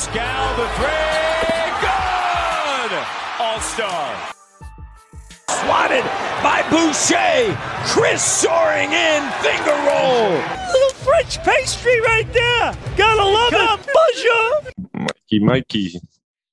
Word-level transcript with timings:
112, 0.00 0.16
109. 0.16 0.30
Pascal, 0.30 0.56
the 0.56 0.64
three, 0.80 1.68
good! 1.84 2.92
All-star. 3.38 4.32
Swatted 5.50 6.04
by 6.42 6.64
Boucher. 6.70 7.54
Chris 7.84 8.22
soaring 8.22 8.92
in, 8.92 9.30
finger 9.42 9.76
roll. 9.84 10.40
Little 10.72 10.94
French 11.04 11.36
pastry 11.44 12.00
right 12.00 12.32
there. 12.32 12.72
Gotta 12.96 13.24
love 13.24 13.52
it. 13.52 13.80
Bonjour. 13.92 14.72
Mikey, 14.94 15.40
Mikey. 15.40 16.00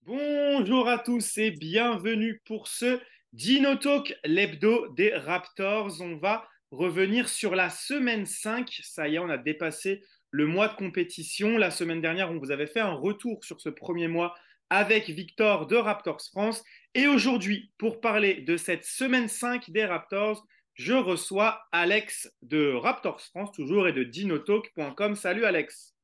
Bonjour 0.05 0.89
à 0.89 0.97
tous 0.97 1.37
et 1.37 1.51
bienvenue 1.51 2.41
pour 2.45 2.67
ce 2.67 2.99
Dino 3.31 3.75
Talk, 3.75 4.13
l'hebdo 4.25 4.89
des 4.93 5.13
Raptors. 5.13 6.01
On 6.01 6.17
va 6.17 6.45
revenir 6.71 7.29
sur 7.29 7.55
la 7.55 7.69
semaine 7.69 8.25
5. 8.25 8.81
Ça 8.83 9.07
y 9.07 9.15
est, 9.15 9.19
on 9.19 9.29
a 9.29 9.37
dépassé 9.37 10.03
le 10.31 10.45
mois 10.45 10.67
de 10.67 10.75
compétition. 10.75 11.57
La 11.57 11.71
semaine 11.71 12.01
dernière, 12.01 12.31
on 12.31 12.39
vous 12.39 12.51
avait 12.51 12.67
fait 12.67 12.79
un 12.79 12.93
retour 12.93 13.43
sur 13.43 13.61
ce 13.61 13.69
premier 13.69 14.07
mois 14.07 14.35
avec 14.69 15.09
Victor 15.09 15.67
de 15.67 15.75
Raptors 15.75 16.21
France. 16.21 16.63
Et 16.93 17.07
aujourd'hui, 17.07 17.71
pour 17.77 18.01
parler 18.01 18.41
de 18.41 18.57
cette 18.57 18.83
semaine 18.83 19.27
5 19.27 19.69
des 19.71 19.85
Raptors, 19.85 20.45
je 20.73 20.93
reçois 20.93 21.65
Alex 21.71 22.31
de 22.41 22.73
Raptors 22.73 23.21
France, 23.21 23.51
toujours, 23.51 23.87
et 23.87 23.93
de 23.93 24.03
dinotalk.com. 24.03 25.15
Salut 25.15 25.45
Alex. 25.45 25.95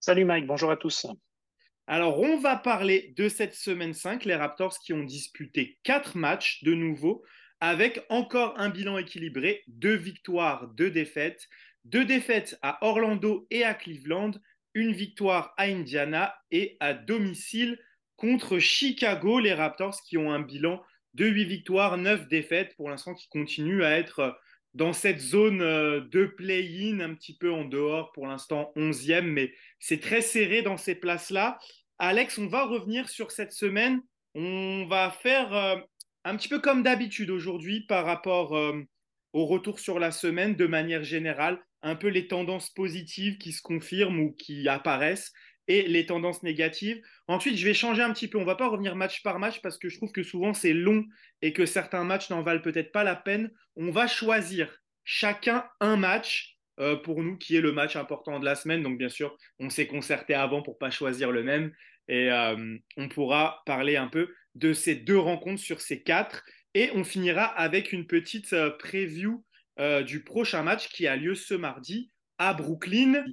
Salut 0.00 0.24
Mike, 0.24 0.46
bonjour 0.46 0.70
à 0.70 0.76
tous. 0.76 1.06
Alors, 1.86 2.18
on 2.18 2.38
va 2.38 2.56
parler 2.56 3.12
de 3.16 3.28
cette 3.28 3.54
semaine 3.54 3.92
5, 3.92 4.24
les 4.24 4.34
Raptors 4.34 4.78
qui 4.78 4.92
ont 4.94 5.04
disputé 5.04 5.78
4 5.82 6.16
matchs 6.16 6.62
de 6.62 6.74
nouveau, 6.74 7.24
avec 7.60 8.04
encore 8.08 8.58
un 8.58 8.70
bilan 8.70 8.96
équilibré, 8.96 9.64
deux 9.66 9.94
victoires, 9.94 10.68
deux 10.68 10.90
défaites, 10.90 11.48
deux 11.84 12.04
défaites 12.04 12.58
à 12.62 12.78
Orlando 12.84 13.46
et 13.50 13.64
à 13.64 13.74
Cleveland, 13.74 14.32
une 14.74 14.92
victoire 14.92 15.54
à 15.56 15.64
Indiana 15.64 16.34
et 16.50 16.76
à 16.80 16.94
domicile 16.94 17.78
contre 18.16 18.58
Chicago, 18.58 19.38
les 19.38 19.54
Raptors 19.54 20.00
qui 20.02 20.16
ont 20.16 20.32
un 20.32 20.40
bilan 20.40 20.82
de 21.14 21.26
8 21.26 21.44
victoires, 21.44 21.96
9 21.96 22.28
défaites 22.28 22.74
pour 22.76 22.90
l'instant 22.90 23.14
qui 23.14 23.28
continuent 23.28 23.84
à 23.84 23.98
être 23.98 24.38
dans 24.74 24.92
cette 24.92 25.20
zone 25.20 25.62
euh, 25.62 26.00
de 26.00 26.26
play-in, 26.26 27.00
un 27.00 27.14
petit 27.14 27.36
peu 27.36 27.52
en 27.52 27.64
dehors 27.64 28.12
pour 28.12 28.26
l'instant 28.26 28.72
11e, 28.76 29.22
mais 29.22 29.54
c'est 29.78 30.00
très 30.00 30.20
serré 30.20 30.62
dans 30.62 30.76
ces 30.76 30.96
places-là. 30.96 31.58
Alex, 31.98 32.38
on 32.38 32.48
va 32.48 32.64
revenir 32.64 33.08
sur 33.08 33.30
cette 33.30 33.52
semaine. 33.52 34.02
On 34.34 34.86
va 34.86 35.10
faire 35.10 35.54
euh, 35.54 35.76
un 36.24 36.36
petit 36.36 36.48
peu 36.48 36.58
comme 36.58 36.82
d'habitude 36.82 37.30
aujourd'hui 37.30 37.82
par 37.82 38.04
rapport 38.04 38.56
euh, 38.56 38.82
au 39.32 39.46
retour 39.46 39.78
sur 39.78 40.00
la 40.00 40.10
semaine 40.10 40.56
de 40.56 40.66
manière 40.66 41.04
générale, 41.04 41.60
un 41.84 41.94
peu 41.94 42.08
les 42.08 42.26
tendances 42.26 42.70
positives 42.70 43.38
qui 43.38 43.52
se 43.52 43.62
confirment 43.62 44.18
ou 44.18 44.32
qui 44.32 44.68
apparaissent 44.68 45.32
et 45.68 45.82
les 45.82 46.06
tendances 46.06 46.42
négatives. 46.42 47.00
Ensuite, 47.28 47.56
je 47.56 47.64
vais 47.64 47.74
changer 47.74 48.02
un 48.02 48.12
petit 48.12 48.28
peu. 48.28 48.38
On 48.38 48.44
va 48.44 48.56
pas 48.56 48.68
revenir 48.68 48.96
match 48.96 49.22
par 49.22 49.38
match 49.38 49.60
parce 49.62 49.78
que 49.78 49.88
je 49.88 49.96
trouve 49.96 50.12
que 50.12 50.22
souvent 50.22 50.54
c'est 50.54 50.72
long 50.72 51.04
et 51.42 51.52
que 51.52 51.66
certains 51.66 52.04
matchs 52.04 52.30
n'en 52.30 52.42
valent 52.42 52.62
peut-être 52.62 52.90
pas 52.90 53.04
la 53.04 53.16
peine. 53.16 53.50
On 53.76 53.90
va 53.90 54.06
choisir 54.06 54.82
chacun 55.04 55.64
un 55.80 55.96
match 55.96 56.56
euh, 56.80 56.96
pour 56.96 57.22
nous 57.22 57.36
qui 57.36 57.54
est 57.56 57.60
le 57.60 57.72
match 57.72 57.96
important 57.96 58.40
de 58.40 58.44
la 58.44 58.54
semaine. 58.54 58.82
Donc 58.82 58.98
bien 58.98 59.08
sûr, 59.08 59.36
on 59.58 59.70
s'est 59.70 59.86
concerté 59.86 60.34
avant 60.34 60.62
pour 60.62 60.78
pas 60.78 60.90
choisir 60.90 61.30
le 61.30 61.42
même 61.42 61.72
et 62.08 62.30
euh, 62.30 62.76
on 62.96 63.08
pourra 63.08 63.62
parler 63.66 63.96
un 63.96 64.08
peu 64.08 64.34
de 64.54 64.72
ces 64.72 64.94
deux 64.94 65.18
rencontres 65.18 65.62
sur 65.62 65.80
ces 65.80 66.02
quatre 66.02 66.44
et 66.74 66.90
on 66.94 67.04
finira 67.04 67.44
avec 67.44 67.92
une 67.92 68.06
petite 68.06 68.52
euh, 68.52 68.70
preview 68.70 69.44
du 69.78 70.22
prochain 70.22 70.62
match 70.62 70.88
qui 70.88 71.06
a 71.06 71.16
lieu 71.16 71.34
ce 71.34 71.54
mardi 71.54 72.10
à 72.38 72.54
Brooklyn. 72.54 73.24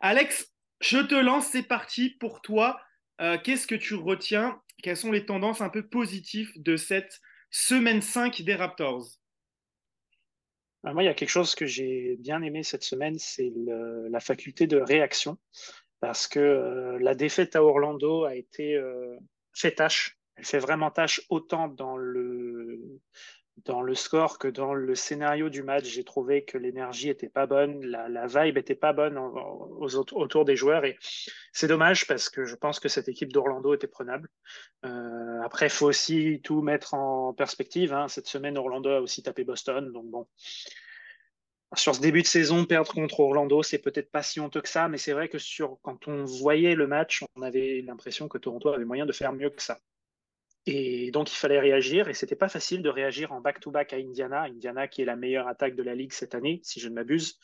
Alex, 0.00 0.52
je 0.80 0.98
te 0.98 1.14
lance, 1.14 1.48
c'est 1.48 1.62
parti 1.62 2.10
pour 2.10 2.40
toi. 2.40 2.80
Euh, 3.20 3.38
qu'est-ce 3.38 3.66
que 3.66 3.74
tu 3.74 3.94
retiens? 3.94 4.60
Quelles 4.82 4.96
sont 4.96 5.12
les 5.12 5.26
tendances 5.26 5.60
un 5.60 5.68
peu 5.68 5.86
positives 5.86 6.52
de 6.56 6.76
cette 6.76 7.20
semaine 7.50 8.00
5 8.00 8.42
des 8.42 8.54
Raptors? 8.54 9.06
Bah, 10.82 10.94
Moi, 10.94 11.02
il 11.02 11.06
y 11.06 11.10
a 11.10 11.14
quelque 11.14 11.28
chose 11.28 11.54
que 11.54 11.66
j'ai 11.66 12.16
bien 12.18 12.40
aimé 12.42 12.62
cette 12.62 12.82
semaine, 12.82 13.18
c'est 13.18 13.52
la 14.10 14.20
faculté 14.20 14.66
de 14.66 14.78
réaction. 14.78 15.38
Parce 16.00 16.26
que 16.26 16.40
euh, 16.40 16.98
la 16.98 17.14
défaite 17.14 17.56
à 17.56 17.62
Orlando 17.62 18.24
a 18.24 18.34
été 18.34 18.74
euh, 18.74 19.18
fait 19.52 19.72
tâche. 19.72 20.18
Elle 20.36 20.46
fait 20.46 20.58
vraiment 20.58 20.90
tâche 20.90 21.20
autant 21.28 21.68
dans 21.68 21.98
le, 21.98 22.80
dans 23.64 23.82
le 23.82 23.94
score 23.94 24.38
que 24.38 24.48
dans 24.48 24.74
le 24.74 24.94
scénario 24.94 25.48
du 25.48 25.62
match, 25.62 25.84
j'ai 25.84 26.04
trouvé 26.04 26.44
que 26.44 26.58
l'énergie 26.58 27.08
était 27.08 27.28
pas 27.28 27.46
bonne, 27.46 27.84
la, 27.84 28.26
vibe 28.26 28.58
était 28.58 28.74
pas 28.74 28.92
bonne 28.92 29.18
autour 29.18 30.44
des 30.44 30.56
joueurs 30.56 30.84
et 30.84 30.96
c'est 31.52 31.68
dommage 31.68 32.06
parce 32.06 32.28
que 32.28 32.44
je 32.44 32.54
pense 32.54 32.80
que 32.80 32.88
cette 32.88 33.08
équipe 33.08 33.32
d'Orlando 33.32 33.74
était 33.74 33.86
prenable. 33.86 34.28
Euh, 34.84 35.40
après, 35.42 35.66
il 35.66 35.70
faut 35.70 35.86
aussi 35.86 36.40
tout 36.42 36.62
mettre 36.62 36.94
en 36.94 37.34
perspective. 37.34 37.92
Hein. 37.92 38.08
Cette 38.08 38.26
semaine, 38.26 38.56
Orlando 38.56 38.90
a 38.90 39.00
aussi 39.00 39.22
tapé 39.22 39.44
Boston, 39.44 39.92
donc 39.92 40.06
bon. 40.06 40.26
Sur 41.76 41.94
ce 41.94 42.00
début 42.00 42.22
de 42.22 42.26
saison, 42.26 42.64
perdre 42.64 42.92
contre 42.92 43.20
Orlando, 43.20 43.62
c'est 43.62 43.78
peut-être 43.78 44.10
pas 44.10 44.24
si 44.24 44.40
honteux 44.40 44.60
que 44.60 44.68
ça, 44.68 44.88
mais 44.88 44.98
c'est 44.98 45.12
vrai 45.12 45.28
que 45.28 45.38
sur, 45.38 45.78
quand 45.82 46.08
on 46.08 46.24
voyait 46.24 46.74
le 46.74 46.88
match, 46.88 47.22
on 47.36 47.42
avait 47.42 47.80
l'impression 47.86 48.26
que 48.26 48.38
Toronto 48.38 48.70
avait 48.70 48.84
moyen 48.84 49.06
de 49.06 49.12
faire 49.12 49.32
mieux 49.32 49.50
que 49.50 49.62
ça. 49.62 49.78
Et 50.72 51.10
donc, 51.10 51.32
il 51.32 51.36
fallait 51.36 51.58
réagir. 51.58 52.08
Et 52.08 52.14
c'était 52.14 52.36
pas 52.36 52.48
facile 52.48 52.80
de 52.80 52.88
réagir 52.88 53.32
en 53.32 53.40
back-to-back 53.40 53.92
à 53.92 53.96
Indiana. 53.96 54.42
Indiana, 54.42 54.86
qui 54.86 55.02
est 55.02 55.04
la 55.04 55.16
meilleure 55.16 55.48
attaque 55.48 55.74
de 55.74 55.82
la 55.82 55.96
ligue 55.96 56.12
cette 56.12 56.36
année, 56.36 56.60
si 56.62 56.78
je 56.78 56.88
ne 56.88 56.94
m'abuse. 56.94 57.40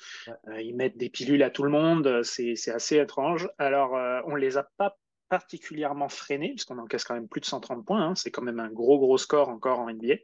Euh, 0.47 0.63
ils 0.63 0.77
mettent 0.77 0.97
des 0.97 1.11
pilules 1.11 1.43
à 1.43 1.51
tout 1.51 1.65
le 1.65 1.71
monde. 1.71 2.23
C'est 2.23 2.55
assez 2.69 2.99
étrange. 2.99 3.49
Alors, 3.59 3.97
euh, 3.97 4.21
on 4.27 4.37
les 4.37 4.59
a 4.59 4.63
pas 4.77 4.97
particulièrement 5.29 6.09
freinés, 6.09 6.51
puisqu'on 6.51 6.79
encaisse 6.79 7.03
quand 7.03 7.15
même 7.15 7.27
plus 7.27 7.41
de 7.41 7.47
130 7.47 7.85
points. 7.85 8.11
Hein. 8.11 8.15
C'est 8.15 8.31
quand 8.31 8.43
même 8.43 8.61
un 8.61 8.71
gros, 8.71 8.99
gros 9.01 9.19
score 9.19 9.49
encore 9.49 9.81
en 9.81 9.91
NBA. 9.91 10.15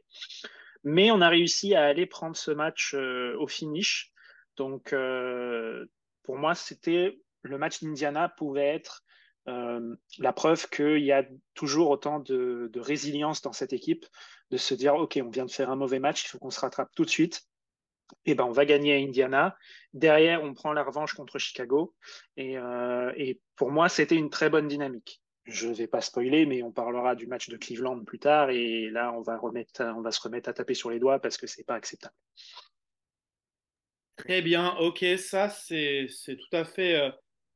Mais 0.85 1.11
on 1.11 1.19
a 1.19 1.27
réussi 1.27 1.75
à 1.75 1.83
aller 1.83 2.05
prendre 2.05 2.37
ce 2.37 2.51
match 2.51 2.93
euh, 2.95 3.35
au 3.37 3.47
finish. 3.47 4.13
Donc, 4.55 4.95
pour 6.21 6.37
moi, 6.37 6.55
c'était 6.55 7.19
le 7.41 7.57
match 7.57 7.81
d'Indiana 7.83 8.29
pouvait 8.29 8.67
être 8.67 9.03
euh, 9.47 9.95
la 10.19 10.33
preuve 10.33 10.69
qu'il 10.69 11.03
y 11.03 11.11
a 11.11 11.25
toujours 11.53 11.89
autant 11.89 12.19
de, 12.19 12.71
résilience 12.75 13.41
dans 13.41 13.53
cette 13.53 13.73
équipe, 13.73 14.05
de 14.51 14.57
se 14.57 14.73
dire, 14.73 14.95
OK, 14.95 15.19
on 15.23 15.29
vient 15.29 15.45
de 15.45 15.51
faire 15.51 15.69
un 15.69 15.75
mauvais 15.75 15.99
match, 15.99 16.23
il 16.23 16.27
faut 16.27 16.39
qu'on 16.39 16.51
se 16.51 16.59
rattrape 16.59 16.91
tout 16.95 17.05
de 17.05 17.09
suite. 17.09 17.43
Et 18.25 18.31
eh 18.31 18.35
ben, 18.35 18.43
on 18.43 18.51
va 18.51 18.65
gagner 18.65 18.93
à 18.93 18.97
Indiana. 18.97 19.57
Derrière, 19.93 20.43
on 20.43 20.53
prend 20.53 20.71
la 20.71 20.83
revanche 20.83 21.13
contre 21.13 21.39
Chicago. 21.39 21.95
Et, 22.37 22.57
euh, 22.57 23.11
pour 23.55 23.71
moi, 23.71 23.89
c'était 23.89 24.15
une 24.15 24.29
très 24.29 24.49
bonne 24.49 24.67
dynamique. 24.67 25.21
Je 25.45 25.67
ne 25.67 25.73
vais 25.73 25.87
pas 25.87 26.01
spoiler, 26.01 26.45
mais 26.45 26.61
on 26.61 26.71
parlera 26.71 27.15
du 27.15 27.27
match 27.27 27.49
de 27.49 27.57
Cleveland 27.57 28.03
plus 28.03 28.19
tard. 28.19 28.49
Et 28.49 28.89
là, 28.89 29.11
on 29.13 29.21
va, 29.21 29.37
remettre, 29.37 29.83
on 29.97 30.01
va 30.01 30.11
se 30.11 30.21
remettre 30.21 30.49
à 30.49 30.53
taper 30.53 30.73
sur 30.73 30.91
les 30.91 30.99
doigts 30.99 31.19
parce 31.19 31.37
que 31.37 31.47
c'est 31.47 31.63
pas 31.63 31.75
acceptable. 31.75 32.13
Très 34.15 34.41
bien, 34.41 34.75
ok, 34.77 35.03
ça 35.17 35.49
c'est 35.49 36.07
tout 36.27 36.55
à 36.55 36.63
fait 36.63 36.95
euh, 36.95 37.11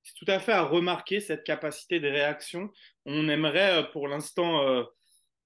c'est 0.08 0.26
tout 0.26 0.32
à 0.32 0.40
fait 0.40 0.54
à 0.54 0.64
remarquer 0.64 1.20
cette 1.20 1.44
capacité 1.44 2.00
de 2.00 2.08
réaction. 2.08 2.72
On 3.06 3.28
aimerait 3.28 3.80
euh, 3.80 3.84
pour 3.84 4.08
l'instant 4.08 4.62
euh, 4.62 4.84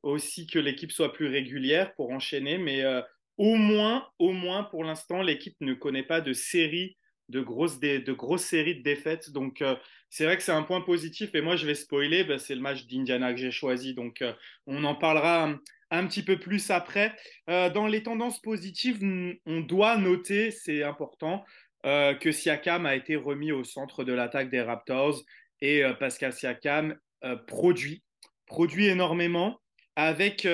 aussi 0.03 0.45
que 0.45 0.59
l'équipe 0.59 0.91
soit 0.91 1.13
plus 1.13 1.27
régulière 1.27 1.95
pour 1.95 2.11
enchaîner, 2.11 2.59
mais 2.59 2.83
euh, 2.83 3.01
au 3.37 3.55
moins, 3.55 4.07
au 4.19 4.31
moins 4.31 4.63
pour 4.63 4.83
l'instant, 4.83 5.23
l'équipe 5.23 5.55
ne 5.61 5.73
connaît 5.73 6.03
pas 6.03 6.21
de 6.21 6.33
série 6.33 6.97
de 7.29 7.41
grosses, 7.41 7.79
de 7.79 8.11
grosses 8.11 8.43
séries 8.43 8.75
de 8.75 8.83
défaites. 8.83 9.31
Donc, 9.31 9.63
c'est 10.09 10.25
vrai 10.25 10.35
que 10.35 10.43
c'est 10.43 10.51
un 10.51 10.63
point 10.63 10.81
positif. 10.81 11.33
Et 11.33 11.39
moi, 11.39 11.55
je 11.55 11.65
vais 11.65 11.75
spoiler, 11.75 12.25
bah, 12.25 12.37
c'est 12.37 12.55
le 12.55 12.61
match 12.61 12.85
d'Indiana 12.87 13.33
que 13.33 13.39
j'ai 13.39 13.51
choisi. 13.51 13.93
Donc, 13.93 14.21
on 14.67 14.83
en 14.83 14.95
parlera 14.95 15.55
un, 15.91 16.07
petit 16.07 16.23
peu 16.23 16.37
plus 16.37 16.69
après. 16.71 17.15
dans 17.47 17.87
les 17.87 18.03
tendances 18.03 18.41
positives, 18.41 18.99
on 19.45 19.61
doit 19.61 19.97
noter, 19.97 20.51
c'est 20.51 20.83
important, 20.83 21.45
euh, 21.85 22.13
que 22.13 22.31
Siakam 22.31 22.85
a 22.85 22.95
été 22.95 23.15
remis 23.15 23.51
au 23.51 23.63
centre 23.63 24.03
de 24.03 24.13
l'attaque 24.13 24.51
des 24.51 24.61
Raptors 24.61 25.23
et 25.61 25.83
euh, 25.83 25.93
Pascal 25.93 26.31
Siakam 26.31 26.95
euh, 27.23 27.35
produit, 27.35 28.03
produit 28.45 28.85
énormément 28.85 29.59
avec 29.95 30.47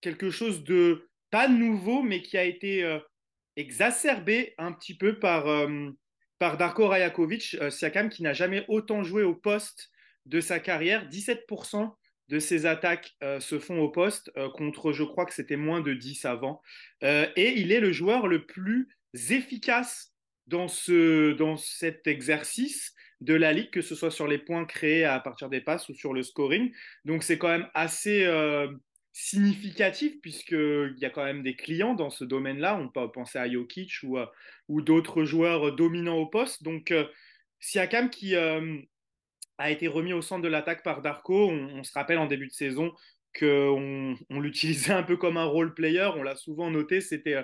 quelque 0.00 0.30
chose 0.30 0.64
de 0.64 1.08
pas 1.30 1.46
nouveau, 1.46 2.02
mais 2.02 2.22
qui 2.22 2.38
a 2.38 2.44
été 2.44 2.98
exacerbé 3.56 4.54
un 4.56 4.72
petit 4.72 4.96
peu 4.96 5.18
par, 5.18 5.44
par 6.38 6.56
Darko 6.56 6.88
Rajakovic, 6.88 7.58
Siakam 7.70 8.08
qui 8.08 8.22
n'a 8.22 8.32
jamais 8.32 8.64
autant 8.68 9.04
joué 9.04 9.22
au 9.22 9.34
poste 9.34 9.90
de 10.24 10.40
sa 10.40 10.58
carrière, 10.58 11.06
17% 11.10 11.94
de 12.28 12.38
ses 12.38 12.64
attaques 12.64 13.14
se 13.20 13.58
font 13.58 13.78
au 13.80 13.90
poste, 13.90 14.32
contre 14.54 14.92
je 14.92 15.04
crois 15.04 15.26
que 15.26 15.34
c'était 15.34 15.56
moins 15.56 15.82
de 15.82 15.92
10 15.92 16.24
avant. 16.24 16.62
et 17.02 17.60
il 17.60 17.72
est 17.72 17.80
le 17.80 17.92
joueur 17.92 18.26
le 18.26 18.46
plus 18.46 18.88
efficace 19.30 20.15
dans, 20.46 20.68
ce, 20.68 21.32
dans 21.32 21.56
cet 21.56 22.06
exercice 22.06 22.94
de 23.20 23.34
la 23.34 23.52
ligue, 23.52 23.70
que 23.70 23.82
ce 23.82 23.94
soit 23.94 24.10
sur 24.10 24.26
les 24.26 24.38
points 24.38 24.64
créés 24.66 25.04
à 25.04 25.18
partir 25.20 25.48
des 25.48 25.60
passes 25.60 25.88
ou 25.88 25.94
sur 25.94 26.12
le 26.12 26.22
scoring. 26.22 26.72
Donc 27.04 27.22
c'est 27.22 27.38
quand 27.38 27.48
même 27.48 27.68
assez 27.74 28.24
euh, 28.24 28.68
significatif 29.12 30.20
puisqu'il 30.20 30.96
y 30.98 31.04
a 31.04 31.10
quand 31.10 31.24
même 31.24 31.42
des 31.42 31.56
clients 31.56 31.94
dans 31.94 32.10
ce 32.10 32.24
domaine-là. 32.24 32.76
On 32.76 32.88
peut 32.88 33.10
penser 33.10 33.38
à 33.38 33.50
Jokic 33.50 34.02
ou, 34.02 34.18
ou 34.68 34.82
d'autres 34.82 35.24
joueurs 35.24 35.74
dominants 35.74 36.18
au 36.18 36.26
poste. 36.26 36.62
Donc 36.62 36.90
euh, 36.90 37.06
Siakam 37.58 38.10
qui 38.10 38.36
a 38.36 39.70
été 39.70 39.88
remis 39.88 40.12
au 40.12 40.22
centre 40.22 40.42
de 40.42 40.48
l'attaque 40.48 40.82
par 40.82 41.00
Darko. 41.00 41.50
On, 41.50 41.82
se 41.82 41.92
rappelle 41.94 42.18
en 42.18 42.26
début 42.26 42.48
de 42.48 42.52
saison 42.52 42.92
qu'on 43.38 44.16
on, 44.28 44.40
l'utilisait 44.40 44.92
un 44.92 45.02
peu 45.02 45.16
comme 45.16 45.38
un 45.38 45.44
role 45.44 45.74
player. 45.74 46.10
On 46.16 46.22
l'a 46.22 46.36
souvent 46.36 46.70
noté, 46.70 47.00
c'était 47.00 47.42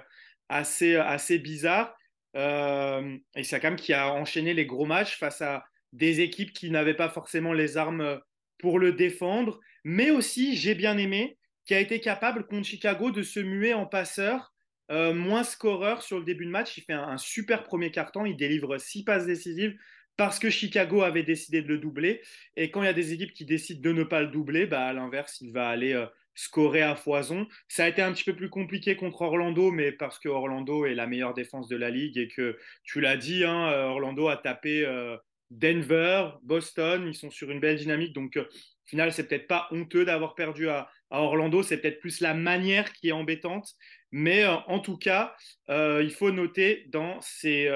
assez, 0.51 0.97
assez 0.97 1.39
bizarre. 1.39 1.97
Euh, 2.37 3.17
et 3.34 3.43
Siakam 3.43 3.76
qui 3.76 3.93
a 3.93 4.12
enchaîné 4.12 4.55
les 4.55 4.67
gros 4.67 4.87
matchs 4.87 5.19
face 5.19 5.43
à 5.43 5.64
des 5.93 6.20
équipes 6.20 6.52
qui 6.52 6.70
n'avaient 6.70 6.94
pas 6.94 7.08
forcément 7.08 7.52
les 7.52 7.76
armes 7.76 8.20
pour 8.58 8.79
le 8.79 8.93
défendre. 8.93 9.61
Mais 9.84 10.11
aussi, 10.11 10.56
j'ai 10.56 10.75
bien 10.75 10.96
aimé, 10.96 11.37
qui 11.67 11.75
a 11.75 11.81
été 11.81 12.00
capable 12.00 12.46
contre 12.46 12.67
Chicago 12.67 13.11
de 13.11 13.23
se 13.23 13.40
muer 13.40 13.75
en 13.75 13.87
passeur, 13.87 14.55
euh, 14.90 15.14
moins 15.14 15.44
scoreur 15.44 16.02
sur 16.02 16.19
le 16.19 16.25
début 16.25 16.46
de 16.46 16.50
match. 16.50 16.76
Il 16.76 16.82
fait 16.82 16.93
un, 16.93 17.19
super 17.19 17.64
premier 17.64 17.90
carton, 17.90 18.25
il 18.25 18.37
délivre 18.37 18.79
six 18.79 19.05
passes 19.05 19.26
décisives 19.26 19.76
parce 20.17 20.38
que 20.38 20.50
Chicago 20.50 21.02
avait 21.02 21.23
décidé 21.23 21.62
de 21.62 21.69
le 21.69 21.79
doubler. 21.79 22.20
Et 22.56 22.70
quand 22.70 22.82
il 22.82 22.87
y 22.87 22.88
a 22.88 22.94
des 22.94 23.12
équipes 23.12 23.32
qui 23.32 23.44
décident 23.44 23.81
de 23.81 23.93
ne 23.93 24.05
pas 24.05 24.23
le 24.23 24.29
doubler, 24.29 24.67
bah, 24.67 24.87
à 24.87 24.93
l'inverse, 24.93 25.40
il 25.40 25.52
va 25.52 25.69
aller 25.69 25.93
euh, 25.93 26.06
scorer 26.34 26.82
à 26.82 26.94
foison. 26.96 27.46
Ça 27.69 27.84
a 27.84 27.88
été 27.88 28.02
un 28.02 28.12
petit 28.12 28.25
peu 28.25 28.34
plus 28.34 28.50
compliqué 28.50 28.96
contre 28.96 29.23
Orlando, 29.23 29.70
mais 29.70 29.93
parce 29.93 30.19
que 30.19 30.29
Orlando 30.29 30.87
est 30.87 30.94
la 30.94 31.06
meilleure 31.06 31.34
défense 31.34 31.69
de 31.69 31.76
la 31.76 31.90
ligue 31.90 32.19
et 32.19 32.29
que, 32.29 32.58
tu 32.84 33.00
l'as 33.00 33.17
dit, 33.17 33.44
hein, 33.44 33.70
euh, 33.70 33.84
Orlando 33.84 34.29
a 34.29 34.37
tapé 34.37 34.84
euh, 34.87 35.17
Denver, 35.50 36.31
Boston, 36.43 37.06
ils 37.06 37.14
sont 37.14 37.31
sur 37.31 37.50
une 37.50 37.61
belle 37.61 37.76
dynamique. 37.76 38.14
Donc, 38.14 38.37
au 38.37 38.44
final, 38.87 39.12
c'est 39.12 39.29
peut-être 39.29 39.49
pas 39.49 39.69
honteux 39.70 40.05
d'avoir 40.05 40.34
perdu 40.34 40.69
à, 40.69 40.90
Orlando, 41.11 41.62
c'est 41.62 41.76
peut-être 41.76 42.00
plus 42.00 42.20
la 42.20 42.32
manière 42.32 42.93
qui 42.94 43.08
est 43.08 43.12
embêtante. 43.12 43.69
Mais 44.12 44.46
en 44.46 44.81
tout 44.81 44.96
cas, 44.96 45.37
il 45.69 46.11
faut 46.11 46.31
noter 46.31 46.87
dans 46.88 47.20
ces 47.20 47.70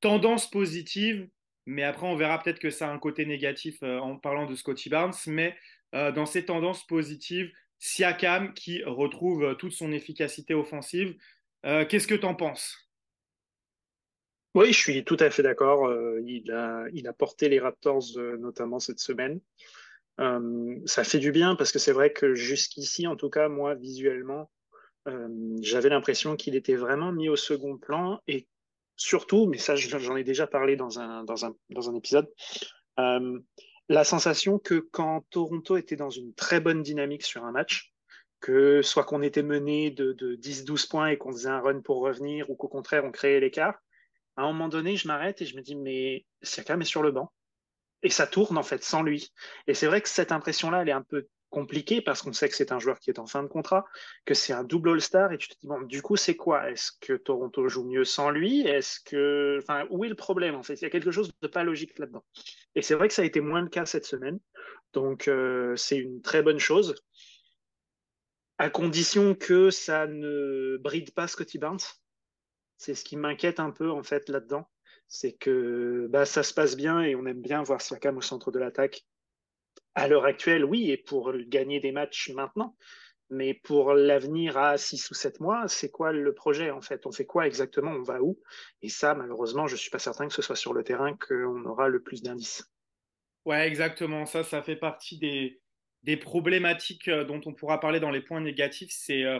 tendances 0.00 0.48
positives 0.50 1.28
mais 1.70 1.84
après, 1.84 2.06
on 2.06 2.16
verra 2.16 2.42
peut-être 2.42 2.58
que 2.58 2.70
ça 2.70 2.88
a 2.88 2.92
un 2.92 2.98
côté 2.98 3.26
négatif 3.26 3.76
euh, 3.82 3.98
en 3.98 4.16
parlant 4.16 4.46
de 4.46 4.54
Scotty 4.56 4.88
Barnes. 4.88 5.14
Mais 5.26 5.56
euh, 5.94 6.10
dans 6.10 6.26
ces 6.26 6.44
tendances 6.44 6.84
positives, 6.86 7.52
Siakam 7.80 8.54
qui 8.54 8.84
retrouve 8.84 9.42
euh, 9.42 9.54
toute 9.54 9.72
son 9.72 9.90
efficacité 9.90 10.54
offensive. 10.54 11.16
Qu'est-ce 11.62 12.06
que 12.06 12.14
tu 12.14 12.24
en 12.24 12.34
penses? 12.34 12.74
Oui, 14.54 14.72
je 14.72 14.78
suis 14.78 15.04
tout 15.04 15.18
à 15.20 15.28
fait 15.28 15.42
d'accord. 15.42 15.92
il, 16.24 16.50
a, 16.52 16.86
il 16.94 17.06
a 17.06 17.12
porté 17.12 17.50
les 17.50 17.60
Raptors 17.60 18.16
notamment 18.38 18.78
cette 18.78 18.98
semaine. 18.98 19.42
ça 20.86 21.04
fait 21.04 21.18
du 21.18 21.32
bien 21.32 21.56
parce 21.56 21.70
que 21.70 21.78
c'est 21.78 21.92
vrai 21.92 22.14
que 22.14 22.34
jusqu'ici, 22.34 23.06
en 23.06 23.14
tout 23.14 23.28
cas, 23.28 23.50
moi, 23.50 23.74
visuellement, 23.74 24.50
j'avais 25.60 25.90
l'impression 25.90 26.34
qu'il 26.34 26.56
était 26.56 26.76
vraiment 26.76 27.12
mis 27.12 27.28
au 27.28 27.36
second 27.36 27.76
plan 27.76 28.22
et 28.26 28.48
surtout, 29.00 29.46
mais 29.46 29.58
ça 29.58 29.74
j'en 29.76 30.16
ai 30.16 30.24
déjà 30.24 30.46
parlé 30.46 30.76
dans 30.76 31.00
un, 31.00 31.24
épisode, 31.96 32.30
euh, 32.98 33.38
la 33.90 34.04
sensation 34.04 34.60
que 34.60 34.88
quand 34.92 35.26
Toronto 35.30 35.76
était 35.76 35.96
dans 35.96 36.10
une 36.10 36.32
très 36.32 36.60
bonne 36.60 36.80
dynamique 36.80 37.24
sur 37.24 37.44
un 37.44 37.50
match, 37.50 37.92
que 38.38 38.82
soit 38.82 39.02
qu'on 39.02 39.20
était 39.20 39.42
mené 39.42 39.90
de, 39.90 40.12
de 40.12 40.36
10-12 40.36 40.88
points 40.88 41.08
et 41.08 41.18
qu'on 41.18 41.32
faisait 41.32 41.48
un 41.48 41.60
run 41.60 41.80
pour 41.80 41.98
revenir, 41.98 42.48
ou 42.50 42.54
qu'au 42.54 42.68
contraire 42.68 43.04
on 43.04 43.10
créait 43.10 43.40
l'écart, 43.40 43.74
à 44.36 44.42
un 44.42 44.46
moment 44.46 44.68
donné, 44.68 44.96
je 44.96 45.08
m'arrête 45.08 45.42
et 45.42 45.44
je 45.44 45.56
me 45.56 45.60
dis, 45.60 45.74
mais 45.74 46.24
Siakam 46.40 46.80
est 46.80 46.84
sur 46.84 47.02
le 47.02 47.10
banc. 47.10 47.32
Et 48.04 48.10
ça 48.10 48.28
tourne 48.28 48.56
en 48.56 48.62
fait 48.62 48.84
sans 48.84 49.02
lui. 49.02 49.32
Et 49.66 49.74
c'est 49.74 49.88
vrai 49.88 50.00
que 50.00 50.08
cette 50.08 50.30
impression-là, 50.30 50.82
elle 50.82 50.88
est 50.88 50.92
un 50.92 51.02
peu 51.02 51.26
compliqué 51.50 52.00
parce 52.00 52.22
qu'on 52.22 52.32
sait 52.32 52.48
que 52.48 52.54
c'est 52.54 52.72
un 52.72 52.78
joueur 52.78 52.98
qui 52.98 53.10
est 53.10 53.18
en 53.18 53.26
fin 53.26 53.42
de 53.42 53.48
contrat, 53.48 53.84
que 54.24 54.34
c'est 54.34 54.52
un 54.52 54.64
double 54.64 54.90
All-Star 54.90 55.32
et 55.32 55.38
tu 55.38 55.48
te 55.48 55.54
dis 55.60 55.68
du 55.86 56.00
coup 56.02 56.16
c'est 56.16 56.36
quoi? 56.36 56.70
Est-ce 56.70 56.92
que 57.00 57.14
Toronto 57.14 57.68
joue 57.68 57.84
mieux 57.84 58.04
sans 58.04 58.30
lui? 58.30 58.60
Est-ce 58.62 59.00
que 59.00 59.58
enfin 59.60 59.86
où 59.90 60.04
est 60.04 60.08
le 60.08 60.14
problème 60.14 60.54
en 60.54 60.62
fait? 60.62 60.74
Il 60.74 60.82
y 60.82 60.86
a 60.86 60.90
quelque 60.90 61.10
chose 61.10 61.30
de 61.42 61.48
pas 61.48 61.64
logique 61.64 61.98
là-dedans. 61.98 62.24
Et 62.74 62.82
c'est 62.82 62.94
vrai 62.94 63.08
que 63.08 63.14
ça 63.14 63.22
a 63.22 63.24
été 63.24 63.40
moins 63.40 63.60
le 63.60 63.68
cas 63.68 63.84
cette 63.84 64.06
semaine. 64.06 64.38
Donc 64.92 65.28
euh, 65.28 65.76
c'est 65.76 65.98
une 65.98 66.22
très 66.22 66.42
bonne 66.42 66.58
chose 66.58 66.94
à 68.60 68.68
condition 68.68 69.34
que 69.34 69.70
ça 69.70 70.06
ne 70.06 70.76
bride 70.82 71.12
pas 71.12 71.26
Scotty 71.26 71.56
Barnes. 71.56 71.80
C'est 72.76 72.94
ce 72.94 73.04
qui 73.04 73.16
m'inquiète 73.16 73.58
un 73.58 73.70
peu 73.70 73.90
en 73.90 74.02
fait 74.02 74.28
là-dedans, 74.28 74.68
c'est 75.08 75.32
que 75.32 76.06
bah, 76.10 76.26
ça 76.26 76.42
se 76.42 76.52
passe 76.52 76.76
bien 76.76 77.00
et 77.00 77.14
on 77.14 77.24
aime 77.24 77.40
bien 77.40 77.62
voir 77.62 77.80
Siakam 77.80 78.18
au 78.18 78.20
centre 78.20 78.50
de 78.50 78.58
l'attaque 78.58 79.06
à 79.94 80.08
l'heure 80.08 80.24
actuelle, 80.24 80.64
oui, 80.64 80.90
et 80.90 80.96
pour 80.96 81.32
gagner 81.46 81.80
des 81.80 81.92
matchs 81.92 82.30
maintenant. 82.30 82.76
Mais 83.30 83.54
pour 83.54 83.94
l'avenir 83.94 84.58
à 84.58 84.76
6 84.76 85.10
ou 85.10 85.14
7 85.14 85.38
mois, 85.38 85.68
c'est 85.68 85.90
quoi 85.90 86.12
le 86.12 86.34
projet 86.34 86.70
en 86.72 86.80
fait? 86.80 87.06
On 87.06 87.12
fait 87.12 87.26
quoi 87.26 87.46
exactement? 87.46 87.92
On 87.92 88.02
va 88.02 88.20
où? 88.20 88.40
Et 88.82 88.88
ça, 88.88 89.14
malheureusement, 89.14 89.68
je 89.68 89.74
ne 89.74 89.78
suis 89.78 89.90
pas 89.90 90.00
certain 90.00 90.26
que 90.26 90.34
ce 90.34 90.42
soit 90.42 90.56
sur 90.56 90.74
le 90.74 90.82
terrain 90.82 91.16
qu'on 91.16 91.64
aura 91.64 91.88
le 91.88 92.02
plus 92.02 92.22
d'indices. 92.22 92.68
Ouais, 93.44 93.68
exactement. 93.68 94.26
Ça, 94.26 94.42
ça 94.42 94.62
fait 94.62 94.74
partie 94.74 95.16
des, 95.18 95.60
des 96.02 96.16
problématiques 96.16 97.06
euh, 97.06 97.24
dont 97.24 97.40
on 97.46 97.54
pourra 97.54 97.78
parler 97.78 98.00
dans 98.00 98.10
les 98.10 98.20
points 98.20 98.40
négatifs. 98.40 98.90
C'est 98.92 99.24
euh, 99.24 99.38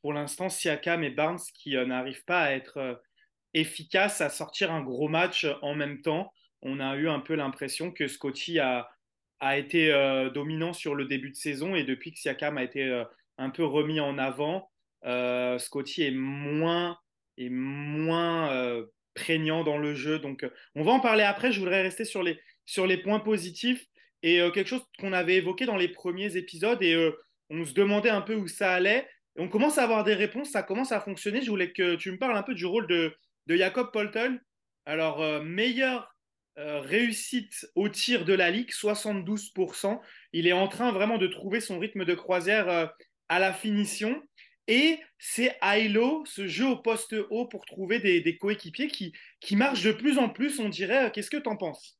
pour 0.00 0.12
l'instant 0.12 0.48
Siakam 0.48 1.02
et 1.02 1.10
Barnes 1.10 1.40
qui 1.54 1.76
euh, 1.76 1.84
n'arrivent 1.84 2.24
pas 2.24 2.42
à 2.42 2.52
être 2.52 3.02
efficaces 3.54 4.20
à 4.20 4.30
sortir 4.30 4.70
un 4.72 4.82
gros 4.82 5.08
match 5.08 5.46
en 5.62 5.74
même 5.74 6.00
temps. 6.00 6.32
On 6.62 6.78
a 6.78 6.94
eu 6.96 7.08
un 7.08 7.20
peu 7.20 7.34
l'impression 7.34 7.90
que 7.90 8.06
Scotty 8.06 8.60
a, 8.60 8.88
a 9.42 9.58
été 9.58 9.92
euh, 9.92 10.30
dominant 10.30 10.72
sur 10.72 10.94
le 10.94 11.04
début 11.04 11.30
de 11.30 11.34
saison 11.34 11.74
et 11.74 11.82
depuis 11.82 12.12
que 12.12 12.18
Siakam 12.20 12.56
a 12.58 12.62
été 12.62 12.84
euh, 12.84 13.04
un 13.38 13.50
peu 13.50 13.64
remis 13.64 13.98
en 13.98 14.16
avant, 14.16 14.70
euh, 15.04 15.58
Scotty 15.58 16.04
est 16.04 16.12
moins, 16.12 16.96
est 17.36 17.50
moins 17.50 18.86
prégnant 19.14 19.64
dans 19.64 19.78
le 19.78 19.94
jeu. 19.96 20.20
Donc, 20.20 20.46
on 20.76 20.84
va 20.84 20.92
en 20.92 21.00
parler 21.00 21.24
après. 21.24 21.50
Je 21.50 21.58
voudrais 21.58 21.82
rester 21.82 22.04
sur 22.04 22.22
les, 22.22 22.40
sur 22.66 22.86
les 22.86 22.96
points 22.96 23.18
positifs 23.18 23.84
et 24.22 24.38
quelque 24.54 24.68
chose 24.68 24.84
qu'on 25.00 25.12
avait 25.12 25.34
évoqué 25.34 25.66
dans 25.66 25.76
les 25.76 25.88
premiers 25.88 26.36
épisodes 26.36 26.80
et 26.80 27.10
on 27.50 27.64
se 27.64 27.74
demandait 27.74 28.10
un 28.10 28.20
peu 28.20 28.36
où 28.36 28.46
ça 28.46 28.72
allait. 28.72 29.08
On 29.36 29.48
commence 29.48 29.76
à 29.76 29.82
avoir 29.82 30.04
des 30.04 30.14
réponses, 30.14 30.50
ça 30.50 30.62
commence 30.62 30.92
à 30.92 31.00
fonctionner. 31.00 31.42
Je 31.42 31.50
voulais 31.50 31.72
que 31.72 31.96
tu 31.96 32.12
me 32.12 32.18
parles 32.18 32.36
un 32.36 32.44
peu 32.44 32.54
du 32.54 32.64
rôle 32.64 32.86
de, 32.86 33.12
de 33.48 33.56
Jacob 33.56 33.90
Poltel. 33.92 34.40
Alors, 34.86 35.42
meilleur 35.42 36.11
euh, 36.58 36.80
réussite 36.80 37.66
au 37.74 37.88
tir 37.88 38.24
de 38.24 38.34
la 38.34 38.50
Ligue, 38.50 38.70
72%. 38.70 40.00
Il 40.32 40.46
est 40.46 40.52
en 40.52 40.68
train 40.68 40.92
vraiment 40.92 41.18
de 41.18 41.26
trouver 41.26 41.60
son 41.60 41.78
rythme 41.78 42.04
de 42.04 42.14
croisière 42.14 42.68
euh, 42.68 42.86
à 43.28 43.38
la 43.38 43.52
finition. 43.52 44.22
Et 44.68 45.00
c'est 45.18 45.56
Ailo, 45.62 46.24
ce 46.26 46.46
jeu 46.46 46.66
au 46.66 46.76
poste 46.76 47.16
haut 47.30 47.46
pour 47.46 47.64
trouver 47.64 47.98
des, 47.98 48.36
coéquipiers 48.36 48.88
qui, 48.88 49.12
qui 49.40 49.56
marchent 49.56 49.82
de 49.82 49.92
plus 49.92 50.18
en 50.18 50.28
plus, 50.28 50.60
on 50.60 50.68
dirait. 50.68 51.10
Qu'est-ce 51.10 51.30
que 51.30 51.36
tu 51.36 51.48
en 51.48 51.56
penses? 51.56 51.98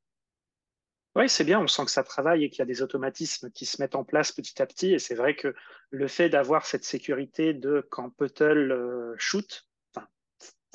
Oui, 1.15 1.29
c'est 1.29 1.45
bien, 1.45 1.61
on 1.61 1.67
sent 1.67 1.85
que 1.85 1.91
ça 1.91 2.05
travaille 2.05 2.45
et 2.45 2.51
qu'il 2.51 2.61
y 2.61 2.63
a 2.63 2.67
des 2.67 2.81
automatismes 2.81 3.51
qui 3.51 3.67
se 3.67 3.83
mettent 3.83 3.97
en 3.97 4.05
place 4.05 4.33
petit 4.33 4.63
à 4.63 4.67
petit. 4.67 4.95
Et 4.95 4.99
c'est 4.99 5.15
vrai 5.15 5.35
que 5.37 5.55
le 5.91 6.09
fait 6.09 6.31
d'avoir 6.31 6.65
cette 6.65 6.85
sécurité 6.85 7.53
de 7.53 7.87
quand 7.91 8.09
Puttle 8.11 8.73
euh, 8.73 9.15
shoot, 9.19 9.67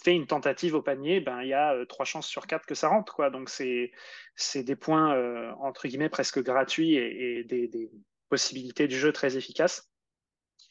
fait 0.03 0.13
une 0.13 0.27
tentative 0.27 0.75
au 0.75 0.81
panier, 0.81 1.19
ben 1.19 1.41
il 1.41 1.49
y 1.49 1.53
a 1.53 1.73
euh, 1.73 1.85
trois 1.85 2.05
chances 2.05 2.27
sur 2.27 2.47
quatre 2.47 2.65
que 2.65 2.75
ça 2.75 2.87
rentre. 2.87 3.29
Donc 3.31 3.49
c'est 3.49 4.63
des 4.63 4.75
points 4.75 5.15
euh, 5.15 5.51
entre 5.59 5.87
guillemets 5.87 6.09
presque 6.09 6.41
gratuits 6.41 6.95
et, 6.95 7.43
des, 7.43 7.91
possibilités 8.29 8.87
de 8.87 8.93
jeu 8.93 9.13
très 9.13 9.37
efficaces. 9.37 9.89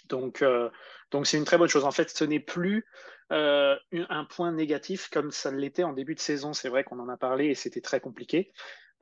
Donc 0.09 0.42
euh, 0.42 0.68
donc 1.11 1.26
c'est 1.26 1.38
une 1.38 1.45
très 1.45 1.59
bonne 1.59 1.68
chose. 1.68 1.85
En 1.85 1.90
fait, 1.90 2.11
ce 2.11 2.25
n'est 2.25 2.40
plus 2.40 2.87
un 3.30 4.25
point 4.30 4.52
négatif 4.52 5.09
comme 5.09 5.33
ça 5.33 5.50
l'était 5.50 5.83
en 5.83 5.92
début 5.92 6.14
de 6.14 6.21
saison. 6.21 6.52
C'est 6.52 6.68
vrai 6.68 6.85
qu'on 6.85 7.00
en 7.00 7.09
a 7.09 7.16
parlé 7.16 7.47
et 7.47 7.54
c'était 7.54 7.80
très 7.80 8.00
compliqué. 8.00 8.52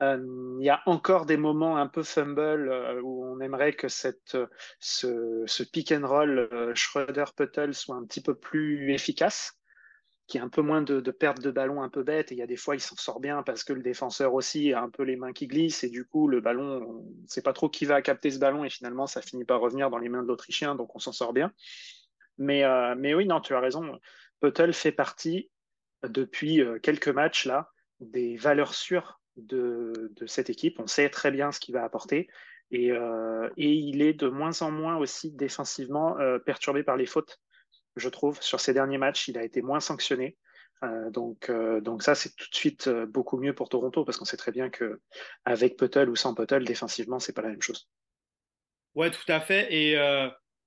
Il 0.01 0.57
y 0.61 0.69
a 0.69 0.81
encore 0.87 1.25
des 1.25 1.37
moments 1.37 1.77
un 1.77 1.87
peu 1.87 2.01
fumble 2.01 2.99
où 3.03 3.25
on 3.25 3.39
aimerait 3.39 3.73
que 3.73 3.87
ce, 3.87 4.15
ce 4.79 5.63
pick 5.63 5.91
and 5.91 6.07
roll 6.07 6.49
Schroeder-Puttle 6.73 7.73
soit 7.73 7.95
un 7.95 8.05
petit 8.05 8.21
peu 8.21 8.35
plus 8.35 8.93
efficace 8.93 9.59
qui 10.27 10.39
a 10.39 10.43
un 10.43 10.49
peu 10.49 10.61
moins 10.61 10.81
de, 10.81 10.99
de 10.99 11.11
perte 11.11 11.41
de 11.41 11.51
ballon 11.51 11.83
un 11.83 11.89
peu 11.89 12.03
bête. 12.03 12.31
Et 12.31 12.35
il 12.35 12.37
y 12.39 12.41
a 12.41 12.47
des 12.47 12.57
fois, 12.57 12.75
il 12.75 12.79
s'en 12.79 12.95
sort 12.95 13.19
bien 13.19 13.43
parce 13.43 13.63
que 13.63 13.73
le 13.73 13.81
défenseur 13.81 14.33
aussi 14.33 14.73
a 14.73 14.81
un 14.81 14.89
peu 14.89 15.03
les 15.03 15.15
mains 15.15 15.33
qui 15.33 15.47
glissent. 15.47 15.83
Et 15.83 15.89
du 15.89 16.05
coup, 16.05 16.27
le 16.27 16.41
ballon, 16.41 16.81
on 16.87 17.21
ne 17.21 17.27
sait 17.27 17.43
pas 17.43 17.53
trop 17.53 17.69
qui 17.69 17.85
va 17.85 18.01
capter 18.01 18.31
ce 18.31 18.39
ballon. 18.39 18.63
Et 18.63 18.69
finalement, 18.69 19.05
ça 19.05 19.21
finit 19.21 19.45
par 19.45 19.61
revenir 19.61 19.89
dans 19.89 19.99
les 19.99 20.09
mains 20.09 20.23
de 20.23 20.27
l'Autrichien. 20.27 20.75
Donc, 20.75 20.95
on 20.95 20.99
s'en 20.99 21.11
sort 21.11 21.33
bien. 21.33 21.51
Mais, 22.37 22.63
euh, 22.63 22.95
oui, 22.95 23.25
non, 23.25 23.39
tu 23.39 23.53
as 23.53 23.59
raison. 23.59 23.99
Puttle 24.39 24.73
fait 24.73 24.91
partie, 24.91 25.51
depuis 26.03 26.61
euh, 26.61 26.79
quelques 26.79 27.07
matchs, 27.07 27.45
là, 27.45 27.71
des 27.99 28.35
valeurs 28.35 28.73
sûres 28.73 29.21
de, 29.37 30.11
cette 30.25 30.49
équipe. 30.49 30.79
On 30.79 30.87
sait 30.87 31.09
très 31.09 31.31
bien 31.31 31.51
ce 31.51 31.59
qu'il 31.59 31.75
va 31.75 31.83
apporter. 31.83 32.27
Et, 32.71 32.91
euh, 32.91 33.47
et, 33.57 33.71
il 33.71 34.01
est 34.01 34.13
de 34.13 34.27
moins 34.27 34.61
en 34.63 34.71
moins 34.71 34.97
aussi 34.97 35.31
défensivement 35.31 36.17
perturbé 36.45 36.81
par 36.81 36.97
les 36.97 37.05
fautes 37.05 37.39
je 37.95 38.09
trouve. 38.09 38.41
Sur 38.41 38.59
ces 38.59 38.73
derniers 38.73 38.97
matchs, 38.97 39.27
il 39.27 39.37
a 39.37 39.43
été 39.43 39.61
moins 39.61 39.79
sanctionné. 39.79 40.37
Euh, 40.83 41.09
donc, 41.09 41.49
euh, 41.49 41.79
donc 41.81 42.03
ça, 42.03 42.15
c'est 42.15 42.35
tout 42.35 42.49
de 42.49 42.55
suite 42.55 42.87
euh, 42.87 43.05
beaucoup 43.05 43.37
mieux 43.37 43.53
pour 43.53 43.69
Toronto 43.69 44.03
parce 44.03 44.17
qu'on 44.17 44.25
sait 44.25 44.37
très 44.37 44.51
bien 44.51 44.69
que 44.69 44.99
avec 45.45 45.77
Puttle 45.77 46.09
ou 46.09 46.15
sans 46.15 46.33
Puttle, 46.33 46.65
défensivement, 46.65 47.19
c'est 47.19 47.33
pas 47.33 47.41
la 47.41 47.49
même 47.49 47.61
chose. 47.61 47.89
Ouais, 48.93 49.11
tout 49.11 49.29
à 49.29 49.39
fait. 49.41 49.73
Et, 49.73 49.91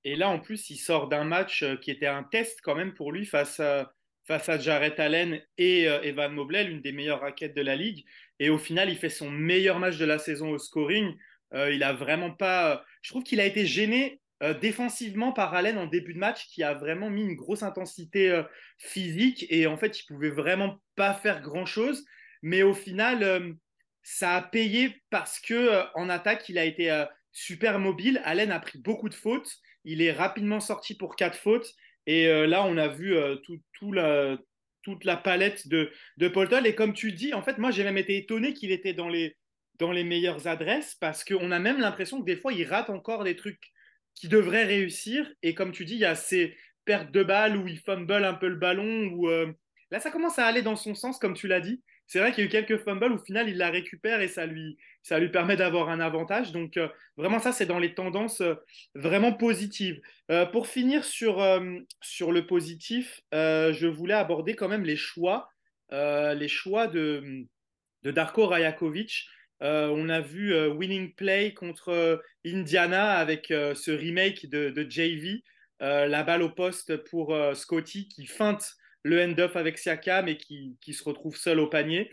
et 0.03 0.15
là, 0.15 0.29
en 0.29 0.39
plus, 0.39 0.69
il 0.69 0.77
sort 0.77 1.07
d'un 1.07 1.23
match 1.23 1.65
qui 1.81 1.89
était 1.89 2.05
un 2.05 2.21
test 2.21 2.59
quand 2.61 2.75
même 2.75 2.93
pour 2.93 3.11
lui 3.11 3.25
face 3.25 3.59
à, 3.59 3.91
face 4.27 4.49
à 4.49 4.59
Jarrett 4.59 4.99
Allen 4.99 5.41
et 5.57 5.85
Evan 5.85 6.31
Mobley, 6.31 6.65
l'une 6.65 6.83
des 6.83 6.91
meilleures 6.91 7.21
raquettes 7.21 7.55
de 7.55 7.63
la 7.63 7.75
ligue. 7.75 8.05
Et 8.37 8.51
au 8.51 8.59
final, 8.59 8.87
il 8.91 8.97
fait 8.97 9.09
son 9.09 9.31
meilleur 9.31 9.79
match 9.79 9.97
de 9.97 10.05
la 10.05 10.19
saison 10.19 10.51
au 10.51 10.59
scoring. 10.59 11.17
il 11.55 11.81
a 11.81 11.93
vraiment 11.93 12.29
pas. 12.29 12.85
Je 13.01 13.09
trouve 13.09 13.23
qu'il 13.23 13.39
a 13.39 13.45
été 13.45 13.65
gêné 13.65 14.18
défensivement 14.61 15.33
par 15.33 15.53
Allen 15.53 15.77
en 15.77 15.85
début 15.85 16.13
de 16.13 16.19
match, 16.19 16.47
qui 16.47 16.63
a 16.63 16.73
vraiment 16.73 17.09
mis 17.09 17.23
une 17.23 17.35
grosse 17.35 17.63
intensité 17.63 18.41
physique. 18.77 19.45
Et 19.49 19.67
en 19.67 19.77
fait, 19.77 19.99
il 19.99 20.05
pouvait 20.05 20.29
vraiment 20.29 20.79
pas 20.95 21.13
faire 21.13 21.41
grand 21.41 21.65
chose. 21.65 22.05
Mais 22.41 22.63
au 22.63 22.73
final, 22.73 23.55
ça 24.01 24.37
a 24.37 24.41
payé 24.41 25.01
parce 25.09 25.39
que 25.39 25.83
en 25.93 26.09
attaque, 26.09 26.47
il 26.47 26.57
a 26.57 26.63
été 26.63 27.05
super 27.31 27.79
mobile. 27.79 28.21
Allen 28.23 28.51
a 28.51 28.59
pris 28.59 28.79
beaucoup 28.79 29.09
de 29.09 29.13
fautes. 29.13 29.57
Il 29.83 30.01
est 30.01 30.11
rapidement 30.11 30.59
sorti 30.59 30.95
pour 30.95 31.15
quatre 31.15 31.37
fautes. 31.37 31.73
Et 32.05 32.27
euh, 32.27 32.47
là, 32.47 32.65
on 32.65 32.77
a 32.77 32.87
vu 32.87 33.15
euh, 33.15 33.35
tout, 33.73 33.91
la, 33.91 34.37
toute 34.81 35.03
la 35.03 35.17
palette 35.17 35.67
de, 35.67 35.91
de 36.17 36.27
Paul 36.27 36.49
Et 36.65 36.75
comme 36.75 36.93
tu 36.93 37.11
dis, 37.11 37.33
en 37.33 37.43
fait, 37.43 37.57
moi, 37.57 37.71
j'ai 37.71 37.83
même 37.83 37.97
été 37.97 38.17
étonné 38.17 38.53
qu'il 38.53 38.71
était 38.71 38.93
dans 38.93 39.09
les, 39.09 39.37
dans 39.77 39.91
les 39.91 40.03
meilleures 40.03 40.47
adresses 40.47 40.95
parce 40.95 41.23
qu'on 41.23 41.51
a 41.51 41.59
même 41.59 41.79
l'impression 41.79 42.19
que 42.19 42.25
des 42.25 42.35
fois, 42.35 42.53
il 42.53 42.65
rate 42.65 42.89
encore 42.89 43.23
des 43.23 43.35
trucs 43.35 43.71
qui 44.15 44.27
devraient 44.27 44.65
réussir. 44.65 45.31
Et 45.43 45.53
comme 45.53 45.71
tu 45.71 45.85
dis, 45.85 45.93
il 45.93 45.99
y 45.99 46.05
a 46.05 46.15
ces 46.15 46.55
pertes 46.85 47.11
de 47.11 47.23
balles 47.23 47.57
où 47.57 47.67
il 47.67 47.79
fumble 47.79 48.25
un 48.25 48.33
peu 48.33 48.47
le 48.47 48.55
ballon. 48.55 49.07
Où, 49.13 49.29
euh, 49.29 49.51
Là, 49.91 49.99
ça 49.99 50.11
commence 50.11 50.37
à 50.37 50.45
aller 50.45 50.61
dans 50.61 50.75
son 50.75 50.93
sens, 50.93 51.17
comme 51.17 51.33
tu 51.33 51.47
l'as 51.47 51.61
dit 51.61 51.81
c'est 52.09 52.17
vrai 52.17 52.31
qu'il 52.31 52.43
y 52.43 52.47
a 52.47 52.47
eu 52.47 52.49
quelques 52.49 52.83
fumbles 52.83 53.11
où 53.11 53.15
au 53.17 53.23
final 53.23 53.47
il 53.49 53.57
la 53.57 53.69
récupère 53.69 54.19
et 54.19 54.27
ça 54.27 54.47
lui, 54.47 54.79
ça 55.03 55.19
lui 55.19 55.29
permet 55.29 55.55
d'avoir 55.55 55.89
un 55.89 55.99
avantage. 55.99 56.51
Donc 56.51 56.75
euh, 56.75 56.87
vraiment 57.17 57.37
ça 57.37 57.51
c'est 57.51 57.67
dans 57.67 57.77
les 57.77 57.93
tendances 57.93 58.41
euh, 58.41 58.55
vraiment 58.95 59.31
positives. 59.31 60.01
Pour 60.51 60.67
finir 60.67 61.05
sur, 61.05 61.43
sur 62.01 62.31
le 62.31 62.45
positif, 62.45 63.21
je 63.31 63.87
voulais 63.87 64.13
aborder 64.13 64.55
quand 64.55 64.67
même 64.67 64.83
les 64.83 64.95
choix, 64.95 65.49
les 65.91 66.47
choix 66.47 66.85
de, 66.85 67.47
de 68.03 68.11
Darko 68.11 68.45
Rajakovic. 68.45 69.27
On 69.61 70.09
a 70.09 70.21
vu 70.21 70.55
Winning 70.67 71.13
Play 71.13 71.53
contre 71.53 72.21
Indiana 72.45 73.13
avec 73.13 73.47
ce 73.47 73.91
remake 73.91 74.49
de, 74.49 74.87
JV, 74.89 75.43
la 75.79 76.23
balle 76.23 76.43
au 76.43 76.49
poste 76.49 76.97
pour 77.09 77.35
Scotty 77.55 78.07
qui 78.07 78.25
feinte 78.25 78.75
le 79.03 79.21
end-off 79.21 79.55
avec 79.55 79.77
Siakam 79.77 80.27
et 80.27 80.37
qui, 80.37 80.93
se 80.93 81.03
retrouve 81.03 81.35
seul 81.35 81.59
au 81.59 81.67
panier. 81.67 82.09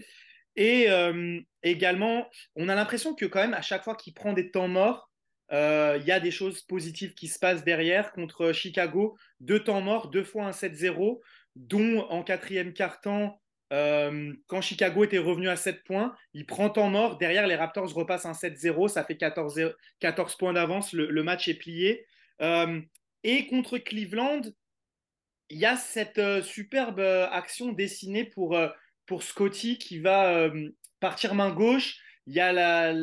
Et 0.57 0.87
euh, 0.89 1.41
également, 1.63 2.29
on 2.55 2.69
a 2.69 2.75
l'impression 2.75 3.15
que 3.15 3.27
quand 3.27 3.41
même, 3.41 3.55
à 3.55 3.63
chaque 3.63 3.85
fois 3.85 3.95
qu'il 3.95 4.15
prend 4.15 4.33
des 4.33 4.51
temps 4.51 4.69
morts, 4.69 5.11
euh, 5.53 5.99
il 6.01 6.07
y 6.07 6.13
a 6.13 6.21
des 6.21 6.31
choses 6.31 6.63
positives 6.63 7.15
qui 7.15 7.29
se 7.29 7.39
passent 7.39 7.65
derrière. 7.65 8.13
Contre 8.13 8.53
Chicago, 8.53 9.17
deux 9.41 9.63
temps 9.63 9.81
morts, 9.81 10.09
deux 10.09 10.25
fois 10.25 10.47
un 10.47 10.53
7-0, 10.53 11.21
dont 11.57 12.01
en 12.09 12.23
quatrième 12.23 12.73
quart-temps, 12.73 13.41
euh, 13.73 14.33
quand 14.47 14.61
Chicago 14.61 15.05
était 15.05 15.19
revenu 15.19 15.49
à 15.49 15.57
7 15.57 15.85
points, 15.85 16.15
il 16.35 16.47
prend 16.47 16.71
temps 16.71 16.89
mort. 16.89 17.19
Derrière, 17.19 17.47
les 17.47 17.57
Raptors 17.57 17.93
repassent 17.93 18.27
un 18.27 18.33
7-0, 18.33 18.89
ça 18.89 19.05
fait 19.05 19.17
14, 19.17 19.75
14 20.01 20.37
points 20.37 20.53
d'avance, 20.53 20.93
le, 20.93 21.23
match 21.23 21.49
est 21.49 21.55
plié. 21.55 22.07
et 23.25 23.47
contre 23.49 23.79
Cleveland, 23.79 24.43
il 25.51 25.59
y 25.59 25.67
a 25.67 25.77
cette 25.77 26.19
euh, 26.19 26.43
superbe 26.43 27.01
euh, 27.01 27.29
action 27.31 27.73
dessinée 27.73 28.25
pour, 28.25 28.57
euh, 28.57 28.69
pour 29.07 29.23
Scotty 29.23 29.79
qui 29.79 29.99
va 29.99 30.51
partir 31.01 31.35
main 31.35 31.51
gauche. 31.51 31.99
Il 32.27 32.35
y 32.35 32.41
a 32.41 32.53
la. 32.53 32.95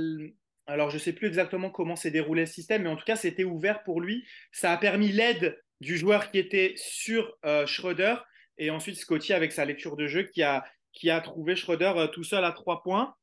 Alors, 0.66 0.90
je 0.90 0.96
ne 0.96 1.00
sais 1.00 1.14
plus 1.14 1.28
exactement 1.28 1.70
comment 1.70 1.96
s'est 1.96 2.12
déroulé 2.12 2.42
le 2.42 2.48
système, 2.48 2.84
mais 2.84 2.90
en 2.90 2.96
tout 2.96 3.06
cas, 3.06 3.16
c'était 3.16 3.44
ouvert 3.44 3.84
pour 3.84 4.02
lui. 4.02 4.26
Ça 4.52 4.72
a 4.72 4.78
permis 4.78 5.12
l'aide 5.12 5.62
du 5.82 5.98
joueur 5.98 6.32
qui 6.32 6.40
était 6.40 6.74
sur 6.78 7.38
Schroeder. 7.66 8.16
Et 8.58 8.70
ensuite, 8.70 8.98
Scotty, 8.98 9.34
avec 9.34 9.52
sa 9.52 9.66
lecture 9.66 9.96
de 9.96 10.08
jeu, 10.08 10.24
qui 10.24 10.44
a, 10.44 10.64
qui 10.92 11.10
a 11.10 11.22
trouvé 11.22 11.56
Schroeder 11.56 11.94
tout 12.12 12.24
seul 12.24 12.46
à 12.46 12.52
trois 12.52 12.84
points. 12.84 13.16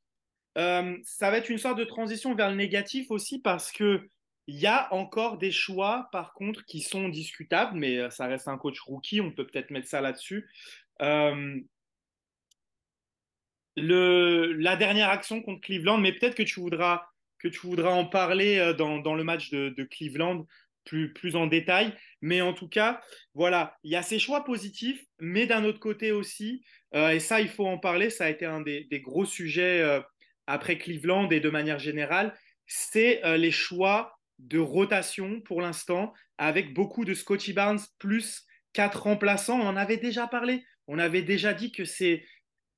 ça 0.56 1.30
va 1.30 1.38
être 1.38 1.50
une 1.50 1.58
sorte 1.58 1.78
de 1.78 1.84
transition 1.84 2.34
vers 2.34 2.50
le 2.50 2.56
négatif 2.56 3.10
aussi 3.10 3.40
parce 3.40 3.70
que 3.70 4.08
il 4.50 4.58
y 4.58 4.66
a 4.66 4.92
encore 4.92 5.38
des 5.38 5.52
choix, 5.52 6.08
par 6.10 6.34
contre, 6.34 6.64
qui 6.64 6.80
sont 6.80 7.08
discutables, 7.08 7.78
mais 7.78 7.98
euh, 7.98 8.10
ça 8.10 8.26
reste 8.26 8.48
un 8.48 8.58
coach 8.58 8.80
rookie, 8.80 9.20
on 9.20 9.30
peut 9.30 9.46
peut-être 9.46 9.70
mettre 9.70 9.86
ça 9.86 10.00
là-dessus. 10.00 10.50
Euh, 11.02 11.60
la 13.76 14.76
dernière 14.76 15.08
action 15.08 15.40
contre 15.40 15.60
Cleveland, 15.60 15.98
mais 15.98 16.12
peut-être 16.12 16.34
que 16.34 16.42
tu 16.42 16.58
voudras 16.58 17.06
que 17.38 17.48
tu 17.48 17.60
voudras 17.60 17.92
en 17.92 18.04
parler 18.04 18.58
euh, 18.58 18.74
dans, 18.74 19.14
le 19.14 19.24
match 19.24 19.50
de, 19.50 19.84
Cleveland 19.84 20.46
plus, 20.84 21.12
plus 21.12 21.36
en 21.36 21.46
détail. 21.46 21.94
Mais 22.22 22.40
en 22.40 22.52
tout 22.52 22.68
cas, 22.68 23.00
voilà, 23.34 23.76
il 23.82 23.90
y 23.90 23.96
a 23.96 24.02
ces 24.02 24.18
choix 24.18 24.44
positifs, 24.44 25.02
mais 25.18 25.46
d'un 25.46 25.64
autre 25.64 25.80
côté 25.80 26.12
aussi, 26.12 26.62
et 26.94 27.20
ça, 27.20 27.40
il 27.40 27.48
faut 27.48 27.66
en 27.66 27.78
parler, 27.78 28.10
ça 28.10 28.24
a 28.24 28.28
été 28.28 28.44
un 28.44 28.60
des, 28.60 28.86
gros 29.02 29.24
sujets 29.24 30.00
après 30.46 30.76
Cleveland 30.76 31.30
et 31.30 31.40
de 31.40 31.48
manière 31.48 31.78
générale, 31.78 32.36
c'est 32.66 33.22
les 33.38 33.50
choix 33.50 34.18
de 34.38 34.58
rotation 34.58 35.40
pour 35.40 35.62
l'instant, 35.62 36.12
avec 36.38 36.74
beaucoup 36.74 37.04
de 37.04 37.14
Scotty 37.14 37.52
Barnes 37.52 37.80
plus 37.98 38.44
quatre 38.72 39.02
remplaçants. 39.02 39.60
On 39.60 39.66
en 39.66 39.76
avait 39.76 39.98
déjà 39.98 40.26
parlé. 40.26 40.64
On 40.86 40.98
avait 40.98 41.22
déjà 41.22 41.52
dit 41.52 41.72
que 41.72 41.84
c'est 41.84 42.24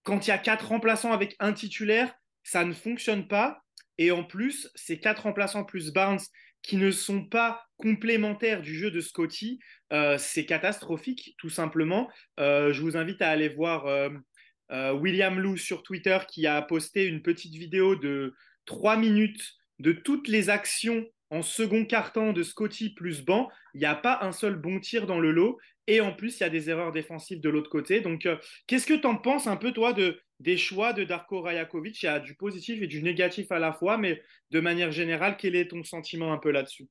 quand 0.03 0.27
il 0.27 0.31
y 0.31 0.33
a 0.33 0.39
quatre 0.39 0.69
remplaçants 0.69 1.13
avec 1.13 1.37
un 1.39 1.53
titulaire, 1.53 2.13
ça 2.43 2.65
ne 2.65 2.73
fonctionne 2.73 3.29
pas. 3.29 3.63
Et 3.99 4.11
en 4.11 4.25
plus, 4.25 4.71
ces 4.75 4.99
quatre 4.99 5.25
remplaçants 5.25 5.65
plus 5.65 5.93
Barnes 5.93 6.19
qui 6.63 6.77
ne 6.77 6.91
sont 6.91 7.25
pas 7.25 7.65
complémentaires 7.77 8.63
du 8.63 8.75
jeu 8.75 8.91
de 8.91 9.01
Scotty, 9.01 9.59
euh, 9.93 10.17
c'est 10.19 10.47
catastrophique, 10.47 11.35
tout 11.39 11.51
simplement. 11.51 12.09
Euh, 12.39 12.73
je 12.73 12.81
vous 12.83 12.97
invite 12.97 13.21
à 13.21 13.31
aller 13.31 13.49
voir 13.49 13.87
euh, 13.87 14.93
William 14.95 15.39
Lou 15.39 15.57
sur 15.57 15.83
Twitter 15.83 16.19
qui 16.29 16.47
a 16.47 16.63
posté 16.63 17.07
une 17.07 17.23
petite 17.23 17.55
vidéo 17.55 17.97
de 17.97 18.35
trois 18.65 18.97
minutes 18.97 19.55
de 19.81 19.93
toutes 19.93 20.29
les 20.29 20.49
actions 20.49 21.05
en 21.33 21.41
second 21.41 21.87
carton 21.87 22.35
de 22.35 22.43
Scotty 22.43 22.91
plus 22.91 23.25
banc, 23.25 23.49
il 23.73 23.81
n'y 23.81 23.87
a 23.87 23.95
pas 23.95 24.19
un 24.21 24.33
seul 24.33 24.55
bon 24.55 24.79
tir 24.81 25.07
dans 25.07 25.19
le 25.19 25.31
lot. 25.31 25.59
Et 25.87 26.01
en 26.01 26.13
plus, 26.13 26.39
il 26.39 26.43
y 26.43 26.47
a 26.47 26.49
des 26.49 26.71
erreurs 26.71 26.93
défensives 26.93 27.41
de 27.41 27.49
l'autre 27.49 27.71
côté. 27.71 28.01
Donc, 28.01 28.27
euh, 28.27 28.37
qu'est-ce 28.67 28.87
que 28.87 28.95
tu 28.95 29.07
en 29.07 29.17
penses 29.17 29.47
un 29.47 29.57
peu, 29.57 29.73
toi, 29.73 29.93
de, 29.93 30.21
des 30.41 30.57
choix 30.57 30.93
de 30.93 31.05
Darko 31.05 31.41
Rajakovic? 31.41 32.03
Il 32.03 32.07
y 32.07 32.09
a 32.09 32.21
du 32.21 32.35
positif 32.35 32.81
et 32.83 32.87
du 32.87 33.03
négatif 33.03 33.51
à 33.51 33.59
la 33.59 33.73
fois, 33.73 33.99
mais 33.99 34.23
de 34.51 34.61
manière 34.61 34.93
générale, 34.93 35.37
quel 35.39 35.57
est 35.57 35.71
ton 35.71 35.83
sentiment 35.83 36.33
un 36.33 36.39
peu 36.39 36.51
là-dessus? 36.51 36.89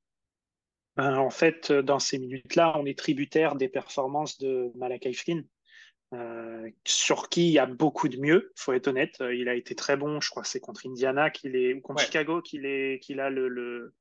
Ben, 0.98 1.18
En 1.18 1.30
fait, 1.30 1.72
dans 1.72 2.00
ces 2.00 2.20
minutes-là, 2.20 2.78
on 2.78 2.86
est 2.86 2.98
tributaire 2.98 3.56
des 3.56 3.70
performances 3.70 4.38
de 4.40 4.72
Malakai 4.76 5.14
Flynn. 5.14 5.46
Euh, 6.14 6.70
sur 6.86 7.30
qui 7.30 7.48
il 7.48 7.54
y 7.54 7.60
a 7.60 7.66
beaucoup 7.66 8.10
de 8.10 8.18
mieux, 8.18 8.52
faut 8.58 8.74
être 8.74 8.90
honnête. 8.90 9.16
Euh, 9.22 9.34
il 9.34 9.48
a 9.48 9.56
été 9.56 9.76
très 9.76 9.96
bon, 9.96 10.20
je 10.20 10.30
crois 10.30 10.44
que 10.44 10.50
c'est 10.50 10.60
contre 10.60 10.86
Indiana 10.86 11.30
qu'il 11.30 11.56
est, 11.56 11.74
ou 11.74 11.80
contre 11.80 12.04
Chicago 12.04 12.42
qu'il 12.42 12.66
est, 12.66 13.00
qu'il 13.02 13.22
a 13.22 13.30
le, 13.30 13.48
le 13.48 13.94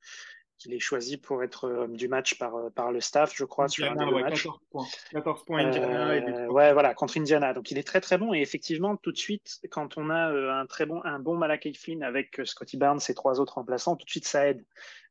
qu'il 0.61 0.75
est 0.75 0.79
choisi 0.79 1.17
pour 1.17 1.43
être 1.43 1.69
homme 1.69 1.97
du 1.97 2.07
match 2.07 2.39
par, 2.39 2.53
par 2.75 2.93
le 2.93 3.01
staff, 3.01 3.33
je 3.35 3.45
crois, 3.45 3.69
sur 3.69 3.91
un 3.91 4.13
ouais, 4.13 4.23
14 4.23 4.59
points. 4.71 4.87
14 5.11 5.45
points 5.45 5.67
Indiana. 5.67 6.11
Euh, 6.11 6.47
ouais, 6.49 6.73
voilà, 6.73 6.95
contre 6.95 7.19
Indiana. 7.19 7.55
Donc 7.55 7.71
il 7.71 7.79
est 7.79 7.87
très 7.87 8.01
très 8.01 8.19
bon 8.19 8.35
et 8.35 8.41
effectivement, 8.41 8.97
tout 8.97 9.11
de 9.11 9.17
suite, 9.17 9.59
quand 9.71 9.97
on 9.97 10.11
a 10.11 10.29
un 10.61 10.67
très 10.67 10.87
bon, 10.87 11.01
un 11.05 11.19
bon 11.19 11.37
Malakai 11.37 11.73
Flynn 11.73 12.03
avec 12.03 12.41
Scotty 12.45 12.77
Barnes 12.77 13.01
et 13.09 13.15
trois 13.15 13.41
autres 13.41 13.55
remplaçants, 13.55 13.97
tout 13.97 14.05
de 14.05 14.11
suite 14.11 14.27
ça 14.27 14.49
aide. 14.49 14.65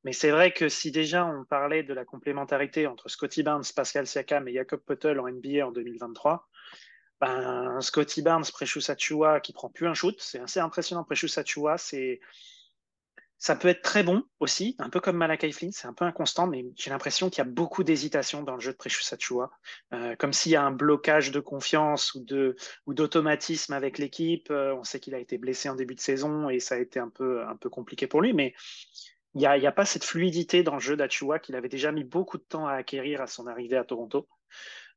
Mais 0.03 0.13
c'est 0.13 0.29
vrai 0.29 0.51
que 0.51 0.69
si 0.69 0.91
déjà 0.91 1.25
on 1.25 1.43
parlait 1.43 1.83
de 1.83 1.93
la 1.93 2.05
complémentarité 2.05 2.87
entre 2.87 3.09
Scotty 3.09 3.43
Barnes, 3.43 3.65
Pascal 3.75 4.07
Siakam 4.07 4.47
et 4.47 4.53
Jacob 4.53 4.79
Potel 4.85 5.19
en 5.19 5.27
NBA 5.27 5.67
en 5.67 5.71
2023, 5.71 6.47
ben, 7.19 7.81
Scotty 7.81 8.21
Barnes, 8.21 8.45
Precious 8.53 8.89
Achua 8.89 9.39
qui 9.41 9.51
prend 9.51 9.69
plus 9.69 9.87
un 9.87 9.93
shoot. 9.93 10.15
C'est 10.19 10.39
assez 10.39 10.59
impressionnant. 10.59 11.03
Precious 11.03 11.37
Achua, 11.37 11.77
c'est 11.77 12.21
ça 13.39 13.55
peut 13.55 13.69
être 13.69 13.81
très 13.81 14.03
bon 14.03 14.23
aussi, 14.39 14.75
un 14.79 14.89
peu 14.89 14.99
comme 14.99 15.17
Malakai 15.17 15.51
Flynn, 15.51 15.71
c'est 15.71 15.87
un 15.87 15.93
peu 15.93 16.05
inconstant, 16.05 16.45
mais 16.45 16.65
j'ai 16.75 16.89
l'impression 16.89 17.29
qu'il 17.29 17.39
y 17.39 17.47
a 17.47 17.49
beaucoup 17.49 17.83
d'hésitation 17.83 18.43
dans 18.43 18.55
le 18.55 18.59
jeu 18.59 18.73
de 18.73 18.77
Precious 18.77 19.13
Achua, 19.13 19.49
euh, 19.93 20.15
comme 20.17 20.33
s'il 20.33 20.51
y 20.51 20.55
a 20.57 20.63
un 20.63 20.71
blocage 20.71 21.31
de 21.31 21.39
confiance 21.39 22.15
ou 22.15 22.93
d'automatisme 22.93 23.73
avec 23.73 23.97
l'équipe. 23.97 24.51
Euh, 24.51 24.75
on 24.75 24.83
sait 24.83 24.99
qu'il 24.99 25.15
a 25.15 25.19
été 25.19 25.37
blessé 25.37 25.69
en 25.69 25.75
début 25.75 25.95
de 25.95 26.01
saison 26.01 26.49
et 26.49 26.59
ça 26.59 26.75
a 26.75 26.79
été 26.79 26.99
un 26.99 27.09
peu 27.09 27.69
compliqué 27.69 28.07
pour 28.07 28.21
lui, 28.21 28.33
mais 28.33 28.53
il 29.35 29.39
n'y 29.39 29.45
a, 29.45 29.71
pas 29.71 29.85
cette 29.85 30.03
fluidité 30.03 30.63
dans 30.63 30.73
le 30.73 30.79
jeu 30.79 30.95
d'Achua 30.97 31.39
qu'il 31.39 31.55
avait 31.55 31.69
déjà 31.69 31.91
mis 31.91 32.03
beaucoup 32.03 32.37
de 32.37 32.43
temps 32.43 32.67
à 32.67 32.73
acquérir 32.73 33.21
à 33.21 33.27
son 33.27 33.45
arrivée 33.47 33.77
à 33.77 33.83
Toronto. 33.83 34.27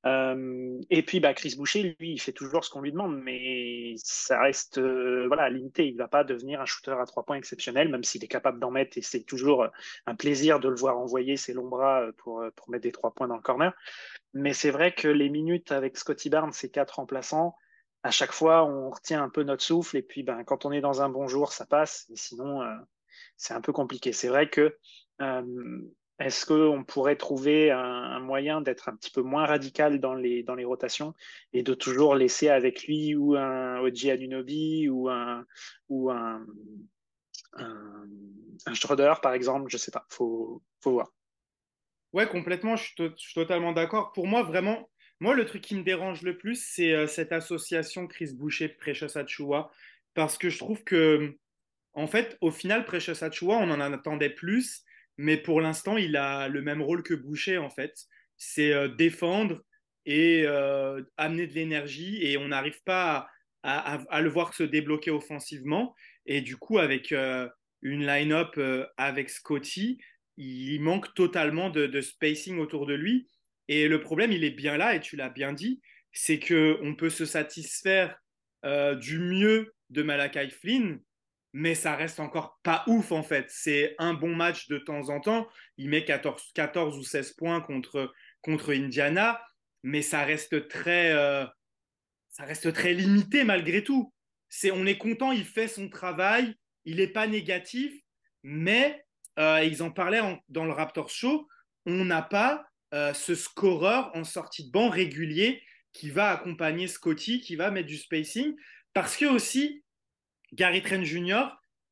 Euh, 0.04 0.80
et 0.90 1.02
puis, 1.02 1.21
bah, 1.21 1.35
Chris 1.35 1.54
Boucher, 1.56 1.97
lui, 1.99 2.12
il 2.12 2.18
fait 2.21 2.32
toujours 2.32 2.64
ce 2.64 2.71
qu'on 2.71 2.80
lui 2.80 2.92
demande, 2.92 3.21
mais 3.23 3.94
ça 3.97 4.40
reste 4.40 4.78
euh, 4.78 5.26
voilà, 5.28 5.49
limité. 5.49 5.87
Il 5.87 5.94
ne 5.94 5.99
va 5.99 6.09
pas 6.09 6.25
devenir 6.25 6.61
un 6.61 6.66
shooter 6.66 6.97
à 7.00 7.06
trois 7.06 7.25
points 7.25 7.37
exceptionnel, 7.37 7.88
même 7.88 8.04
s'il 8.04 8.25
est 8.25 8.28
capable 8.28 8.59
d'en 8.59 8.71
mettre, 8.71 8.99
et 8.99 9.02
c'est 9.02 9.23
toujours 9.23 9.66
un 10.06 10.14
plaisir 10.14 10.61
de 10.61 10.68
le 10.68 10.76
voir 10.76 10.99
envoyer 10.99 11.37
ses 11.37 11.52
longs 11.52 11.68
bras 11.68 12.06
pour, 12.18 12.44
pour 12.56 12.71
mettre 12.71 12.82
des 12.82 12.92
trois 12.92 13.12
points 13.12 13.28
dans 13.28 13.37
le 13.37 13.42
corner. 13.42 13.73
Mais 14.35 14.52
c'est 14.52 14.71
vrai 14.71 14.92
que 14.92 15.09
les 15.09 15.28
minutes 15.28 15.73
avec 15.73 15.97
Scotty 15.97 16.30
Barnes, 16.30 16.52
ses 16.52 16.71
quatre 16.71 16.97
remplaçants, 16.97 17.54
à 18.02 18.11
chaque 18.11 18.32
fois, 18.32 18.64
on 18.64 18.90
retient 18.90 19.23
un 19.23 19.28
peu 19.28 19.44
notre 19.44 19.62
souffle, 19.62 19.97
et 19.97 20.02
puis 20.02 20.23
ben, 20.23 20.42
quand 20.44 20.64
on 20.64 20.73
est 20.73 20.80
dans 20.80 21.02
un 21.02 21.09
bon 21.09 21.28
jour, 21.28 21.52
ça 21.52 21.66
passe, 21.66 22.06
et 22.11 22.16
sinon, 22.16 22.62
euh, 22.62 22.75
c'est 23.37 23.54
un 23.54 23.61
peu 23.61 23.73
compliqué. 23.73 24.12
C'est 24.12 24.28
vrai 24.28 24.49
que 24.49 24.76
Est-ce 26.19 26.47
qu'on 26.47 26.85
pourrait 26.85 27.16
trouver 27.16 27.71
un, 27.71 28.21
moyen 28.21 28.61
d'être 28.61 28.88
un 28.88 28.97
petit 28.97 29.11
peu 29.11 29.23
moins 29.23 29.47
radical 29.47 29.99
dans 29.99 30.14
les, 30.14 30.42
dans 30.42 30.54
les 30.54 30.64
rotations 30.64 31.14
et 31.52 31.62
de 31.62 31.75
toujours 31.75 32.14
laisser 32.14 32.49
avec 32.49 32.85
lui 32.85 33.16
ou 33.16 33.35
un 33.35 33.81
Oji 33.81 34.11
Anunobi 34.11 34.88
ou 34.88 35.09
un, 35.09 35.45
ou 35.88 36.11
un, 36.11 36.47
un, 37.54 38.75
Schroeder, 38.75 39.14
par 39.23 39.33
exemple? 39.33 39.66
Je 39.69 39.76
sais 39.76 39.90
pas, 39.90 40.07
faut, 40.11 40.62
faut 40.81 40.92
voir. 40.92 41.09
Ouais, 42.12 42.28
complètement, 42.28 42.76
je 42.76 42.85
suis, 42.85 43.35
totalement 43.35 43.73
d'accord. 43.73 44.12
Pour 44.12 44.26
moi, 44.26 44.42
vraiment, 44.42 44.90
moi, 45.19 45.35
le 45.35 45.47
truc 45.47 45.62
qui 45.62 45.75
me 45.75 45.83
dérange 45.83 46.23
le 46.23 46.37
plus, 46.37 46.62
c'est 46.62 46.92
euh, 46.92 47.07
cette 47.07 47.33
association 47.33 48.07
Chris 48.07 48.33
Boucher-Precious 48.35 49.16
Achua, 49.16 49.71
parce 50.14 50.37
que 50.37 50.50
je 50.50 50.59
trouve 50.59 50.85
que, 50.85 51.37
en 51.95 52.07
fait, 52.07 52.37
au 52.42 52.50
final, 52.50 52.85
Precious 52.85 53.25
Achua, 53.25 53.57
on 53.57 53.71
en 53.71 53.81
attendait 53.81 54.31
plus 54.31 54.85
mais 55.19 55.37
pour 55.37 55.61
l'instant, 55.61 55.97
il 55.97 56.16
a 56.16 56.49
le 56.49 56.62
même 56.62 56.83
rôle 56.83 57.02
que 57.02 57.14
Boucher, 57.14 57.59
en 57.59 57.71
fait. 57.71 57.95
C'est 58.37 58.73
euh, 58.73 58.88
défendre 58.88 59.62
et 60.04 60.42
euh, 60.47 61.02
amener 61.16 61.47
de 61.47 61.54
l'énergie, 61.54 62.25
et 62.25 62.37
on 62.38 62.49
n'arrive 62.49 62.83
pas 62.85 63.28
à, 63.62 64.21
le 64.21 64.28
voir 64.28 64.54
se 64.54 64.64
débloquer 64.64 65.12
offensivement. 65.12 65.95
Et 66.26 66.40
du 66.40 66.57
coup, 66.57 66.78
avec 66.78 67.12
euh, 67.12 67.49
une 67.83 68.04
line-up 68.04 68.59
avec 68.97 69.31
Scotty, 69.31 69.99
il 70.37 70.81
manque 70.81 71.14
totalement 71.14 71.71
de, 71.71 72.00
spacing 72.00 72.59
autour 72.59 72.87
de 72.87 72.95
lui. 72.95 73.28
Et 73.69 73.87
le 73.87 74.00
problème, 74.00 74.33
il 74.33 74.42
est 74.42 74.50
bien 74.50 74.76
là, 74.76 74.97
et 74.97 75.00
tu 75.00 75.14
l'as 75.14 75.28
bien 75.28 75.52
dit, 75.52 75.81
c'est 76.11 76.40
qu'on 76.40 76.97
peut 76.97 77.11
se 77.11 77.25
satisfaire 77.25 78.19
du 78.64 79.21
mieux 79.21 79.73
de 79.90 80.02
Malakai 80.02 80.50
Flynn, 80.50 81.00
mais 81.52 81.75
ça 81.75 81.97
reste 81.97 82.21
encore 82.21 82.59
pas 82.62 82.85
ouf 82.87 83.12
en 83.12 83.23
fait. 83.23 83.47
C'est 83.49 83.94
un 83.99 84.14
bon 84.14 84.35
match 84.35 84.68
de 84.68 84.78
temps 84.78 85.11
en 85.11 85.21
temps. 85.21 85.49
Il 85.76 85.90
met 85.90 86.04
14, 86.04 86.52
14 86.54 86.99
ou 86.99 87.02
16 87.02 87.32
points 87.32 87.61
contre, 87.61 88.12
contre 88.40 88.73
Indiana, 88.73 89.40
mais 89.82 90.02
ça 90.02 90.25
reste 90.25 90.68
très, 90.68 91.12
euh, 91.12 91.44
ça 92.30 92.44
reste 92.44 92.73
très 92.73 92.94
limité 92.94 93.44
malgré 93.44 93.85
tout. 93.85 94.12
C'est, 94.49 94.71
on 94.71 94.87
est 94.87 94.99
content, 94.99 95.32
il 95.32 95.44
fait 95.44 95.68
son 95.68 95.88
travail, 95.88 96.54
il 96.85 96.97
n'est 96.97 97.06
pas 97.06 97.26
négatif, 97.26 97.92
mais 98.42 99.04
euh, 99.38 99.64
ils 99.64 99.82
en 99.82 99.90
parlaient 99.90 100.40
dans 100.49 100.64
le 100.64 100.73
Raptor 100.73 101.09
Show, 101.09 101.49
on 101.87 102.04
n'a 102.04 102.23
pas 102.23 102.66
euh, 102.94 103.14
ce 103.14 103.35
scoreur 103.35 104.11
en 104.14 104.25
sortie 104.25 104.66
de 104.66 104.71
banc 104.71 104.90
régulier 104.90 105.62
qui 105.92 106.11
va 106.11 106.30
accompagner 106.30 106.87
Scotty, 106.87 107.40
qui 107.40 107.56
va 107.56 107.71
mettre 107.71 107.88
du 107.88 107.97
spacing, 107.97 108.54
parce 108.92 109.16
que 109.16 109.26
aussi 109.26 109.82
Gary 110.52 110.82
Trent 110.82 111.04
Jr. 111.04 111.44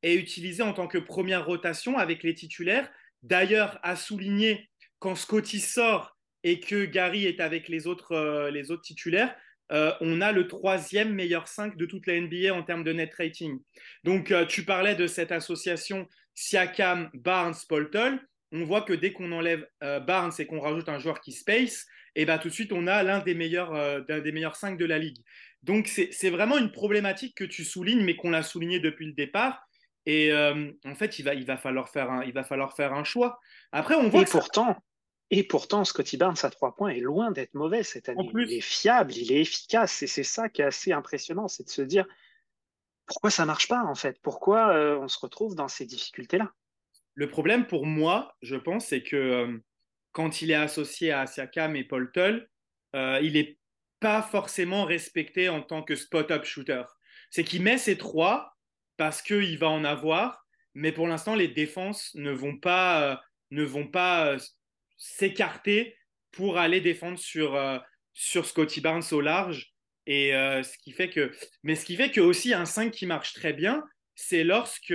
est 0.03 0.15
utilisé 0.15 0.63
en 0.63 0.73
tant 0.73 0.87
que 0.87 0.97
première 0.97 1.45
rotation 1.45 1.97
avec 1.97 2.23
les 2.23 2.33
titulaires. 2.33 2.89
D'ailleurs, 3.23 3.79
à 3.83 3.95
souligner, 3.95 4.69
quand 4.99 5.15
Scotty 5.15 5.59
sort 5.59 6.17
et 6.43 6.59
que 6.59 6.85
Gary 6.85 7.25
est 7.25 7.39
avec 7.39 7.67
les 7.67 7.87
autres, 7.87 8.13
euh, 8.13 8.51
les 8.51 8.71
autres 8.71 8.83
titulaires, 8.83 9.35
euh, 9.71 9.93
on 10.01 10.21
a 10.21 10.31
le 10.31 10.47
troisième 10.47 11.13
meilleur 11.13 11.47
5 11.47 11.77
de 11.77 11.85
toute 11.85 12.05
la 12.07 12.19
NBA 12.19 12.53
en 12.53 12.63
termes 12.63 12.83
de 12.83 12.91
net 12.91 13.13
rating. 13.15 13.59
Donc, 14.03 14.31
euh, 14.31 14.45
tu 14.45 14.63
parlais 14.63 14.95
de 14.95 15.07
cette 15.07 15.31
association 15.31 16.07
Siakam, 16.33 17.09
Barnes, 17.13 17.55
Poltol. 17.69 18.19
On 18.51 18.65
voit 18.65 18.81
que 18.81 18.93
dès 18.93 19.13
qu'on 19.13 19.31
enlève 19.31 19.65
Barnes 19.79 20.33
et 20.37 20.45
qu'on 20.45 20.59
rajoute 20.59 20.89
un 20.89 20.99
joueur 20.99 21.21
qui 21.21 21.31
space, 21.31 21.85
et 22.15 22.23
eh 22.23 22.25
ben, 22.25 22.37
tout 22.37 22.49
de 22.49 22.53
suite, 22.53 22.73
on 22.73 22.85
a 22.87 23.01
l'un 23.01 23.19
des 23.19 23.33
meilleurs, 23.33 24.03
des 24.05 24.31
meilleurs 24.33 24.57
5 24.57 24.77
de 24.77 24.83
la 24.83 24.99
ligue. 24.99 25.19
Donc, 25.63 25.87
c'est 25.87 26.29
vraiment 26.29 26.57
une 26.57 26.71
problématique 26.71 27.35
que 27.35 27.43
tu 27.43 27.63
soulignes, 27.63 28.03
mais 28.03 28.15
qu'on 28.15 28.33
a 28.33 28.41
souligné 28.41 28.79
depuis 28.79 29.05
le 29.05 29.13
départ. 29.13 29.67
Et 30.07 30.31
euh, 30.31 30.71
en 30.85 30.95
fait, 30.95 31.19
il 31.19 31.23
va, 31.23 31.35
il, 31.35 31.45
va 31.45 31.57
falloir 31.57 31.89
faire 31.89 32.09
un, 32.09 32.23
il 32.23 32.33
va 32.33 32.43
falloir 32.43 32.75
faire 32.75 32.93
un 32.93 33.03
choix. 33.03 33.39
Après, 33.71 33.95
on 33.95 34.09
voit. 34.09 34.23
Et 34.23 34.25
pourtant, 34.25 34.75
et 35.29 35.43
pourtant, 35.43 35.85
Scotty 35.85 36.17
Barnes 36.17 36.37
à 36.41 36.49
trois 36.49 36.75
points 36.75 36.89
est 36.89 36.99
loin 36.99 37.31
d'être 37.31 37.53
mauvais 37.53 37.83
cette 37.83 38.09
année. 38.09 38.27
Il 38.33 38.53
est 38.53 38.61
fiable, 38.61 39.13
il 39.15 39.31
est 39.31 39.41
efficace. 39.41 40.01
Et 40.01 40.07
c'est 40.07 40.23
ça 40.23 40.49
qui 40.49 40.63
est 40.63 40.65
assez 40.65 40.91
impressionnant, 40.91 41.47
c'est 41.47 41.63
de 41.63 41.69
se 41.69 41.83
dire 41.83 42.05
pourquoi 43.05 43.29
ça 43.29 43.45
marche 43.45 43.67
pas 43.67 43.83
en 43.83 43.95
fait? 43.95 44.19
Pourquoi 44.21 44.73
euh, 44.73 44.97
on 44.97 45.07
se 45.07 45.19
retrouve 45.19 45.55
dans 45.55 45.67
ces 45.67 45.85
difficultés-là? 45.85 46.51
Le 47.13 47.29
problème 47.29 47.67
pour 47.67 47.85
moi, 47.85 48.35
je 48.41 48.55
pense, 48.55 48.87
c'est 48.87 49.03
que 49.03 49.15
euh, 49.15 49.63
quand 50.11 50.41
il 50.41 50.49
est 50.49 50.55
associé 50.55 51.11
à 51.11 51.27
Siakam 51.27 51.75
et 51.75 51.83
Paul 51.83 52.11
Tull, 52.11 52.49
il 52.93 53.37
est 53.37 53.57
pas 54.01 54.21
forcément 54.21 54.83
respecté 54.83 55.47
en 55.47 55.61
tant 55.61 55.83
que 55.83 55.95
spot-up 55.95 56.43
shooter. 56.43 56.83
C'est 57.29 57.45
qu'il 57.45 57.61
met 57.61 57.77
ses 57.77 57.97
trois 57.97 58.57
parce 58.97 59.21
qu'il 59.21 59.57
va 59.57 59.69
en 59.69 59.85
avoir, 59.85 60.45
mais 60.73 60.91
pour 60.91 61.07
l'instant, 61.07 61.35
les 61.35 61.47
défenses 61.47 62.13
ne 62.15 62.31
vont 62.31 62.57
pas, 62.57 63.21
euh, 63.51 63.85
pas 63.93 64.27
euh, 64.27 64.39
s'écarter 64.97 65.95
pour 66.31 66.57
aller 66.57 66.81
défendre 66.81 67.19
sur, 67.19 67.55
euh, 67.55 67.77
sur 68.13 68.45
Scotty 68.45 68.81
Barnes 68.81 69.03
au 69.11 69.21
large. 69.21 69.71
Et 70.07 70.31
ce 70.31 70.77
qui 70.79 70.91
fait 70.91 71.11
que, 71.11 71.31
mais 71.61 71.75
ce 71.75 71.85
qui 71.85 71.95
fait 71.95 72.09
que 72.09 72.19
aussi 72.19 72.55
un 72.55 72.65
5 72.65 72.91
qui 72.91 73.05
marche 73.05 73.33
très 73.33 73.53
bien, 73.53 73.83
c'est 74.15 74.43
lorsque 74.43 74.93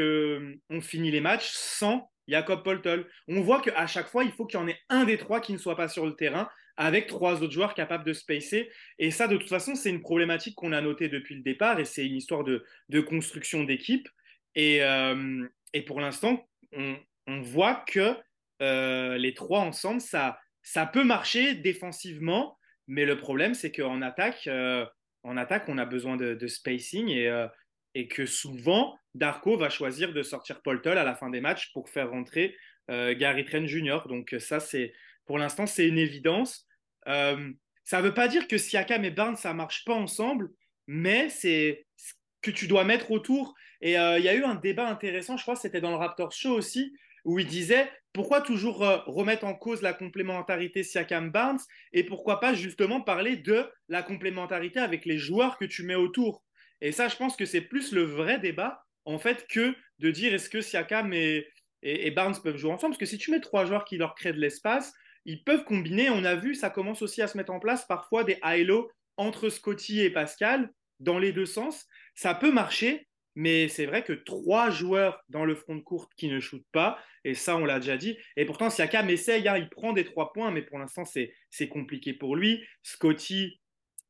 on 0.69 0.81
finit 0.81 1.13
les 1.13 1.21
matchs 1.21 1.53
sans 1.53 2.11
Jacob 2.27 2.65
Poltol. 2.65 3.09
On 3.29 3.41
voit 3.41 3.61
qu'à 3.61 3.87
chaque 3.87 4.09
fois, 4.09 4.25
il 4.25 4.33
faut 4.33 4.47
qu'il 4.47 4.59
y 4.59 4.63
en 4.63 4.67
ait 4.67 4.81
un 4.89 5.05
des 5.05 5.17
trois 5.17 5.41
qui 5.41 5.53
ne 5.53 5.59
soit 5.59 5.77
pas 5.77 5.89
sur 5.89 6.07
le 6.07 6.17
terrain 6.17 6.51
avec 6.77 7.07
trois 7.07 7.43
autres 7.43 7.53
joueurs 7.53 7.75
capables 7.75 8.05
de 8.05 8.13
spacer. 8.13 8.71
Et 8.99 9.11
ça, 9.11 9.29
de 9.29 9.37
toute 9.37 9.49
façon, 9.49 9.75
c'est 9.75 9.91
une 9.91 10.03
problématique 10.03 10.55
qu'on 10.55 10.73
a 10.73 10.81
notée 10.81 11.09
depuis 11.09 11.35
le 11.35 11.43
départ 11.43 11.81
et 11.81 11.85
c'est 11.85 12.07
une 12.07 12.17
histoire 12.17 12.45
de, 12.45 12.65
construction 13.01 13.65
d'équipe. 13.65 14.09
Et, 14.55 14.83
euh, 14.83 15.47
et, 15.73 15.83
pour 15.83 16.01
l'instant, 16.01 16.47
on, 16.73 16.97
voit 17.41 17.85
que 17.87 18.15
euh, 18.63 19.19
les 19.19 19.35
trois 19.35 19.61
ensemble, 19.61 20.01
ça, 20.01 20.39
ça 20.63 20.87
peut 20.87 21.05
marcher 21.05 21.55
défensivement, 21.55 22.59
mais 22.87 23.05
le 23.05 23.19
problème, 23.19 23.55
c'est 23.55 23.73
qu'en 23.73 24.03
attaque, 24.03 24.47
euh, 24.47 24.87
en 25.23 25.37
attaque, 25.37 25.65
on 25.69 25.79
a 25.79 25.85
besoin 25.85 26.17
de, 26.17 26.47
spacing 26.47 27.09
et, 27.09 27.47
et, 27.95 28.07
que 28.07 28.27
souvent, 28.27 28.97
Darko 29.15 29.57
va 29.57 29.71
choisir 29.71 30.13
de 30.13 30.23
sortir 30.23 30.63
Paul 30.63 30.81
Tull 30.83 30.99
à 30.99 31.05
la 31.05 31.15
fin 31.15 31.31
des 31.31 31.41
matchs 31.41 31.73
pour 31.73 31.89
faire 31.89 32.11
rentrer 32.11 32.57
Gary 32.89 33.45
Trent 33.45 33.67
Jr. 33.67 34.07
Donc 34.09 34.37
ça, 34.39 34.61
c'est 34.61 34.93
pour 35.27 35.39
l'instant, 35.39 35.67
c'est 35.67 35.87
une 35.87 35.99
évidence. 35.99 36.67
Euh, 37.09 37.53
ça 37.85 37.99
ne 37.99 38.03
veut 38.03 38.15
pas 38.15 38.29
dire 38.29 38.49
que 38.49 38.59
Siakam 38.59 39.05
et 39.05 39.11
Barnes, 39.11 39.37
ça 39.37 39.51
ne 39.53 39.59
marche 39.59 39.85
pas 39.85 39.95
ensemble, 39.95 40.51
mais 40.87 41.29
c'est 41.29 41.87
ce 41.97 42.15
que 42.43 42.51
tu 42.51 42.67
dois 42.67 42.85
mettre 42.85 43.11
autour. 43.11 43.55
Et 43.81 43.99
euh, 43.99 44.19
il 44.19 44.25
y 44.25 44.29
a 44.29 44.35
eu 44.35 44.45
un 44.45 44.55
débat 44.55 44.89
intéressant, 44.89 45.37
je 45.37 45.43
crois 45.43 45.55
que 45.55 45.61
c'était 45.61 45.81
dans 45.81 45.91
le 45.91 45.97
Raptor 45.97 46.33
Show 46.33 46.53
aussi, 46.53 46.93
où 47.25 47.39
il 47.39 47.47
disait 47.47 47.91
pourquoi 48.13 48.41
toujours 48.41 48.83
euh, 48.83 48.99
remettre 49.07 49.45
en 49.45 49.55
cause 49.55 49.83
la 49.83 49.93
complémentarité 49.93 50.83
Siakam-Barnes 50.83 51.61
et 51.93 52.03
pourquoi 52.03 52.41
pas 52.41 52.55
justement 52.55 53.01
parler 53.03 53.37
de 53.37 53.69
la 53.89 54.03
complémentarité 54.03 54.81
avec 54.81 55.05
les 55.05 55.19
joueurs 55.19 55.59
que 55.59 55.65
tu 55.67 55.83
mets 55.83 55.97
autour? 55.97 56.43
Et 56.81 56.93
ça, 56.93 57.09
je 57.09 57.17
pense 57.17 57.37
que 57.37 57.45
c'est 57.45 57.61
plus 57.61 57.93
le 57.93 58.03
vrai 58.03 58.39
débat, 58.39 58.85
en 59.05 59.19
fait, 59.19 59.47
que 59.49 59.75
de 59.99 60.11
dire 60.11 60.33
est-ce 60.35 60.49
que 60.49 60.61
Siakam 60.61 61.13
et, 61.13 61.47
et, 61.83 62.11
Barnes 62.11 62.37
peuvent 62.43 62.57
jouer 62.57 62.73
ensemble? 62.73 62.93
Parce 62.93 63.01
que 63.01 63.07
si 63.07 63.19
tu 63.19 63.31
mets 63.31 63.41
trois 63.41 63.67
joueurs 63.67 63.85
qui 63.85 63.97
leur 63.97 64.15
créent 64.15 64.33
de 64.33 64.41
l'espace, 64.41 64.93
ils 65.27 65.43
peuvent 65.45 65.65
combiner. 65.65 66.09
On 66.09 66.25
a 66.25 66.35
vu, 66.35 66.55
ça 66.55 66.71
commence 66.71 67.03
aussi 67.03 67.21
à 67.21 67.27
se 67.27 67.37
mettre 67.37 67.53
en 67.53 67.61
place 67.61 67.85
parfois 67.87 68.25
des 68.25 68.39
high 68.43 68.71
entre 69.19 69.51
Scotty 69.51 70.01
et 70.01 70.11
Pascal 70.11 70.73
dans 71.01 71.19
les 71.19 71.33
deux 71.33 71.47
sens. 71.47 71.87
Ça 72.15 72.35
peut 72.35 72.53
marcher, 72.53 73.09
mais 73.35 73.69
c'est 73.69 73.87
vrai 73.87 74.03
que 74.03 74.15
trois 74.15 74.71
joueurs 74.71 75.23
dans 75.29 75.45
le 75.45 75.55
front 75.55 75.75
de 75.75 75.83
courte 75.83 76.13
qui 76.17 76.29
ne 76.29 76.41
shootent 76.41 76.67
pas, 76.73 76.99
et 77.25 77.35
ça, 77.35 77.57
on 77.57 77.65
l'a 77.65 77.81
déjà 77.81 77.97
dit. 77.97 78.17
Et 78.37 78.47
pourtant, 78.47 78.71
Siakam 78.71 79.11
essaye, 79.11 79.47
hein, 79.49 79.59
il 79.59 79.69
prend 79.69 79.93
des 79.93 80.05
trois 80.05 80.33
points, 80.33 80.51
mais 80.51 80.63
pour 80.63 80.79
l'instant, 80.79 81.05
c'est 81.05 81.69
compliqué 81.69 82.15
pour 82.15 82.37
lui. 82.37 82.65
Scotty, 82.83 83.61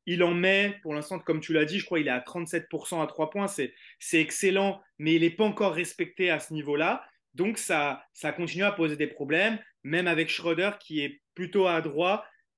il 0.05 0.23
en 0.23 0.35
met, 0.35 0.79
pour 0.83 0.95
l'instant, 0.95 1.19
comme 1.19 1.41
tu 1.41 1.53
l'as 1.53 1.65
dit, 1.65 1.81
je 1.81 1.87
crois 1.87 1.99
qu'il 1.99 2.09
est 2.09 2.11
à 2.11 2.21
37% 2.21 3.03
à 3.03 3.07
trois 3.07 3.31
points. 3.31 3.49
C'est 3.49 3.73
excellent, 4.13 4.81
mais 4.99 5.15
il 5.15 5.23
n'est 5.23 5.31
pas 5.31 5.45
encore 5.45 5.73
respecté 5.73 6.31
à 6.31 6.39
ce 6.39 6.53
niveau-là. 6.53 7.05
Donc, 7.35 7.59
ça, 7.59 8.05
ça 8.13 8.33
continue 8.33 8.65
à 8.65 8.73
poser 8.73 8.97
des 8.97 9.09
problèmes 9.09 9.59
même 9.87 10.09
avec 10.09 10.29
Schroeder 10.29 10.73
qui 10.81 11.01
est 11.01 11.23
plutôt 11.35 11.67
à. 11.69 11.83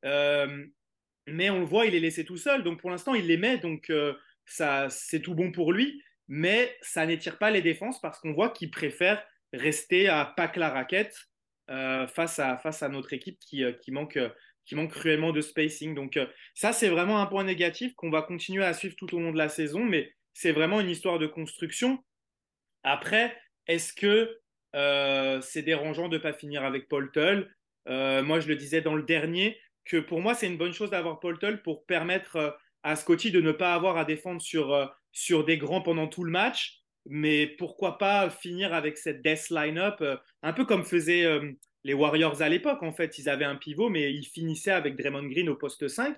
Euh, 0.05 0.67
mais 1.27 1.51
on 1.51 1.61
le 1.61 1.67
voit, 1.67 1.85
il 1.85 1.95
est 1.95 2.01
laissé 2.01 2.25
tout 2.25 2.38
seul. 2.38 2.64
Donc 2.64 2.81
pour 2.81 2.91
l'instant, 2.91 3.14
il 3.14 3.27
les 3.27 3.37
met. 3.37 3.59
Donc 3.59 3.91
euh, 3.91 4.14
ça, 4.47 4.88
c'est 4.88 5.21
tout 5.21 5.35
bon 5.35 5.53
pour 5.53 5.73
lui. 5.73 6.03
Mais 6.29 6.77
ça 6.81 7.07
n'étire 7.07 7.38
pas 7.38 7.51
les 7.51 7.62
défenses 7.62 8.01
parce 8.01 8.19
qu'on 8.19 8.33
voit 8.33 8.51
qu'il 8.51 8.71
préfère 8.71 9.23
rester 9.53 10.09
à 10.09 10.25
pack 10.25 10.57
la 10.57 10.71
raquette 10.71 11.17
euh, 11.71 12.07
face, 12.07 12.38
à, 12.38 12.57
face 12.59 12.83
à 12.83 12.88
notre 12.88 13.12
équipe 13.12 13.38
qui, 13.41 13.62
qui, 13.83 13.93
manque, 13.93 14.19
qui 14.64 14.75
manque 14.75 14.93
cruellement 14.93 15.33
de 15.33 15.43
spacing. 15.43 15.95
Donc 15.95 16.19
ça, 16.55 16.73
c'est 16.73 16.88
vraiment 16.88 17.21
un 17.21 17.27
point 17.27 17.45
négatif 17.45 17.95
qu'on 17.95 18.11
va 18.11 18.23
continuer 18.23 18.64
à 18.64 18.73
suivre 18.73 18.97
tout 18.97 19.14
au 19.14 19.21
long 19.21 19.33
de 19.33 19.38
la 19.38 19.51
saison. 19.51 19.85
Mais 19.85 20.14
c'est 20.33 20.53
vraiment 20.53 20.81
une 20.81 20.91
histoire 20.91 21.19
de 21.19 21.27
construction. 21.27 22.03
Après, 22.85 23.38
est-ce 23.67 23.93
que 23.93 24.38
euh, 24.74 25.40
c'est 25.40 25.62
dérangeant 25.62 26.09
de 26.09 26.16
ne 26.16 26.22
pas 26.22 26.33
finir 26.33 26.64
avec 26.64 26.88
Paul 26.88 27.11
Tull. 27.12 27.50
Euh, 27.88 28.22
moi, 28.22 28.40
je 28.40 28.48
le 28.48 28.57
disais 28.57 28.81
dans 28.81 28.94
le 28.94 29.02
dernier, 29.02 29.59
que 29.85 29.96
pour 29.96 30.20
moi, 30.20 30.35
c'est 30.35 30.46
une 30.46 30.59
bonne 30.59 30.72
chose 30.72 30.90
d'avoir 30.90 31.20
Paul 31.20 31.38
Tull 31.38 31.62
pour 31.62 31.87
permettre 31.87 32.37
euh, 32.37 32.50
à 32.83 32.96
Scotty 32.96 33.31
de 33.31 33.40
ne 33.40 33.52
pas 33.52 33.74
avoir 33.74 33.96
à 33.96 34.04
défendre 34.04 34.40
sur, 34.40 34.94
sur 35.12 35.44
des 35.44 35.59
grands 35.59 35.83
pendant 35.83 36.07
tout 36.07 36.24
le 36.24 36.31
match. 36.31 36.83
Mais 37.07 37.46
pourquoi 37.46 37.98
pas 37.98 38.28
finir 38.31 38.74
avec 38.74 38.98
cette 38.98 39.22
death 39.22 39.48
line-up, 39.50 40.02
un 40.42 40.52
peu 40.52 40.64
comme 40.64 40.85
faisaient 40.85 41.26
les 41.83 41.94
Warriors 41.94 42.42
à 42.42 42.48
l'époque. 42.48 42.83
En 42.83 42.92
fait, 42.92 43.18
ils 43.18 43.28
avaient 43.28 43.46
un 43.46 43.57
pivot, 43.57 43.88
mais 43.88 44.12
ils 44.12 44.26
finissaient 44.26 44.70
avec 44.70 44.96
Draymond 44.96 45.26
Green 45.26 45.48
au 45.48 45.57
poste 45.57 45.88
5. 45.88 46.16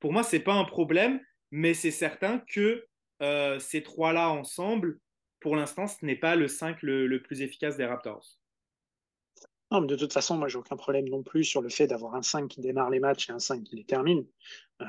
Pour 0.00 0.12
moi, 0.12 0.22
c'est 0.22 0.40
pas 0.40 0.54
un 0.54 0.64
problème, 0.64 1.20
mais 1.50 1.74
c'est 1.74 1.90
certain 1.90 2.42
que 2.48 2.86
ces 3.60 3.82
trois-là 3.82 4.30
ensemble, 4.30 4.98
pour 5.40 5.56
l'instant, 5.56 5.86
ce 5.86 6.04
n'est 6.04 6.16
pas 6.16 6.36
le 6.36 6.48
5 6.48 6.82
le, 6.82 7.22
plus 7.22 7.42
efficace 7.42 7.76
des 7.76 7.86
Raptors. 7.86 8.38
Non, 9.72 9.80
de 9.80 9.94
toute 9.94 10.12
façon, 10.12 10.36
moi, 10.36 10.48
j'ai 10.48 10.58
aucun 10.58 10.76
problème 10.76 11.08
non 11.08 11.22
plus 11.22 11.44
sur 11.44 11.62
le 11.62 11.68
fait 11.68 11.86
d'avoir 11.86 12.16
un 12.16 12.22
5 12.22 12.48
qui 12.48 12.60
démarre 12.60 12.90
les 12.90 12.98
matchs 12.98 13.30
et 13.30 13.32
un 13.32 13.38
5 13.38 13.62
qui 13.62 13.76
les 13.76 13.84
termine. 13.84 14.26
Euh, 14.82 14.86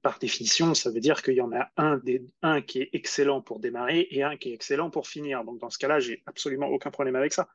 par 0.00 0.18
définition, 0.18 0.72
ça 0.74 0.90
veut 0.90 1.00
dire 1.00 1.22
qu'il 1.22 1.34
y 1.34 1.42
en 1.42 1.52
a 1.52 1.70
un 1.76 2.62
qui 2.62 2.80
est 2.80 2.90
excellent 2.94 3.42
pour 3.42 3.60
démarrer 3.60 4.08
et 4.10 4.22
un 4.22 4.36
qui 4.36 4.50
est 4.50 4.54
excellent 4.54 4.90
pour 4.90 5.06
finir. 5.06 5.44
Donc, 5.44 5.58
dans 5.58 5.68
ce 5.68 5.78
cas-là, 5.78 6.00
j'ai 6.00 6.22
absolument 6.26 6.68
aucun 6.68 6.90
problème 6.90 7.16
avec 7.16 7.34
ça. 7.34 7.48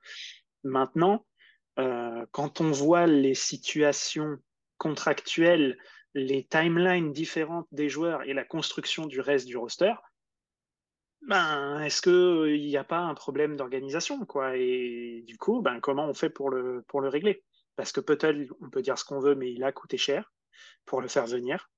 Maintenant, 0.64 1.26
euh, 1.80 2.26
quand 2.32 2.62
on 2.62 2.72
voit 2.72 3.08
les 3.08 3.34
situations 3.34 4.38
contractuelles, 4.78 5.78
les 6.14 6.44
timelines 6.44 7.12
différentes 7.12 7.68
des 7.72 7.90
joueurs 7.90 8.22
et 8.24 8.34
la 8.34 8.44
construction 8.44 9.08
du 9.08 9.20
reste 9.20 9.48
du 9.48 9.58
roster, 9.58 9.94
ben, 11.28 11.80
est-ce 11.82 12.02
qu'il 12.02 12.66
n'y 12.66 12.78
a 12.78 12.84
pas 12.84 13.00
un 13.00 13.14
problème 13.14 13.56
d'organisation 13.56 14.26
quoi? 14.26 14.58
Et 14.58 15.24
du 15.26 15.38
coup, 15.38 15.62
ben, 15.62 15.80
comment 15.80 16.08
on 16.08 16.14
fait 16.14 16.30
pour 16.30 16.50
le, 16.50 16.84
pour 16.88 17.02
le 17.02 17.10
régler? 17.10 17.44
Parce 17.76 17.92
que 17.92 18.02
peut-être, 18.02 18.38
on 18.62 18.70
peut 18.70 18.82
dire 18.82 18.98
ce 18.98 19.06
qu'on 19.06 19.20
veut, 19.20 19.36
mais 19.36 19.52
il 19.52 19.64
a 19.64 19.72
coûté 19.72 19.98
cher 19.98 20.32
pour 20.86 21.02
le 21.02 21.08
faire 21.08 21.26
venir. 21.26 21.70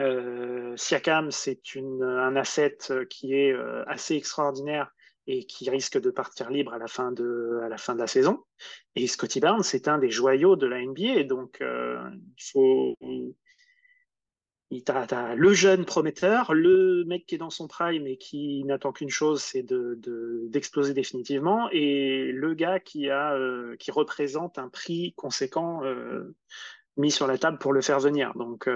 Euh, 0.00 0.76
Siakam, 0.76 1.30
c'est 1.30 1.60
un 1.76 2.36
asset 2.36 2.78
qui 3.08 3.34
est 3.34 3.52
euh, 3.52 3.84
assez 3.86 4.16
extraordinaire 4.16 4.90
et 5.26 5.46
qui 5.46 5.70
risque 5.70 5.98
de 6.00 6.10
partir 6.10 6.50
libre 6.50 6.72
à 6.74 6.78
la 6.78 6.88
fin 6.88 7.12
de, 7.12 7.60
à 7.62 7.68
la, 7.68 7.78
fin 7.78 7.94
de 7.94 8.00
la 8.00 8.06
saison. 8.06 8.42
Et 8.96 9.06
Scotty 9.06 9.40
Barnes, 9.40 9.62
c'est 9.62 9.88
un 9.88 9.98
des 9.98 10.10
joyaux 10.10 10.56
de 10.56 10.66
la 10.66 10.84
NBA, 10.84 11.24
donc 11.24 11.60
euh, 11.60 11.98
il 12.12 12.44
faut... 12.52 12.96
T'as 14.84 15.34
le 15.34 15.52
jeune 15.52 15.84
prometteur, 15.84 16.52
le 16.52 17.04
mec 17.04 17.26
qui 17.26 17.36
est 17.36 17.38
dans 17.38 17.50
son 17.50 17.68
prime 17.68 18.06
et 18.06 18.16
qui 18.16 18.64
n'attend 18.64 18.92
qu'une 18.92 19.10
chose, 19.10 19.40
c'est 19.40 19.62
d'exploser 19.62 20.90
de, 20.90 20.94
définitivement, 20.96 21.68
et 21.70 22.32
le 22.32 22.54
gars 22.54 22.80
qui, 22.80 23.08
euh, 23.08 23.76
représente 23.90 24.58
un 24.58 24.68
prix 24.68 25.12
conséquent 25.16 25.84
euh, 25.84 26.34
mis 26.96 27.12
sur 27.12 27.28
la 27.28 27.38
table 27.38 27.58
pour 27.58 27.72
le 27.72 27.82
faire 27.82 28.00
venir. 28.00 28.34
Donc, 28.34 28.68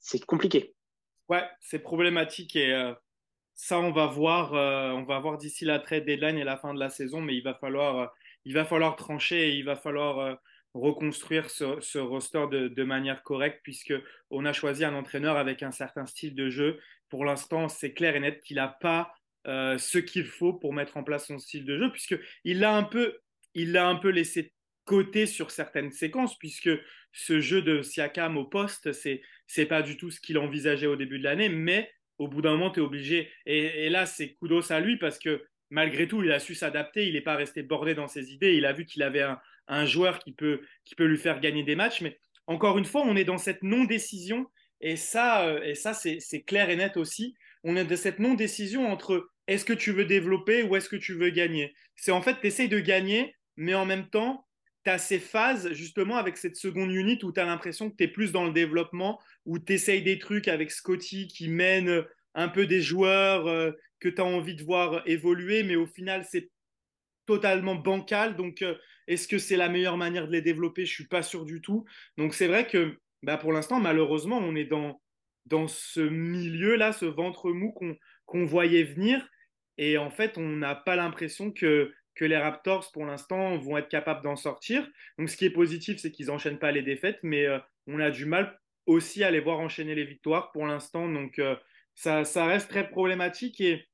c'est 0.00 0.24
compliqué. 0.26 0.74
Ouais, 1.28 1.44
c'est 1.60 1.78
problématique 1.78 2.56
et 2.56 2.94
ça, 3.56 3.80
on 3.80 3.90
va 3.90 4.06
voir, 4.06 4.54
euh, 4.54 4.92
on 4.92 5.04
voir 5.04 5.38
d'ici 5.38 5.64
la 5.64 5.78
trade 5.80 6.04
deadline 6.04 6.36
et 6.36 6.44
la 6.44 6.58
fin 6.58 6.74
de 6.74 6.78
la 6.78 6.90
saison, 6.90 7.22
mais 7.22 7.34
il 7.34 7.42
va 7.42 7.54
falloir, 7.54 7.98
euh, 7.98 8.06
il 8.44 8.52
va 8.52 8.66
falloir 8.66 8.96
trancher 8.96 9.48
et 9.48 9.52
il 9.56 9.64
va 9.64 9.76
falloir 9.76 10.18
euh, 10.18 10.34
reconstruire 10.80 11.50
ce, 11.50 11.98
roster 11.98 12.46
de, 12.50 12.84
manière 12.84 13.22
correcte 13.22 13.60
puisque 13.62 13.94
on 14.30 14.44
a 14.44 14.52
choisi 14.52 14.84
un 14.84 14.94
entraîneur 14.94 15.36
avec 15.36 15.62
un 15.62 15.70
certain 15.70 16.06
style 16.06 16.34
de 16.34 16.48
jeu. 16.48 16.78
Pour 17.08 17.24
l'instant, 17.24 17.68
c'est 17.68 17.92
clair 17.92 18.16
et 18.16 18.20
net 18.20 18.40
qu'il 18.42 18.56
n'a 18.56 18.68
pas 18.68 19.12
ce 19.46 19.98
qu'il 19.98 20.26
faut 20.26 20.52
pour 20.52 20.72
mettre 20.72 20.96
en 20.96 21.04
place 21.04 21.26
son 21.26 21.38
style 21.38 21.64
de 21.64 21.78
jeu 21.78 21.90
puisque 21.92 22.18
il 22.44 22.60
l'a 22.60 22.76
un 22.76 22.82
peu, 22.82 23.18
il 23.54 23.72
l'a 23.72 23.88
un 23.88 23.96
peu 23.96 24.10
laissé 24.10 24.52
côté 24.84 25.26
sur 25.26 25.50
certaines 25.50 25.92
séquences 25.92 26.38
puisque 26.38 26.70
ce 27.12 27.40
jeu 27.40 27.62
de 27.62 27.82
Siakam 27.82 28.36
au 28.36 28.44
poste, 28.44 28.92
c'est 28.92 29.22
c'est 29.46 29.66
pas 29.66 29.82
du 29.82 29.96
tout 29.96 30.10
ce 30.10 30.20
qu'il 30.20 30.38
envisageait 30.38 30.86
au 30.86 30.96
début 30.96 31.18
de 31.18 31.24
l'année, 31.24 31.48
mais 31.48 31.90
au 32.18 32.28
bout 32.28 32.42
d'un 32.42 32.52
moment, 32.52 32.70
tu 32.70 32.80
es 32.80 32.82
obligé. 32.82 33.30
Et, 33.44 33.88
là, 33.90 34.06
c'est 34.06 34.34
kudos 34.34 34.72
à 34.72 34.80
lui 34.80 34.96
parce 34.96 35.18
que 35.18 35.44
malgré 35.70 36.08
tout, 36.08 36.22
il 36.22 36.32
a 36.32 36.40
su 36.40 36.54
s'adapter. 36.54 37.06
Il 37.06 37.14
n'est 37.14 37.20
pas 37.20 37.36
resté 37.36 37.62
bordé 37.62 37.94
dans 37.94 38.08
ses 38.08 38.32
idées. 38.32 38.54
Il 38.54 38.66
a 38.66 38.72
vu 38.72 38.86
qu'il 38.86 39.02
avait 39.02 39.22
un, 39.22 39.38
joueur 39.84 40.18
qui 40.18 40.32
peut, 40.32 40.60
qui 40.84 40.94
peut 40.94 41.06
lui 41.06 41.18
faire 41.18 41.40
gagner 41.40 41.62
des 41.62 41.76
matchs. 41.76 42.00
Mais 42.00 42.18
encore 42.46 42.78
une 42.78 42.84
fois, 42.84 43.02
on 43.04 43.16
est 43.16 43.24
dans 43.24 43.38
cette 43.38 43.62
non-décision. 43.62 44.46
Et 44.80 44.96
ça, 44.96 45.46
euh, 45.46 45.62
et 45.62 45.74
ça 45.74 45.94
c'est 45.94 46.42
clair 46.42 46.70
et 46.70 46.76
net 46.76 46.96
aussi. 46.96 47.34
On 47.64 47.76
est 47.76 47.84
dans 47.84 47.96
cette 47.96 48.18
non-décision 48.18 48.86
entre 48.90 49.30
est-ce 49.46 49.64
que 49.64 49.72
tu 49.72 49.92
veux 49.92 50.04
développer 50.04 50.62
ou 50.62 50.76
est-ce 50.76 50.88
que 50.88 50.96
tu 50.96 51.14
veux 51.14 51.30
gagner. 51.30 51.74
C'est 51.96 52.12
en 52.12 52.22
fait, 52.22 52.40
tu 52.40 52.46
essayes 52.46 52.68
de 52.68 52.78
gagner, 52.78 53.34
mais 53.56 53.74
en 53.74 53.86
même 53.86 54.08
temps, 54.08 54.46
tu 54.84 54.90
as 54.90 54.98
ces 54.98 55.18
phases 55.18 55.72
justement 55.72 56.16
avec 56.16 56.36
cette 56.36 56.56
seconde 56.56 56.92
unit 56.92 57.18
où 57.22 57.32
tu 57.32 57.40
as 57.40 57.44
l'impression 57.44 57.90
que 57.90 57.96
tu 57.96 58.04
es 58.04 58.08
plus 58.08 58.32
dans 58.32 58.44
le 58.44 58.52
développement, 58.52 59.20
où 59.44 59.58
tu 59.58 59.72
essayes 59.72 60.02
des 60.02 60.18
trucs 60.18 60.48
avec 60.48 60.70
Scotty 60.70 61.26
qui 61.26 61.48
mène 61.48 62.04
un 62.34 62.48
peu 62.48 62.66
des 62.66 62.82
joueurs 62.82 63.46
euh, 63.46 63.72
que 63.98 64.08
tu 64.08 64.20
as 64.20 64.24
envie 64.24 64.54
de 64.54 64.62
voir 64.62 65.02
évoluer, 65.06 65.62
mais 65.62 65.76
au 65.76 65.86
final, 65.86 66.24
c'est 66.30 66.50
totalement 67.24 67.74
bancal. 67.74 68.36
Donc, 68.36 68.62
euh, 68.62 68.76
est-ce 69.06 69.28
que 69.28 69.38
c'est 69.38 69.56
la 69.56 69.68
meilleure 69.68 69.96
manière 69.96 70.26
de 70.26 70.32
les 70.32 70.42
développer? 70.42 70.86
Je 70.86 70.92
suis 70.92 71.06
pas 71.06 71.22
sûr 71.22 71.44
du 71.44 71.60
tout. 71.60 71.84
Donc, 72.16 72.34
c'est 72.34 72.48
vrai 72.48 72.66
que 72.66 72.98
bah, 73.22 73.36
pour 73.36 73.52
l'instant, 73.52 73.80
malheureusement, 73.80 74.38
on 74.38 74.54
est 74.54 74.64
dans, 74.64 75.00
dans 75.46 75.68
ce 75.68 76.00
milieu-là, 76.00 76.92
ce 76.92 77.06
ventre 77.06 77.50
mou 77.50 77.74
qu'on 78.24 78.44
voyait 78.44 78.84
venir. 78.84 79.28
Et 79.78 79.98
en 79.98 80.10
fait, 80.10 80.38
on 80.38 80.48
n'a 80.48 80.74
pas 80.74 80.96
l'impression 80.96 81.50
que 81.52 81.92
que 82.16 82.24
les 82.24 82.36
Raptors, 82.36 82.90
pour 82.92 83.04
l'instant, 83.04 83.56
vont 83.58 83.76
être 83.76 83.88
capables 83.88 84.22
d'en 84.22 84.36
sortir. 84.36 84.88
Donc, 85.18 85.28
ce 85.28 85.36
qui 85.36 85.44
est 85.44 85.50
positif, 85.50 85.98
c'est 85.98 86.10
qu'ils 86.10 86.26
n'enchaînent 86.26 86.58
pas 86.58 86.72
les 86.72 86.82
défaites, 86.82 87.18
mais 87.22 87.46
euh, 87.46 87.58
on 87.86 88.00
a 88.00 88.10
du 88.10 88.24
mal 88.24 88.58
aussi 88.86 89.22
à 89.22 89.30
les 89.30 89.38
voir 89.38 89.60
enchaîner 89.60 89.94
les 89.94 90.04
victoires 90.04 90.50
pour 90.52 90.66
l'instant. 90.66 91.08
Donc, 91.08 91.38
euh, 91.38 91.54
ça, 91.94 92.24
ça, 92.24 92.46
reste 92.46 92.70
très 92.70 92.88
problématique. 92.88 93.60
Et 93.60 93.86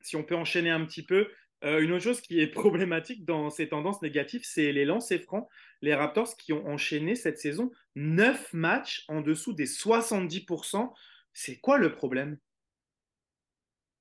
si 0.00 0.16
on 0.16 0.24
peut 0.24 0.34
enchaîner 0.34 0.70
un 0.70 0.84
petit 0.84 1.04
peu, 1.04 1.28
euh, 1.64 1.80
une 1.80 1.92
autre 1.92 2.04
chose 2.04 2.20
qui 2.20 2.40
est 2.40 2.46
problématique 2.48 3.24
dans 3.24 3.50
ces 3.50 3.68
tendances 3.68 4.02
négatives, 4.02 4.42
c'est 4.44 4.72
les 4.72 4.84
lancers 4.84 5.22
francs. 5.22 5.48
Les 5.80 5.94
Raptors 5.94 6.36
qui 6.36 6.52
ont 6.52 6.66
enchaîné 6.66 7.14
cette 7.14 7.38
saison 7.38 7.70
9 7.96 8.52
matchs 8.52 9.04
en 9.08 9.20
dessous 9.20 9.52
des 9.52 9.66
70%. 9.66 10.92
C'est 11.32 11.56
quoi 11.56 11.78
le 11.78 11.92
problème? 11.92 12.38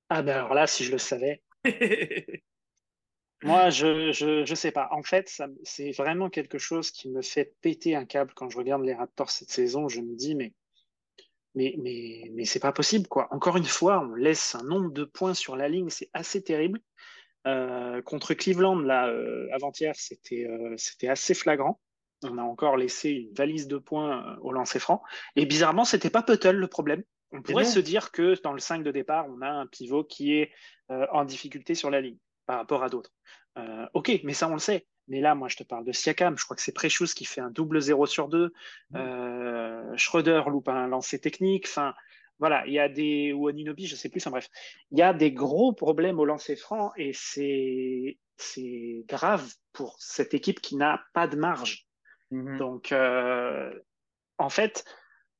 Ah 0.10 0.22
ben 0.22 0.36
alors 0.36 0.54
là, 0.54 0.68
si 0.68 0.84
je 0.84 0.92
le 0.92 0.98
savais. 0.98 1.42
Moi, 3.44 3.72
je, 3.72 4.12
je, 4.12 4.46
je, 4.46 4.56
sais 4.56 4.72
pas. 4.72 4.88
En 4.92 5.02
fait, 5.02 5.42
c'est 5.64 5.92
vraiment 5.92 6.30
quelque 6.30 6.60
chose 6.60 6.92
qui 6.92 7.10
me 7.10 7.24
fait 7.24 7.56
péter 7.62 7.96
un 7.96 8.06
câble 8.06 8.34
quand 8.36 8.50
je 8.50 8.58
regarde 8.58 8.84
les 8.84 8.94
Raptors 8.94 9.32
cette 9.32 9.50
saison. 9.50 9.88
Je 9.88 10.00
me 10.02 10.16
dis, 10.16 10.36
mais, 10.36 10.54
mais, 11.56 11.76
mais, 11.80 12.30
mais 12.34 12.46
c'est 12.46 12.60
pas 12.60 12.72
possible, 12.72 13.08
quoi. 13.08 13.28
Encore 13.34 13.58
une 13.58 13.66
fois, 13.66 14.00
on 14.00 14.14
laisse 14.14 14.54
un 14.54 14.64
nombre 14.64 14.92
de 14.92 15.06
points 15.06 15.34
sur 15.34 15.56
la 15.56 15.70
ligne, 15.70 15.90
c'est 15.90 16.10
assez 16.14 16.44
terrible. 16.44 16.82
Euh, 17.48 18.02
contre 18.02 18.34
Cleveland, 18.34 18.80
là, 18.80 19.08
euh, 19.08 19.48
avant-hier, 19.52 19.94
c'était 19.96 20.46
euh, 20.48 20.76
c'était 20.78 21.08
assez 21.08 21.34
flagrant. 21.34 21.80
On 22.24 22.38
a 22.38 22.44
encore 22.44 22.78
laissé 22.78 23.10
une 23.10 23.34
valise 23.34 23.68
de 23.68 23.78
points 23.78 24.38
au 24.42 24.52
lancer 24.52 24.80
franc. 24.80 25.02
Et 25.36 25.46
bizarrement, 25.46 25.86
c'était 25.86 26.12
pas 26.12 26.22
Puttle 26.22 26.52
le 26.52 26.68
problème. 26.68 27.04
On 27.32 27.42
pourrait 27.42 27.64
se 27.64 27.80
dire 27.80 28.12
que 28.12 28.40
dans 28.44 28.54
le 28.54 28.60
5 28.60 28.84
de 28.84 28.92
départ, 28.92 29.26
on 29.30 29.42
a 29.42 29.50
un 29.50 29.66
pivot 29.66 30.04
qui 30.04 30.34
est 30.34 30.52
en 30.90 31.24
difficulté 31.24 31.74
sur 31.74 31.90
la 31.90 32.02
ligne 32.02 32.18
par 32.46 32.58
rapport 32.58 32.84
à 32.84 32.90
d'autres. 32.90 33.12
Euh, 33.58 33.86
ok, 33.94 34.22
mais 34.24 34.34
ça 34.34 34.48
on 34.48 34.54
le 34.54 34.60
sait. 34.60 34.88
Mais 35.08 35.20
là, 35.20 35.36
moi, 35.36 35.48
je 35.50 35.58
te 35.58 35.64
parle 35.64 35.84
de 35.84 35.92
Siakam. 35.92 36.38
Je 36.38 36.46
crois 36.46 36.56
que 36.56 36.62
c'est 36.62 36.74
Precious 36.74 37.08
qui 37.16 37.26
fait 37.26 37.42
un 37.42 37.50
double 37.50 37.82
0 37.82 38.06
sur 38.06 38.30
2. 38.30 38.48
Mmh. 38.92 38.96
Euh, 38.96 39.98
Schroeder 39.98 40.44
loupe 40.48 40.70
un 40.70 40.88
lancer 40.88 41.20
technique. 41.20 41.66
Enfin, 41.68 41.94
voilà, 42.42 42.66
il 42.66 42.74
y 42.74 42.80
a 42.80 42.90
des. 42.90 43.32
Ou 43.34 43.48
Aninobi, 43.48 43.86
je 43.86 43.96
sais 43.96 44.10
plus. 44.10 44.20
Enfin 44.20 44.32
bref, 44.32 44.50
il 44.90 44.98
y 44.98 45.04
a 45.04 45.14
des 45.14 45.32
gros 45.32 45.74
problèmes 45.74 46.20
au 46.20 46.26
lancer 46.26 46.56
franc 46.56 46.92
et 46.98 47.12
c'est 47.14 48.18
c'est 48.36 49.06
grave 49.08 49.48
pour 49.72 49.96
cette 50.00 50.34
équipe 50.34 50.60
qui 50.60 50.76
n'a 50.76 51.04
pas 51.14 51.28
de 51.28 51.38
marge. 51.38 51.88
Mmh. 52.32 52.58
Donc, 52.58 52.92
euh, 52.92 53.72
en 54.40 54.50
fait, 54.50 54.84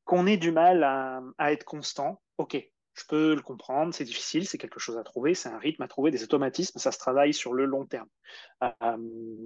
qu'on 0.06 0.28
ait 0.28 0.38
du 0.38 0.52
mal 0.52 0.84
à, 0.84 1.22
à 1.40 1.52
être 1.52 1.64
constant, 1.64 2.22
ok, 2.38 2.71
je 2.94 3.06
peux 3.06 3.36
le 3.36 3.42
comprendre, 3.42 3.94
c'est 3.94 4.04
difficile, 4.04 4.48
c'est 4.48 4.58
quelque 4.58 4.80
chose 4.80 4.98
à 4.98 5.04
trouver, 5.04 5.34
c'est 5.34 5.50
un 5.50 5.58
rythme 5.58 5.82
à 5.82 5.88
trouver, 5.88 6.12
des 6.12 6.24
automatismes, 6.24 6.78
ça 6.78 6.92
se 6.92 7.00
travaille 7.00 7.34
sur 7.34 7.54
le 7.54 7.66
long 7.66 7.86
terme. 7.86 8.08
Euh, 8.64 8.98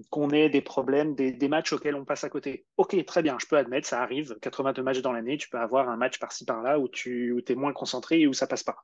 qu'on 0.10 0.30
ait 0.32 0.50
des 0.50 0.62
problèmes, 0.62 1.16
des, 1.16 1.48
matchs 1.48 1.74
auxquels 1.74 1.96
on 1.96 2.06
passe 2.06 2.24
à 2.24 2.30
côté. 2.30 2.66
Ok, 2.78 3.04
très 3.06 3.22
bien, 3.22 3.38
je 3.40 3.46
peux 3.46 3.58
admettre, 3.58 3.88
ça 3.88 4.02
arrive, 4.02 4.36
82 4.42 4.82
matchs 4.82 5.02
dans 5.02 5.14
l'année, 5.14 5.38
tu 5.38 5.50
peux 5.50 5.60
avoir 5.60 5.90
un 5.90 5.98
match 5.98 6.20
par-ci 6.20 6.46
par-là 6.46 6.80
où 6.80 6.90
tu 6.90 7.44
es 7.48 7.56
moins 7.56 7.74
concentré 7.74 8.22
et 8.22 8.28
où 8.28 8.34
ça 8.34 8.48
passe 8.48 8.64
pas. 8.64 8.78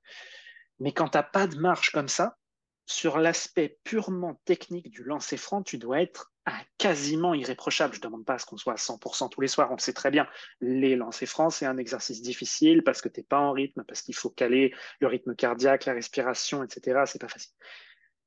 Mais 0.80 0.94
quand 0.94 1.10
tu 1.10 1.18
n'as 1.18 1.24
pas 1.24 1.48
de 1.48 1.58
marche 1.58 1.92
comme 1.92 2.08
ça, 2.08 2.38
sur 2.86 3.18
l'aspect 3.18 3.80
purement 3.84 4.42
technique 4.46 4.90
du 4.90 5.04
lancer 5.04 5.38
franc, 5.38 5.64
tu 5.64 5.78
dois 5.78 6.02
être 6.02 6.31
quasiment 6.78 7.34
irréprochable. 7.34 7.94
Je 7.94 8.00
ne 8.00 8.04
demande 8.04 8.26
pas 8.26 8.36
à 8.36 8.40
ce 8.40 8.46
qu'on 8.46 8.58
soit 8.58 8.74
à 8.74 8.78
100% 8.78 9.30
tous 9.30 9.42
les 9.42 9.48
soirs, 9.48 9.70
on 9.72 9.76
le 9.76 9.82
sait 9.82 9.94
très 9.94 10.12
bien. 10.12 10.28
Les 10.60 10.96
lancers 10.96 11.28
francs, 11.28 11.54
c'est 11.54 11.66
un 11.66 11.78
exercice 11.78 12.22
difficile 12.22 12.84
parce 12.84 13.02
que 13.02 13.10
tu 13.10 13.20
n'es 13.20 13.24
pas 13.24 13.40
en 13.40 13.52
rythme, 13.52 13.84
parce 13.88 14.02
qu'il 14.02 14.16
faut 14.16 14.30
caler 14.30 14.74
le 15.00 15.08
rythme 15.08 15.36
cardiaque, 15.36 15.86
la 15.86 15.94
respiration, 15.94 16.64
etc. 16.64 17.04
C'est 17.06 17.22
pas 17.22 17.28
facile. 17.28 17.52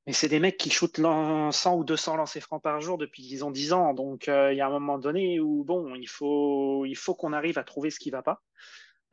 Mais 0.07 0.13
c'est 0.13 0.29
des 0.29 0.39
mecs 0.39 0.59
qui 0.59 0.71
shootent 0.71 1.01
100 1.01 1.77
ou 1.77 1.85
200 1.85 2.17
lancers 2.17 2.43
francs 2.43 2.63
par 2.63 2.81
jour 2.81 2.99
depuis 2.99 3.23
qu'ils 3.23 3.45
ont 3.45 3.51
10 3.51 3.73
ans. 3.73 3.95
Donc, 3.95 4.29
euh, 4.29 4.53
il 4.53 4.57
y 4.59 4.61
a 4.61 4.67
un 4.67 4.71
moment 4.71 4.99
donné 4.99 5.41
où, 5.41 5.65
bon, 5.65 5.95
il 5.95 6.09
faut, 6.09 6.85
il 6.85 6.97
faut 6.97 7.15
qu'on 7.15 7.33
arrive 7.33 7.59
à 7.59 7.65
trouver 7.65 7.91
ce 7.91 7.99
qui 7.99 8.11
ne 8.11 8.17
va 8.17 8.23
pas. 8.23 8.43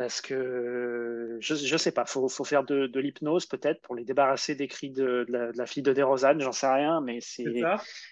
Parce 0.02 0.20
que 0.20 1.38
je 1.42 1.54
ne 1.54 1.78
sais 1.78 1.92
pas, 1.92 2.06
il 2.08 2.10
faut, 2.10 2.28
faut, 2.28 2.44
faire 2.44 2.64
de, 2.64 2.88
de 2.88 3.00
l'hypnose 3.00 3.46
peut-être 3.46 3.84
pour 3.84 3.94
les 3.94 4.04
débarrasser 4.04 4.56
des 4.56 4.68
cris 4.68 4.90
de, 4.90 5.26
de, 5.28 5.32
la, 5.32 5.52
de 5.52 5.58
la, 5.60 5.68
fille 5.68 5.84
de 5.84 5.94
DeRozan, 5.94 6.40
j'en 6.40 6.52
sais 6.52 6.66
rien, 6.66 7.02
mais 7.02 7.20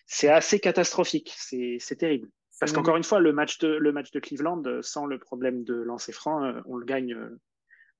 c'est 0.05 0.29
assez 0.29 0.59
catastrophique, 0.59 1.33
c'est 1.35 1.95
terrible. 1.97 2.29
Parce 2.59 2.73
qu'encore 2.73 2.95
une 2.95 3.03
fois, 3.03 3.19
le 3.19 3.33
match, 3.33 3.57
de, 3.57 3.69
le 3.69 3.91
match 3.91 4.11
de 4.11 4.19
Cleveland, 4.19 4.61
sans 4.81 5.07
le 5.07 5.17
problème 5.17 5.63
de 5.63 5.73
lancer 5.73 6.11
franc, 6.11 6.43
euh, 6.43 6.61
on 6.65 6.75
le 6.75 6.85
gagne, 6.85 7.15
euh, 7.15 7.39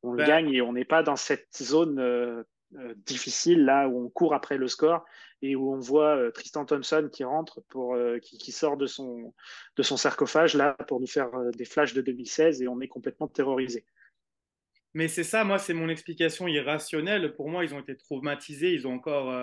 on 0.04 0.12
le 0.12 0.18
ben 0.18 0.28
gagne 0.28 0.54
et 0.54 0.62
on 0.62 0.74
n'est 0.74 0.86
pas 0.86 1.02
dans 1.02 1.16
cette 1.16 1.58
zone 1.58 1.98
euh, 2.76 2.94
difficile 3.08 3.66
là 3.66 3.88
où 3.88 4.06
on 4.06 4.10
court 4.10 4.36
après 4.36 4.56
le 4.56 4.68
score 4.68 5.04
et 5.42 5.56
où 5.56 5.74
on 5.74 5.80
voit 5.80 6.16
euh, 6.16 6.30
Tristan 6.30 6.66
Thompson 6.66 7.10
qui 7.12 7.24
rentre 7.24 7.62
pour 7.62 7.96
euh, 7.96 8.20
qui, 8.20 8.52
sort 8.52 8.78
de 8.78 8.86
son 8.86 9.34
de 9.76 9.82
son 9.82 9.98
sarcophage 9.98 10.54
là 10.54 10.76
pour 10.88 11.00
nous 11.00 11.08
faire 11.08 11.32
des 11.58 11.66
flashs 11.66 11.96
de 11.96 12.02
2016 12.02 12.62
et 12.62 12.68
on 12.68 12.80
est 12.80 12.88
complètement 12.88 13.28
terrorisé. 13.28 13.86
Mais 14.94 15.08
c'est 15.08 15.24
ça, 15.24 15.44
moi 15.44 15.58
c'est 15.58 15.74
mon 15.74 15.90
explication 15.90 16.48
irrationnelle. 16.48 17.34
Pour 17.34 17.50
moi, 17.50 17.64
ils 17.64 17.74
ont 17.74 17.80
été 17.80 17.98
traumatisés, 17.98 18.72
ils 18.72 18.88
ont 18.88 18.94
encore 18.94 19.34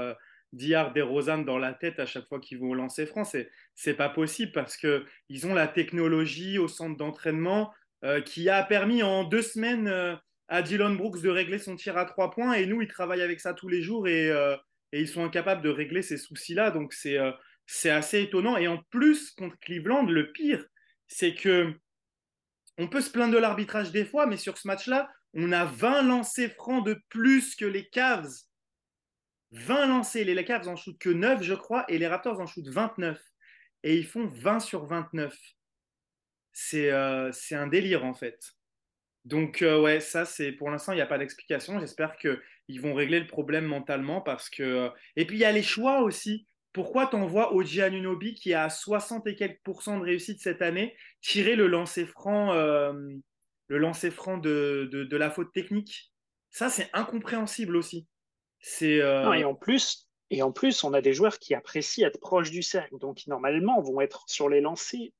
Diard 0.53 0.97
et 0.97 1.03
Rosanne 1.03 1.45
dans 1.45 1.59
la 1.59 1.73
tête 1.73 1.99
à 1.99 2.07
chaque 2.07 2.29
fois 2.29 2.39
qu'ils 2.39 2.61
vont 2.61 2.75
lancer 2.75 3.07
franc. 3.07 3.25
C'est 3.25 3.51
c'est 3.75 3.95
pas 3.95 4.09
possible 4.09 4.53
parce 4.53 4.77
que 4.77 5.05
ils 5.29 5.49
ont 5.49 5.55
la 5.55 5.67
technologie 5.67 6.59
au 6.59 6.69
centre 6.69 6.97
d'entraînement 6.97 7.73
qui 8.25 8.49
a 8.51 8.63
permis 8.63 9.03
en 9.03 9.25
deux 9.25 9.43
semaines 9.43 10.21
à 10.49 10.63
Dylan 10.63 10.97
Brooks 10.97 11.23
de 11.23 11.29
régler 11.29 11.59
son 11.59 11.77
tir 11.77 11.97
à 11.97 12.05
trois 12.05 12.31
points. 12.31 12.55
Et 12.55 12.67
nous, 12.67 12.83
ils 12.83 12.89
travaillent 12.89 13.23
avec 13.23 13.41
ça 13.41 13.55
tous 13.55 13.69
les 13.69 13.83
jours 13.83 14.09
et, 14.09 14.31
euh, 14.31 14.57
ils 14.93 15.09
sont 15.09 15.25
incapables 15.25 15.63
de 15.63 15.69
régler 15.69 16.03
ces 16.03 16.17
soucis-là. 16.17 16.71
Donc, 16.71 16.93
c'est 16.93 17.19
euh, 17.19 17.33
c'est 17.67 17.91
assez 17.91 18.23
étonnant. 18.23 18.57
Et 18.57 18.69
en 18.69 18.79
plus, 18.91 19.33
contre 19.33 19.59
Cleveland, 19.61 20.05
le 20.05 20.33
pire, 20.33 20.65
c'est 21.09 21.35
que 21.35 21.73
on 22.79 22.89
peut 22.89 23.01
se 23.01 23.11
plaindre 23.11 23.35
de 23.35 23.39
l'arbitrage 23.39 23.91
des 23.91 24.05
fois, 24.05 24.27
mais 24.27 24.37
sur 24.37 24.59
ce 24.59 24.69
match-là, 24.69 25.11
on 25.35 25.53
a 25.53 25.65
20 25.65 26.03
lancers 26.03 26.53
francs 26.55 26.85
de 26.87 27.01
plus 27.09 27.57
que 27.57 27.65
les 27.65 27.89
Cavs. 27.89 28.31
20 29.53 29.87
lancés. 29.87 30.25
Les 30.25 30.45
Cavs 30.45 30.69
en 30.69 30.77
shootent 30.77 30.99
que 30.99 31.11
9, 31.11 31.43
je 31.43 31.55
crois, 31.55 31.85
et 31.89 31.99
les 31.99 32.07
Raptors 32.07 32.41
en 32.41 32.47
shootent 32.47 32.69
29. 32.69 33.21
Et 33.83 33.97
ils 33.97 34.07
font 34.07 34.27
20 34.27 34.61
sur 34.61 34.87
29. 34.87 35.37
C'est 36.53 36.91
euh, 36.91 37.31
un 37.53 37.67
délire, 37.67 38.05
en 38.05 38.15
fait. 38.15 38.56
Donc, 39.27 39.63
euh, 39.63 39.81
ouais, 39.81 39.99
ça, 39.99 40.25
c'est 40.25 40.53
pour 40.53 40.71
l'instant, 40.71 40.93
il 40.93 40.97
n'y 40.97 41.03
a 41.03 41.07
pas 41.07 41.19
d'explication. 41.19 41.81
J'espère 41.81 42.17
qu'ils 42.17 42.81
vont 42.81 42.95
régler 42.95 43.19
le 43.19 43.27
problème 43.27 43.65
mentalement 43.65 44.21
parce 44.21 44.49
que. 44.49 44.63
Euh, 44.63 44.89
et 45.17 45.27
puis, 45.27 45.37
il 45.37 45.41
y 45.41 45.45
a 45.45 45.51
les 45.51 45.65
choix 45.65 46.03
aussi. 46.03 46.47
Pourquoi 46.73 47.09
t'envoies 47.09 47.53
Oji 47.53 47.83
Anunobi, 47.83 48.35
qui 48.35 48.55
a 48.55 48.71
60 48.71 49.27
et 49.27 49.35
quelques 49.35 49.61
pourcents 49.65 49.99
de 49.99 50.05
réussite 50.05 50.41
cette 50.41 50.63
année, 50.63 50.95
tirer 51.23 51.57
le 51.57 51.67
lancer 51.67 52.07
franc, 52.07 52.55
euh, 52.55 52.93
de, 53.69 55.17
la 55.17 55.31
faute 55.31 55.53
technique? 55.53 56.13
Ça, 56.51 56.69
c'est 56.69 56.89
incompréhensible 56.93 57.77
aussi. 57.77 58.07
C'est. 58.61 58.99
Et 58.99 59.45
en 59.45 59.55
plus. 59.55 60.05
On 60.85 60.93
a 60.93 61.01
des 61.01 61.15
joueurs 61.15 61.41
qui 61.41 61.55
apprécient 61.55 62.07
être 62.07 62.21
proches 62.21 62.51
du 62.53 62.63
cercle, 62.63 62.99
donc 62.99 63.27
normalement 63.27 63.81
vont 63.81 64.01
être 64.01 64.25
sur 64.29 64.49
les 64.49 64.61
lancers 64.61 65.13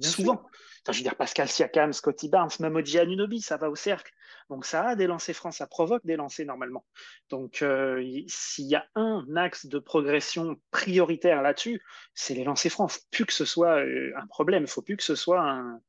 Bien 0.00 0.10
souvent. 0.10 0.36
Sûr. 0.36 0.50
Je 0.92 0.98
veux 0.98 1.02
dire, 1.02 1.14
Pascal 1.14 1.48
Siakam, 1.48 1.92
Scotty 1.92 2.28
Barnes, 2.28 2.50
même 2.58 2.74
Oji 2.74 2.98
Anunobi, 2.98 3.40
ça 3.42 3.56
va 3.56 3.70
au 3.70 3.76
cercle. 3.76 4.12
Donc 4.48 4.64
ça 4.64 4.88
a 4.88 4.96
des 4.96 5.06
lancers 5.06 5.36
francs, 5.36 5.52
ça 5.52 5.66
provoque 5.66 6.04
des 6.04 6.16
lancers 6.16 6.46
normalement. 6.46 6.84
Donc 7.28 7.62
euh, 7.62 8.02
s'il 8.26 8.66
y 8.66 8.74
a 8.74 8.86
un 8.94 9.24
axe 9.36 9.66
de 9.66 9.78
progression 9.78 10.60
prioritaire 10.70 11.42
là-dessus, 11.42 11.82
c'est 12.14 12.34
les 12.34 12.44
lancers 12.44 12.72
francs. 12.72 12.90
Il 12.90 12.94
ne 12.94 12.98
faut 12.98 13.06
plus 13.10 13.26
que 13.26 13.32
ce 13.32 13.44
soit 13.44 13.78
euh, 13.84 14.12
un 14.16 14.26
problème, 14.26 14.62
il 14.62 14.66
ne 14.66 14.70
faut 14.70 14.82
plus 14.82 14.96
que 14.96 15.04
ce 15.04 15.14
soit 15.14 15.40
un... 15.40 15.80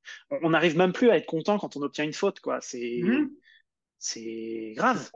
On 0.43 0.51
n'arrive 0.51 0.77
même 0.77 0.93
plus 0.93 1.09
à 1.09 1.17
être 1.17 1.25
content 1.25 1.57
quand 1.57 1.75
on 1.77 1.81
obtient 1.81 2.03
une 2.03 2.13
faute. 2.13 2.39
quoi. 2.41 2.59
C'est 2.61 2.99
mmh. 3.01 3.29
c'est 3.97 4.73
grave. 4.75 5.09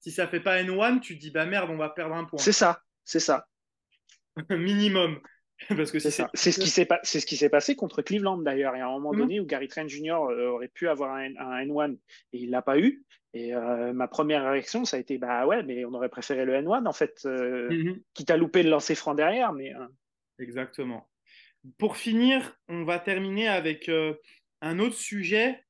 Si 0.00 0.12
ça 0.12 0.28
fait 0.28 0.40
pas 0.40 0.62
N1, 0.62 1.00
tu 1.00 1.16
te 1.16 1.20
dis, 1.20 1.30
bah 1.32 1.46
merde, 1.46 1.68
on 1.68 1.76
va 1.76 1.88
perdre 1.88 2.14
un 2.14 2.24
point. 2.24 2.38
C'est 2.38 2.52
ça, 2.52 2.82
c'est 3.04 3.20
ça. 3.20 3.48
Minimum. 4.50 5.20
Parce 5.76 5.90
que 5.90 5.98
c'est 5.98 6.10
c'est 6.34 6.52
ce 6.52 6.60
qui 6.60 6.68
s'est 6.68 6.86
c'est 7.02 7.20
ce 7.20 7.26
qui 7.26 7.36
s'est 7.36 7.48
passé 7.48 7.76
contre 7.76 8.02
Cleveland 8.02 8.38
d'ailleurs. 8.38 8.76
Il 8.76 8.78
y 8.78 8.82
a 8.82 8.88
un 8.88 8.92
moment 8.92 9.12
mmh. 9.12 9.18
donné 9.18 9.40
où 9.40 9.46
Gary 9.46 9.68
Trent 9.68 9.88
Jr. 9.88 10.12
Euh, 10.12 10.50
aurait 10.50 10.68
pu 10.68 10.88
avoir 10.88 11.14
un, 11.14 11.34
un 11.38 11.64
N1 11.64 11.94
et 12.32 12.38
il 12.38 12.50
l'a 12.50 12.62
pas 12.62 12.78
eu. 12.78 13.04
Et 13.32 13.54
euh, 13.54 13.92
ma 13.92 14.08
première 14.08 14.50
réaction, 14.50 14.84
ça 14.84 14.96
a 14.96 15.00
été 15.00 15.18
bah 15.18 15.46
ouais, 15.46 15.62
mais 15.62 15.84
on 15.84 15.92
aurait 15.94 16.08
préféré 16.08 16.44
le 16.44 16.54
N1 16.54 16.86
en 16.86 16.92
fait, 16.92 17.20
euh, 17.26 17.70
mmh. 17.70 18.00
quitte 18.14 18.30
à 18.30 18.36
louper 18.36 18.62
le 18.62 18.70
lancer 18.70 18.94
franc 18.94 19.14
derrière. 19.14 19.52
Mais 19.52 19.74
euh. 19.74 19.86
exactement. 20.38 21.08
Pour 21.78 21.96
finir, 21.96 22.58
on 22.68 22.84
va 22.84 22.98
terminer 22.98 23.48
avec 23.48 23.90
un 24.60 24.78
autre 24.78 24.94
sujet 24.94 25.62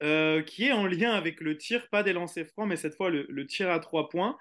qui 0.00 0.66
est 0.66 0.72
en 0.72 0.86
lien 0.86 1.12
avec 1.12 1.40
le 1.40 1.56
tir, 1.56 1.88
pas 1.90 2.02
des 2.02 2.12
lancers 2.12 2.48
francs, 2.48 2.66
mais 2.66 2.76
cette 2.76 2.96
fois 2.96 3.10
le, 3.10 3.26
le 3.28 3.46
tir 3.46 3.70
à 3.70 3.78
trois 3.78 4.08
points. 4.08 4.36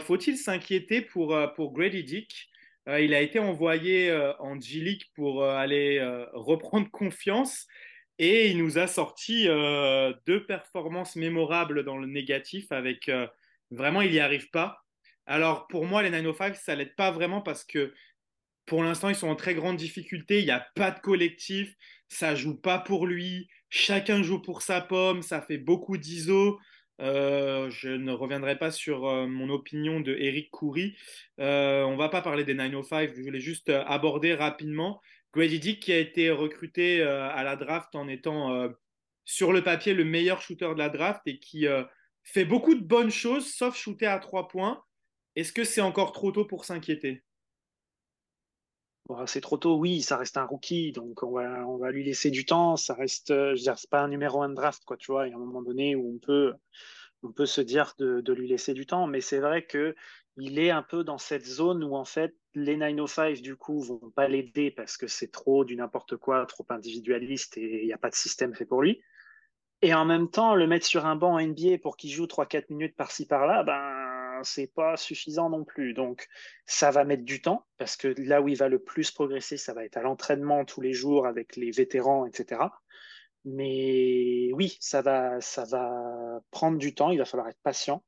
Faut-il 0.00 0.36
s'inquiéter 0.36 1.00
pour 1.00 1.38
pour 1.54 1.72
Grady 1.72 2.02
Dick? 2.02 2.51
Euh, 2.88 3.00
il 3.00 3.14
a 3.14 3.20
été 3.20 3.38
envoyé 3.38 4.10
euh, 4.10 4.32
en 4.38 4.60
G-League 4.60 5.04
pour 5.14 5.42
euh, 5.42 5.54
aller 5.54 6.00
reprendre 6.32 6.90
confiance 6.90 7.66
et 8.18 8.50
il 8.50 8.58
nous 8.58 8.78
a 8.78 8.86
sorti 8.86 9.46
deux 10.26 10.44
performances 10.46 11.16
mémorables 11.16 11.84
dans 11.84 11.96
le 11.96 12.06
négatif 12.06 12.70
avec 12.70 13.10
vraiment 13.70 14.02
il 14.02 14.12
n'y 14.12 14.20
arrive 14.20 14.50
pas. 14.50 14.84
Alors 15.26 15.66
pour 15.66 15.86
moi 15.86 16.02
les 16.02 16.10
905 16.10 16.54
ça 16.56 16.74
l'aide 16.74 16.94
pas 16.94 17.10
vraiment 17.10 17.40
parce 17.40 17.64
que 17.64 17.94
pour 18.66 18.82
l'instant 18.84 19.08
ils 19.08 19.16
sont 19.16 19.28
en 19.28 19.34
très 19.34 19.54
grande 19.54 19.76
difficulté, 19.76 20.40
il 20.40 20.44
n'y 20.44 20.50
a 20.50 20.64
pas 20.76 20.90
de 20.90 21.00
collectif, 21.00 21.74
ça 22.08 22.34
joue 22.34 22.54
pas 22.54 22.78
pour 22.78 23.06
lui, 23.06 23.48
chacun 23.70 24.22
joue 24.22 24.40
pour 24.40 24.62
sa 24.62 24.80
pomme, 24.82 25.22
ça 25.22 25.40
fait 25.40 25.58
beaucoup 25.58 25.96
d'ISO. 25.96 26.60
Euh, 27.00 27.70
je 27.70 27.88
ne 27.88 28.12
reviendrai 28.12 28.58
pas 28.58 28.70
sur 28.70 29.08
euh, 29.08 29.26
mon 29.26 29.48
opinion 29.48 30.00
de 30.00 30.14
Eric 30.14 30.50
Coury. 30.50 30.96
Euh, 31.40 31.82
on 31.84 31.96
va 31.96 32.08
pas 32.08 32.22
parler 32.22 32.44
des 32.44 32.54
905, 32.54 33.14
je 33.16 33.22
voulais 33.22 33.40
juste 33.40 33.70
aborder 33.70 34.34
rapidement 34.34 35.00
Grady 35.32 35.58
Dick 35.58 35.80
qui 35.80 35.92
a 35.92 35.98
été 35.98 36.30
recruté 36.30 37.02
à 37.02 37.42
la 37.42 37.56
draft 37.56 37.94
en 37.94 38.06
étant 38.06 38.68
sur 39.24 39.54
le 39.54 39.62
papier 39.62 39.94
le 39.94 40.04
meilleur 40.04 40.42
shooter 40.42 40.68
de 40.74 40.78
la 40.78 40.90
draft 40.90 41.22
et 41.24 41.38
qui 41.38 41.64
fait 42.22 42.44
beaucoup 42.44 42.74
de 42.74 42.84
bonnes 42.84 43.10
choses 43.10 43.50
sauf 43.50 43.74
shooter 43.74 44.06
à 44.06 44.18
trois 44.18 44.46
points. 44.48 44.84
Est-ce 45.34 45.54
que 45.54 45.64
c'est 45.64 45.80
encore 45.80 46.12
trop 46.12 46.32
tôt 46.32 46.44
pour 46.44 46.66
s'inquiéter? 46.66 47.22
C'est 49.26 49.40
trop 49.40 49.58
tôt, 49.58 49.76
oui, 49.76 50.00
ça 50.00 50.16
reste 50.16 50.36
un 50.36 50.44
rookie, 50.44 50.92
donc 50.92 51.22
on 51.22 51.32
va, 51.32 51.66
on 51.66 51.76
va 51.76 51.90
lui 51.90 52.04
laisser 52.04 52.30
du 52.30 52.44
temps. 52.46 52.76
Ça 52.76 52.94
reste, 52.94 53.28
je 53.28 53.50
veux 53.50 53.54
dire, 53.56 53.78
c'est 53.78 53.90
pas 53.90 54.00
un 54.00 54.08
numéro 54.08 54.42
un 54.42 54.48
draft, 54.48 54.84
quoi, 54.84 54.96
tu 54.96 55.12
vois. 55.12 55.26
Il 55.26 55.30
y 55.30 55.32
a 55.34 55.36
un 55.36 55.40
moment 55.40 55.62
donné 55.62 55.94
où 55.96 56.14
on 56.14 56.18
peut, 56.18 56.54
on 57.22 57.32
peut 57.32 57.46
se 57.46 57.60
dire 57.60 57.94
de, 57.98 58.20
de 58.20 58.32
lui 58.32 58.48
laisser 58.48 58.74
du 58.74 58.86
temps, 58.86 59.06
mais 59.06 59.20
c'est 59.20 59.40
vrai 59.40 59.66
que 59.66 59.94
il 60.36 60.58
est 60.58 60.70
un 60.70 60.82
peu 60.82 61.04
dans 61.04 61.18
cette 61.18 61.44
zone 61.44 61.84
où 61.84 61.94
en 61.94 62.04
fait 62.04 62.34
les 62.54 62.76
905 62.76 63.42
du 63.42 63.56
coup 63.56 63.80
vont 63.80 64.10
pas 64.14 64.28
l'aider 64.28 64.70
parce 64.70 64.96
que 64.96 65.06
c'est 65.06 65.30
trop 65.30 65.64
du 65.64 65.76
n'importe 65.76 66.16
quoi, 66.16 66.46
trop 66.46 66.64
individualiste 66.70 67.58
et 67.58 67.82
il 67.82 67.86
n'y 67.86 67.92
a 67.92 67.98
pas 67.98 68.10
de 68.10 68.14
système 68.14 68.54
fait 68.54 68.64
pour 68.64 68.82
lui. 68.82 69.00
Et 69.82 69.94
en 69.94 70.04
même 70.04 70.30
temps, 70.30 70.54
le 70.54 70.66
mettre 70.66 70.86
sur 70.86 71.06
un 71.06 71.16
banc 71.16 71.38
NBA 71.40 71.78
pour 71.82 71.96
qu'il 71.96 72.10
joue 72.10 72.26
3-4 72.26 72.66
minutes 72.70 72.96
par-ci 72.96 73.26
par-là, 73.26 73.64
ben 73.64 74.01
c'est 74.44 74.66
pas 74.66 74.96
suffisant 74.96 75.50
non 75.50 75.64
plus. 75.64 75.94
Donc, 75.94 76.28
ça 76.66 76.90
va 76.90 77.04
mettre 77.04 77.24
du 77.24 77.40
temps 77.42 77.66
parce 77.78 77.96
que 77.96 78.08
là 78.18 78.40
où 78.40 78.48
il 78.48 78.56
va 78.56 78.68
le 78.68 78.78
plus 78.78 79.10
progresser, 79.10 79.56
ça 79.56 79.74
va 79.74 79.84
être 79.84 79.96
à 79.96 80.02
l'entraînement 80.02 80.64
tous 80.64 80.80
les 80.80 80.92
jours 80.92 81.26
avec 81.26 81.56
les 81.56 81.70
vétérans, 81.70 82.26
etc. 82.26 82.60
Mais 83.44 84.50
oui, 84.52 84.76
ça 84.80 85.02
va, 85.02 85.40
ça 85.40 85.64
va 85.64 86.40
prendre 86.50 86.78
du 86.78 86.94
temps. 86.94 87.10
Il 87.10 87.18
va 87.18 87.24
falloir 87.24 87.48
être 87.48 87.60
patient. 87.62 88.04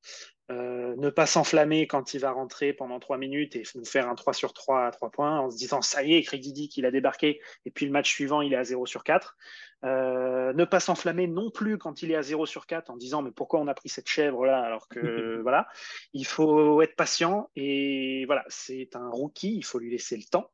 Euh, 0.50 0.94
ne 0.96 1.08
pas 1.08 1.24
s'enflammer 1.24 1.86
quand 1.86 2.12
il 2.12 2.20
va 2.20 2.30
rentrer 2.30 2.74
pendant 2.74 3.00
trois 3.00 3.16
minutes 3.16 3.56
et 3.56 3.62
nous 3.76 3.84
faire 3.86 4.10
un 4.10 4.14
3 4.14 4.34
sur 4.34 4.52
3 4.52 4.86
à 4.86 4.90
3 4.90 5.10
points 5.10 5.40
en 5.40 5.50
se 5.50 5.56
disant 5.56 5.80
ça 5.80 6.02
y 6.02 6.14
est, 6.14 6.22
Craig 6.22 6.42
Didi 6.42 6.68
qu'il 6.68 6.84
a 6.84 6.90
débarqué 6.90 7.40
et 7.64 7.70
puis 7.70 7.86
le 7.86 7.92
match 7.92 8.10
suivant 8.12 8.42
il 8.42 8.52
est 8.52 8.56
à 8.56 8.64
0 8.64 8.84
sur 8.84 9.04
4. 9.04 9.38
Euh, 9.84 10.54
ne 10.54 10.64
pas 10.64 10.80
s'enflammer 10.80 11.26
non 11.26 11.50
plus 11.50 11.76
quand 11.76 12.02
il 12.02 12.10
est 12.10 12.16
à 12.16 12.22
0 12.22 12.46
sur 12.46 12.66
4 12.66 12.88
en 12.88 12.96
disant 12.96 13.20
mais 13.20 13.32
pourquoi 13.32 13.60
on 13.60 13.66
a 13.66 13.74
pris 13.74 13.90
cette 13.90 14.08
chèvre 14.08 14.46
là 14.46 14.62
alors 14.62 14.88
que 14.88 15.40
voilà, 15.42 15.68
il 16.14 16.24
faut 16.24 16.80
être 16.80 16.96
patient 16.96 17.50
et 17.54 18.24
voilà, 18.24 18.44
c'est 18.48 18.96
un 18.96 19.10
rookie, 19.10 19.54
il 19.56 19.64
faut 19.64 19.78
lui 19.78 19.90
laisser 19.90 20.16
le 20.16 20.24
temps. 20.24 20.50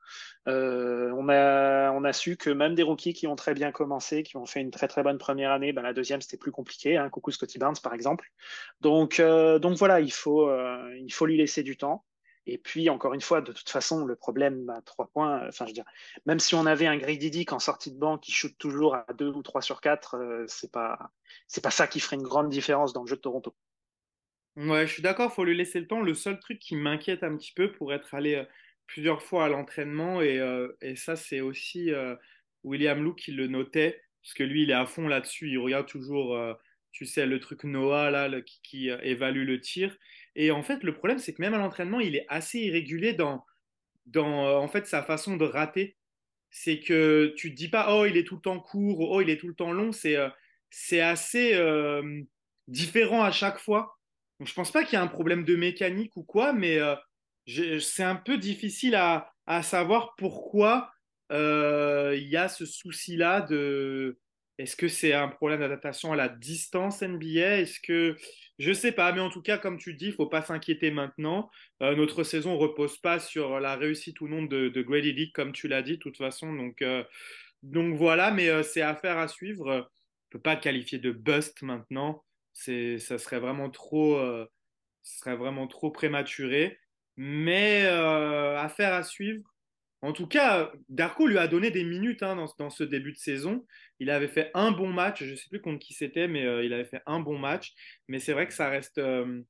Euh, 0.49 1.13
on, 1.17 1.29
a, 1.29 1.93
on 1.93 2.03
a 2.03 2.13
su 2.13 2.37
que 2.37 2.51
même 2.51 2.75
des 2.75 2.83
rookies 2.83 3.13
qui 3.13 3.29
ont 3.29 3.37
très 3.37 3.55
bien 3.55 3.71
commencé, 3.71 4.25
qui 4.25 4.37
ont 4.37 4.47
fait 4.47 4.61
une 4.61 4.73
très 4.73 4.89
très 4.89 5.05
bonne 5.05 5.19
première 5.19 5.53
année, 5.53 5.73
ben, 5.73 5.83
la 5.83 5.93
deuxième 5.93 6.21
c'était 6.21 6.37
plus 6.37 6.53
compliqué. 6.53 6.97
Hein, 6.97 7.09
coucou 7.09 7.31
Scotty 7.31 7.59
Barnes 7.59 7.77
par 7.83 7.95
exemple. 7.95 8.33
Donc, 8.81 9.21
euh, 9.21 9.61
donc 9.61 9.77
voilà, 9.77 10.01
il 10.01 10.13
faut, 10.13 10.51
il 10.97 11.13
faut 11.13 11.27
lui 11.27 11.37
laisser 11.37 11.63
du 11.63 11.77
temps. 11.77 12.05
Et 12.51 12.59
puis, 12.59 12.91
encore 12.91 13.15
une 13.15 13.21
fois, 13.21 13.41
de 13.41 13.53
toute 13.53 13.69
façon, 13.69 14.05
le 14.05 14.17
problème 14.17 14.69
à 14.71 14.83
trois 14.83 15.09
points, 15.09 15.47
enfin, 15.49 15.67
je 15.67 15.71
veux 15.71 15.75
dire, 15.75 15.85
même 16.27 16.39
si 16.39 16.55
on 16.55 16.67
avait 16.67 16.87
un 16.87 16.97
Dick 16.97 17.53
en 17.53 17.59
sortie 17.59 17.93
de 17.93 17.99
banc 17.99 18.19
qui 18.19 18.33
shoot 18.33 18.57
toujours 18.59 18.95
à 18.95 19.07
deux 19.17 19.29
ou 19.29 19.43
trois 19.43 19.63
sur 19.63 19.81
quatre, 19.81 20.17
euh, 20.17 20.45
c'est 20.49 20.73
pas, 20.73 21.11
pas 21.63 21.71
ça 21.71 21.87
qui 21.87 22.01
ferait 22.01 22.17
une 22.17 22.23
grande 22.23 22.49
différence 22.49 22.93
dans 22.93 23.03
le 23.03 23.09
jeu 23.09 23.17
de 23.17 23.21
Toronto. 23.21 23.55
Ouais, 24.57 24.87
je 24.87 24.93
suis 24.93 25.03
d'accord, 25.03 25.33
faut 25.33 25.45
lui 25.45 25.57
laisser 25.57 25.81
le 25.81 25.87
temps. 25.87 26.01
Le 26.01 26.15
seul 26.15 26.39
truc 26.41 26.59
qui 26.59 26.77
m'inquiète 26.77 27.23
un 27.23 27.37
petit 27.37 27.53
peu 27.53 27.71
pour 27.73 27.93
être 27.93 28.15
allé 28.15 28.45
plusieurs 28.91 29.23
fois 29.23 29.45
à 29.45 29.49
l'entraînement 29.49 30.21
et, 30.21 30.39
euh, 30.41 30.69
ça 30.97 31.15
c'est 31.15 31.41
aussi 31.41 31.93
euh, 31.93 32.17
William 32.65 33.03
Lou 33.03 33.15
qui 33.15 33.31
le 33.31 33.47
notait 33.47 34.03
parce 34.23 34.35
que 34.35 34.43
lui 34.43 34.65
il 34.65 34.71
est 34.71 34.75
à 34.75 34.85
fond 34.85 35.07
là-dessus, 35.07 35.49
il 35.49 35.59
regarde 35.59 35.87
toujours 35.87 36.35
euh, 36.35 36.55
tu 36.93 37.07
sais, 37.07 37.25
le 37.25 37.39
truc 37.39 37.63
Noah, 37.63 38.11
là, 38.11 38.29
qui, 38.65 38.89
évalue 38.89 39.47
le 39.47 39.61
tir. 39.61 39.97
Et 40.37 40.51
en 40.51 40.63
fait, 40.63 40.83
le 40.83 40.95
problème, 40.95 41.19
c'est 41.19 41.35
que 41.35 41.43
même 41.43 41.55
à 41.55 41.59
l'entraînement, 41.59 42.01
il 42.01 42.17
est 42.17 42.27
assez 42.29 42.59
irrégulier 42.61 43.13
dans, 43.15 43.45
dans 44.07 44.59
en 44.59 44.69
fait, 44.69 44.87
sa 44.87 45.03
façon 45.03 45.37
de 45.37 45.45
rater. 45.45 45.97
C'est 46.51 46.81
que 46.81 47.33
tu 47.37 47.51
te 47.51 47.57
dis 47.57 47.69
pas, 47.69 47.95
oh, 47.97 48.07
il 48.07 48.17
est 48.17 48.25
tout 48.25 48.37
le 48.37 48.41
temps 48.41 48.61
court, 48.61 49.11
oh, 49.11 49.21
il 49.21 49.31
est 49.31 49.37
tout 49.39 49.49
le 49.49 49.55
temps 49.55 49.73
long. 49.73 49.93
C'est 49.93 50.17
c'est 50.71 51.01
assez 51.01 51.57
différent 52.69 53.23
à 53.23 53.31
chaque 53.31 53.59
fois. 53.59 53.99
Donc, 54.39 54.49
je 54.49 54.55
pense 54.55 54.73
pas 54.73 54.85
qu'il 54.85 54.99
y 54.99 55.03
ait 55.03 55.05
un 55.05 55.09
problème 55.09 55.45
de 55.45 55.57
mécanique 55.57 56.17
ou 56.17 56.25
quoi, 56.25 56.53
mais 56.53 56.79
c'est 57.81 58.03
un 58.03 58.17
peu 58.17 58.39
difficile 58.39 58.95
à, 58.95 59.33
à 59.47 59.63
savoir 59.63 60.15
pourquoi 60.17 60.93
euh, 61.33 62.17
il 62.17 62.29
y 62.29 62.37
a 62.37 62.49
ce 62.49 62.67
souci-là 62.67 63.41
de 63.41 64.19
est-ce 64.61 64.77
que 64.77 64.89
c'est 64.89 65.15
un 65.15 65.29
problème 65.29 65.61
d'adaptation 65.61 66.13
à 66.13 66.17
la 66.17 66.29
distance 66.29 67.03
NBA 67.03 67.61
Est-ce 67.61 67.81
que 67.81 68.17
je 68.59 68.73
sais 68.73 68.93
pas, 68.93 69.11
mais 69.13 69.21
en 69.21 69.31
tout 69.31 69.41
cas, 69.41 69.57
comme 69.57 69.79
tu 69.79 69.95
dis, 69.95 70.07
il 70.07 70.13
faut 70.13 70.27
pas 70.27 70.43
s'inquiéter 70.43 70.91
maintenant. 70.91 71.51
Euh, 71.83 71.97
notre 71.97 72.25
saison 72.25 72.59
repose 72.59 72.99
pas 72.99 73.19
sur 73.21 73.59
la 73.59 73.77
réussite 73.77 74.21
ou 74.21 74.29
non 74.29 74.43
de, 74.43 74.69
de 74.69 74.83
Grady 74.83 75.15
Dick, 75.15 75.35
comme 75.35 75.53
tu 75.53 75.67
l'as 75.67 75.81
dit, 75.81 75.93
de 75.93 75.97
toute 75.97 76.19
façon. 76.19 76.53
Donc, 76.53 76.83
euh, 76.83 77.03
voilà, 77.63 78.31
mais 78.33 78.63
c'est 78.63 78.83
affaire 78.83 79.17
à 79.17 79.29
suivre. 79.29 79.89
On 79.89 80.31
peut 80.31 80.41
pas 80.41 80.57
qualifier 80.57 80.99
de 80.99 81.11
bust 81.11 81.63
maintenant. 81.63 82.23
C'est, 82.53 82.99
ça 82.99 83.17
serait 83.17 83.41
vraiment 83.41 83.71
trop, 83.71 84.21
serait 85.03 85.37
vraiment 85.37 85.67
trop 85.67 85.91
prématuré. 85.91 86.79
Mais 87.17 87.87
affaire 87.87 88.93
à 88.95 89.03
suivre. 89.05 89.50
En 90.03 90.13
tout 90.13 90.27
cas, 90.27 90.73
Darko 90.89 91.27
lui 91.27 91.37
a 91.37 91.47
donné 91.47 91.71
des 91.71 91.85
minutes 91.85 92.23
hein, 92.23 92.47
dans, 92.59 92.71
ce 92.71 92.85
début 92.85 93.13
de 93.13 93.19
saison. 93.19 93.67
Il 93.99 94.09
avait 94.11 94.29
fait 94.29 94.51
un 94.55 94.71
bon 94.71 94.89
match, 94.89 95.23
je 95.23 95.33
ne 95.33 95.37
sais 95.37 95.49
plus 95.51 95.61
contre 95.61 95.79
qui 95.79 95.93
c'était, 95.93 96.27
mais 96.27 96.47
euh, 96.47 96.65
il 96.65 96.73
avait 96.73 96.87
fait 96.87 97.03
un 97.05 97.21
bon 97.21 97.39
match. 97.39 97.75
Mais 98.09 98.19
c'est 98.19 98.33
vrai 98.33 98.47
que 98.47 98.55
ça 98.55 98.71
reste. 98.71 98.97
Euh, 98.97 99.43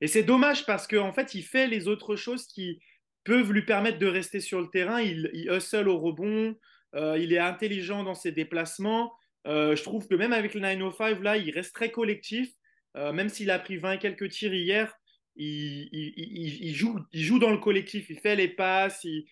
et 0.00 0.06
c'est 0.06 0.22
dommage 0.22 0.64
parce 0.64 0.86
qu'en 0.86 1.12
fait, 1.12 1.34
il 1.34 1.42
fait 1.42 1.66
les 1.66 1.88
autres 1.88 2.14
choses 2.14 2.46
qui 2.46 2.80
peuvent 3.24 3.52
lui 3.52 3.64
permettre 3.64 3.98
de 3.98 4.06
rester 4.06 4.40
sur 4.40 4.60
le 4.60 4.68
terrain. 4.68 5.00
Il, 5.00 5.28
hustle 5.50 5.88
au 5.88 5.98
rebond, 5.98 6.56
euh, 6.94 7.18
il 7.18 7.32
est 7.32 7.38
intelligent 7.38 8.04
dans 8.04 8.14
ses 8.14 8.30
déplacements. 8.30 9.12
je 9.44 9.82
trouve 9.82 10.06
que 10.06 10.14
même 10.14 10.32
avec 10.32 10.54
le 10.54 10.60
905, 10.60 11.20
là, 11.20 11.36
il 11.36 11.50
reste 11.50 11.74
très 11.74 11.90
collectif. 11.90 12.48
même 12.94 13.28
s'il 13.28 13.50
a 13.50 13.58
pris 13.58 13.76
20 13.76 13.94
et 13.94 13.98
quelques 13.98 14.30
tirs 14.30 14.54
hier, 14.54 14.94
il, 15.34 15.88
il, 15.92 16.74
joue, 16.74 16.98
il 17.12 17.22
joue 17.22 17.38
dans 17.38 17.50
le 17.50 17.58
collectif, 17.58 18.08
il 18.10 18.18
fait 18.18 18.36
les 18.36 18.48
passes, 18.48 19.04
il, 19.04 19.26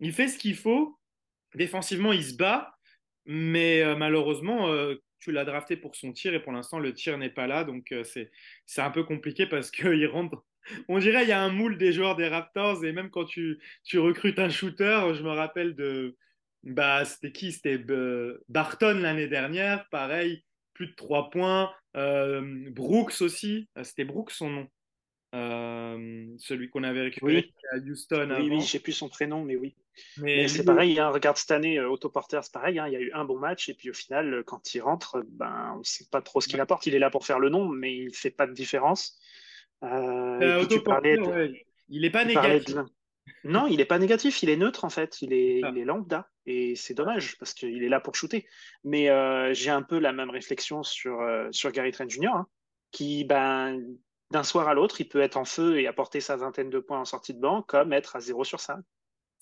il 0.00 0.12
fait 0.12 0.28
ce 0.28 0.38
qu'il 0.38 0.56
faut. 0.56 0.98
Défensivement, 1.54 2.12
il 2.12 2.24
se 2.24 2.36
bat, 2.36 2.74
mais 3.26 3.82
euh, 3.82 3.96
malheureusement, 3.96 4.68
euh, 4.68 4.96
tu 5.18 5.32
l'as 5.32 5.44
drafté 5.44 5.76
pour 5.76 5.94
son 5.94 6.12
tir 6.12 6.34
et 6.34 6.42
pour 6.42 6.52
l'instant, 6.52 6.78
le 6.78 6.94
tir 6.94 7.18
n'est 7.18 7.30
pas 7.30 7.46
là. 7.46 7.64
Donc, 7.64 7.92
euh, 7.92 8.04
c'est, 8.04 8.30
c'est 8.66 8.80
un 8.80 8.90
peu 8.90 9.04
compliqué 9.04 9.46
parce 9.46 9.70
qu'il 9.70 10.06
rentre. 10.06 10.44
On 10.88 10.98
dirait 10.98 11.24
il 11.24 11.28
y 11.28 11.32
a 11.32 11.42
un 11.42 11.50
moule 11.50 11.76
des 11.76 11.92
joueurs 11.92 12.16
des 12.16 12.28
Raptors 12.28 12.84
et 12.84 12.92
même 12.92 13.10
quand 13.10 13.24
tu, 13.24 13.60
tu 13.84 13.98
recrutes 13.98 14.38
un 14.38 14.48
shooter, 14.48 15.12
je 15.14 15.22
me 15.22 15.30
rappelle 15.30 15.74
de. 15.74 16.16
Bah, 16.62 17.04
c'était 17.04 17.32
qui? 17.32 17.50
C'était 17.50 17.78
Barton 18.48 19.00
l'année 19.00 19.26
dernière, 19.26 19.88
pareil, 19.90 20.44
plus 20.74 20.86
de 20.86 20.94
3 20.94 21.30
points. 21.30 21.72
Brooks 21.94 23.20
aussi, 23.20 23.68
c'était 23.82 24.04
Brooks 24.04 24.30
son 24.30 24.50
nom. 24.50 24.68
Euh, 25.34 26.26
celui 26.36 26.68
qu'on 26.68 26.82
avait 26.82 27.00
récupéré 27.00 27.50
à 27.72 27.78
Houston. 27.78 28.28
Oui, 28.38 28.50
oui, 28.50 28.60
je 28.60 28.66
sais 28.66 28.78
plus 28.80 28.92
son 28.92 29.08
prénom, 29.08 29.44
mais 29.44 29.56
oui. 29.56 29.74
Mais, 30.18 30.46
c'est 30.46 30.64
pareil, 30.64 30.98
hein, 31.00 31.08
regarde 31.08 31.38
cette 31.38 31.50
année, 31.52 31.78
euh, 31.78 31.88
Autoporter, 31.88 32.40
c'est 32.42 32.52
pareil, 32.52 32.78
hein, 32.78 32.86
il 32.86 32.92
y 32.92 32.96
a 32.96 33.00
eu 33.00 33.10
un 33.12 33.24
bon 33.24 33.38
match, 33.38 33.70
et 33.70 33.74
puis 33.74 33.88
au 33.88 33.94
final, 33.94 34.32
euh, 34.34 34.42
quand 34.42 34.74
il 34.74 34.80
rentre, 34.80 35.24
ben, 35.28 35.72
on 35.74 35.78
ne 35.78 35.84
sait 35.84 36.06
pas 36.10 36.20
trop 36.20 36.42
ce 36.42 36.48
qu'il 36.48 36.60
apporte. 36.60 36.86
Il 36.86 36.94
est 36.94 36.98
là 36.98 37.08
pour 37.08 37.24
faire 37.24 37.38
le 37.38 37.48
nom, 37.48 37.66
mais 37.66 37.94
il 37.94 38.06
ne 38.06 38.12
fait 38.12 38.30
pas 38.30 38.46
de 38.46 38.52
différence. 38.52 39.18
Euh, 39.84 40.66
Il 41.88 42.02
n'est 42.02 42.10
pas 42.10 42.24
négatif. 42.24 42.76
Non, 43.44 43.66
il 43.66 43.78
n'est 43.78 43.84
pas 43.84 43.98
négatif, 43.98 44.42
il 44.42 44.50
est 44.50 44.56
neutre 44.56 44.84
en 44.84 44.90
fait, 44.90 45.22
il 45.22 45.32
est, 45.32 45.60
ah. 45.62 45.70
il 45.72 45.78
est 45.78 45.84
lambda, 45.84 46.28
et 46.44 46.74
c'est 46.74 46.94
dommage 46.94 47.38
parce 47.38 47.54
qu'il 47.54 47.82
est 47.82 47.88
là 47.88 48.00
pour 48.00 48.14
shooter. 48.14 48.46
Mais 48.84 49.06
j'ai 49.54 49.70
un 49.70 49.82
peu 49.82 49.98
la 49.98 50.12
même 50.12 50.30
réflexion 50.30 50.82
sur, 50.82 51.20
sur 51.52 51.72
Gary 51.72 51.90
Trent 51.92 52.08
Jr., 52.08 52.28
hein, 52.34 52.46
qui, 52.90 53.24
ben, 53.24 53.80
d'un 54.32 54.42
soir 54.42 54.66
à 54.66 54.74
l'autre, 54.74 55.00
il 55.00 55.08
peut 55.08 55.20
être 55.20 55.36
en 55.36 55.44
feu 55.44 55.78
et 55.78 55.86
apporter 55.86 56.20
sa 56.20 56.36
vingtaine 56.36 56.70
de 56.70 56.80
points 56.80 56.98
en 56.98 57.04
sortie 57.04 57.34
de 57.34 57.40
banc, 57.40 57.62
comme 57.62 57.92
être 57.92 58.16
à 58.16 58.20
0 58.20 58.42
sur 58.42 58.58
5. 58.58 58.78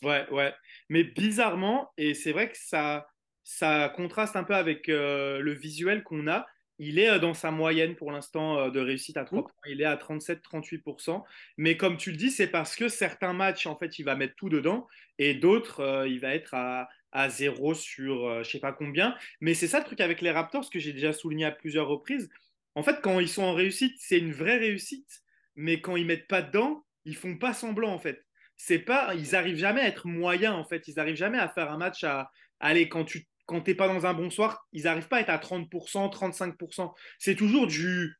Ouais, 0.03 0.26
ouais. 0.31 0.55
Mais 0.88 1.05
bizarrement, 1.05 1.92
et 1.96 2.14
c'est 2.14 2.33
vrai 2.33 2.50
que 2.50 2.59
ça, 2.59 3.07
ça 3.44 3.88
contraste 3.94 4.37
un 4.37 4.44
peu 4.44 4.55
avec 4.55 4.88
euh, 4.88 5.40
le 5.40 5.53
visuel 5.53 6.03
qu'on 6.03 6.26
a, 6.26 6.46
il 6.79 6.98
est 6.98 7.11
euh, 7.11 7.18
dans 7.18 7.35
sa 7.35 7.50
moyenne 7.50 7.94
pour 7.94 8.11
l'instant 8.11 8.59
euh, 8.59 8.70
de 8.70 8.81
réussite 8.81 9.16
à 9.16 9.24
3 9.24 9.42
points. 9.42 9.53
Il 9.66 9.81
est 9.81 9.87
à 9.87 9.96
37-38%. 9.96 11.22
Mais 11.59 11.76
comme 11.76 11.96
tu 11.96 12.11
le 12.11 12.16
dis, 12.16 12.31
c'est 12.31 12.46
parce 12.48 12.74
que 12.74 12.88
certains 12.88 13.35
matchs, 13.35 13.66
en 13.66 13.76
fait, 13.76 13.98
il 13.98 14.05
va 14.05 14.16
mettre 14.16 14.35
tout 14.37 14.48
dedans 14.48 14.87
et 15.18 15.35
d'autres, 15.35 16.07
il 16.09 16.20
va 16.20 16.35
être 16.35 16.55
à, 16.55 16.88
à 17.12 17.29
0 17.29 17.74
sur 17.74 18.42
je 18.42 18.50
sais 18.50 18.61
pas 18.61 18.72
combien. 18.72 19.14
Mais 19.42 19.53
c'est 19.53 19.68
ça 19.68 19.79
le 19.79 19.85
truc 19.85 20.00
avec 20.00 20.22
les 20.22 20.31
Raptors, 20.31 20.64
ce 20.64 20.70
que 20.70 20.79
j'ai 20.79 20.94
déjà 20.94 21.12
souligné 21.12 21.44
à 21.44 21.50
plusieurs 21.50 21.87
reprises 21.87 22.31
en 22.75 22.83
fait, 22.83 23.01
quand 23.03 23.21
ils 23.21 23.29
sont 23.29 23.43
en 23.43 23.55
réussite, 23.55 23.97
c'est 23.99 24.19
une 24.19 24.33
vraie 24.33 24.59
réussite, 24.59 25.23
mais 25.57 25.81
quand 25.81 25.97
ils 25.97 26.07
mettent 26.07 26.29
pas 26.29 26.43
dedans, 26.43 26.85
ils 27.05 27.17
font 27.17 27.37
pas 27.37 27.53
semblant 27.53 27.93
en 27.93 27.99
fait. 27.99 28.25
C'est 28.57 28.79
pas, 28.79 29.15
ils 29.15 29.35
arrivent 29.35 29.57
jamais 29.57 29.81
à 29.81 29.89
être 29.89 30.07
moyens 30.07 30.55
en 30.55 30.65
fait. 30.65 30.87
Ils 30.87 31.01
arrivent 31.01 31.17
jamais 31.17 31.39
à 31.39 31.49
faire 31.49 31.71
un 31.71 31.79
match 31.79 32.05
à, 32.05 32.31
aller 32.61 32.89
quand 32.89 33.05
tu 33.05 33.27
quand 33.47 33.63
t'es 33.63 33.75
pas 33.75 33.89
dans 33.89 34.07
un 34.07 34.15
bon 34.15 34.31
soir, 34.31 34.65
ils 34.73 34.87
arrivent 34.87 35.09
pas 35.09 35.17
à 35.17 35.21
être 35.23 35.31
à 35.31 35.39
30%, 35.39 35.69
35%. 36.09 36.95
C'est 37.19 37.35
toujours 37.35 37.67
du 37.67 38.17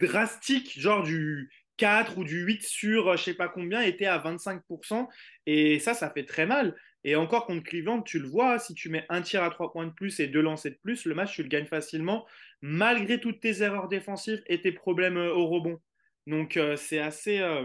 drastique, 0.00 0.80
genre 0.80 1.02
du 1.02 1.50
4 1.76 2.16
ou 2.16 2.24
du 2.24 2.42
8 2.42 2.62
sur 2.62 3.14
je 3.18 3.22
sais 3.22 3.34
pas 3.34 3.48
combien, 3.48 3.82
était 3.82 4.06
à 4.06 4.18
25%. 4.18 5.08
Et 5.44 5.78
ça, 5.78 5.92
ça 5.92 6.10
fait 6.10 6.24
très 6.24 6.46
mal. 6.46 6.74
Et 7.06 7.14
encore 7.14 7.46
contre 7.46 7.62
Cleveland, 7.62 8.02
tu 8.02 8.18
le 8.18 8.26
vois, 8.26 8.58
si 8.58 8.74
tu 8.74 8.88
mets 8.88 9.06
un 9.08 9.22
tir 9.22 9.44
à 9.44 9.50
trois 9.50 9.70
points 9.72 9.86
de 9.86 9.92
plus 9.92 10.18
et 10.18 10.26
deux 10.26 10.40
lancers 10.40 10.72
de 10.72 10.76
plus, 10.78 11.04
le 11.04 11.14
match, 11.14 11.36
tu 11.36 11.42
le 11.44 11.48
gagnes 11.48 11.66
facilement, 11.66 12.26
malgré 12.62 13.20
toutes 13.20 13.38
tes 13.38 13.62
erreurs 13.62 13.86
défensives 13.86 14.42
et 14.48 14.60
tes 14.60 14.72
problèmes 14.72 15.16
euh, 15.16 15.32
au 15.32 15.46
rebond. 15.46 15.80
Donc, 16.26 16.56
euh, 16.56 16.74
c'est 16.74 16.98
assez, 16.98 17.38
euh, 17.38 17.64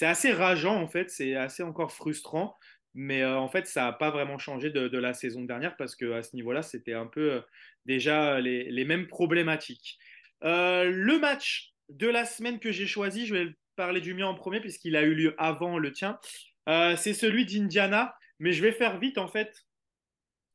assez 0.00 0.32
rageant, 0.32 0.82
en 0.82 0.88
fait, 0.88 1.10
c'est 1.10 1.36
assez 1.36 1.62
encore 1.62 1.92
frustrant. 1.92 2.56
Mais 2.92 3.24
en 3.24 3.48
fait, 3.48 3.68
ça 3.68 3.82
n'a 3.82 3.92
pas 3.92 4.10
vraiment 4.10 4.38
changé 4.38 4.70
de, 4.70 4.98
la 4.98 5.14
saison 5.14 5.44
dernière 5.44 5.76
parce 5.76 5.94
qu'à 5.94 6.22
ce 6.22 6.34
niveau-là, 6.34 6.62
c'était 6.62 6.94
un 6.94 7.06
peu 7.06 7.42
déjà 7.84 8.40
les, 8.40 8.64
les, 8.72 8.84
mêmes 8.84 9.06
problématiques. 9.06 9.98
le 10.42 11.18
match 11.18 11.74
de 11.90 12.08
la 12.08 12.24
semaine 12.24 12.58
que 12.58 12.72
j'ai 12.72 12.86
choisi, 12.86 13.26
je 13.26 13.34
vais 13.34 13.54
parler 13.76 14.00
du 14.00 14.14
mien 14.14 14.26
en 14.26 14.34
premier 14.34 14.58
puisqu'il 14.60 14.96
a 14.96 15.02
eu 15.02 15.14
lieu 15.14 15.36
avant 15.38 15.78
le 15.78 15.92
tien. 15.92 16.18
Euh, 16.68 16.96
c'est 16.96 17.14
celui 17.14 17.46
d'Indiana, 17.46 18.16
mais 18.38 18.52
je 18.52 18.62
vais 18.62 18.72
faire 18.72 18.98
vite 18.98 19.18
en 19.18 19.28
fait. 19.28 19.66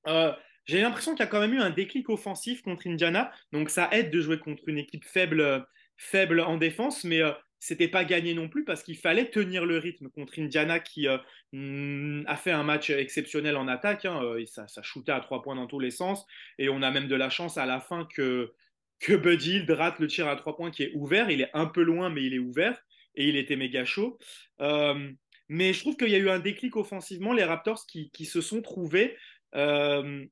Euh, 0.07 0.31
j'ai 0.65 0.81
l'impression 0.81 1.13
qu'il 1.13 1.21
y 1.21 1.23
a 1.23 1.27
quand 1.27 1.39
même 1.39 1.53
eu 1.53 1.59
un 1.59 1.69
déclic 1.69 2.09
offensif 2.09 2.61
contre 2.61 2.87
Indiana, 2.87 3.31
donc 3.51 3.69
ça 3.69 3.89
aide 3.91 4.11
de 4.11 4.21
jouer 4.21 4.39
contre 4.39 4.63
une 4.67 4.77
équipe 4.77 5.05
faible, 5.05 5.65
faible 5.97 6.39
en 6.39 6.57
défense, 6.57 7.03
mais 7.03 7.21
euh, 7.21 7.31
c'était 7.59 7.87
pas 7.87 8.05
gagné 8.05 8.33
non 8.33 8.49
plus 8.49 8.65
parce 8.65 8.83
qu'il 8.83 8.97
fallait 8.97 9.29
tenir 9.29 9.65
le 9.65 9.77
rythme 9.77 10.09
contre 10.09 10.39
Indiana 10.39 10.79
qui 10.79 11.07
mm, 11.53 12.23
a 12.27 12.35
fait 12.35 12.51
un 12.51 12.63
match 12.63 12.89
exceptionnel 12.89 13.55
en 13.55 13.67
attaque. 13.67 14.05
Hein, 14.05 14.21
ça, 14.45 14.67
ça 14.67 14.81
shootait 14.83 15.13
à 15.13 15.21
trois 15.21 15.41
points 15.41 15.55
dans 15.55 15.67
tous 15.67 15.79
les 15.79 15.91
sens 15.91 16.25
et 16.57 16.67
on 16.67 16.81
a 16.81 16.91
même 16.91 17.07
de 17.07 17.15
la 17.15 17.29
chance 17.29 17.57
à 17.57 17.65
la 17.65 17.79
fin 17.79 18.05
que 18.13 18.53
que 18.99 19.13
Bud 19.13 19.41
Hill 19.43 19.71
rate 19.71 19.99
le 19.99 20.07
tir 20.07 20.27
à 20.27 20.35
trois 20.35 20.55
points 20.55 20.71
qui 20.71 20.83
est 20.83 20.91
ouvert. 20.95 21.29
Il 21.29 21.41
est 21.41 21.49
un 21.53 21.65
peu 21.65 21.83
loin, 21.83 22.09
mais 22.09 22.23
il 22.23 22.33
est 22.33 22.39
ouvert 22.39 22.81
et 23.15 23.27
il 23.27 23.35
était 23.35 23.57
méga 23.57 23.85
chaud. 23.85 24.17
Mais 25.49 25.73
je 25.73 25.79
trouve 25.81 25.97
qu'il 25.97 26.09
y 26.09 26.15
a 26.15 26.19
eu 26.19 26.29
un 26.29 26.39
déclic 26.39 26.75
offensivement, 26.75 27.33
les 27.33 27.43
Raptors 27.43 27.85
qui, 27.85 28.25
se 28.25 28.41
sont 28.41 28.61
trouvés. 28.61 29.17
Euh, 29.55 30.25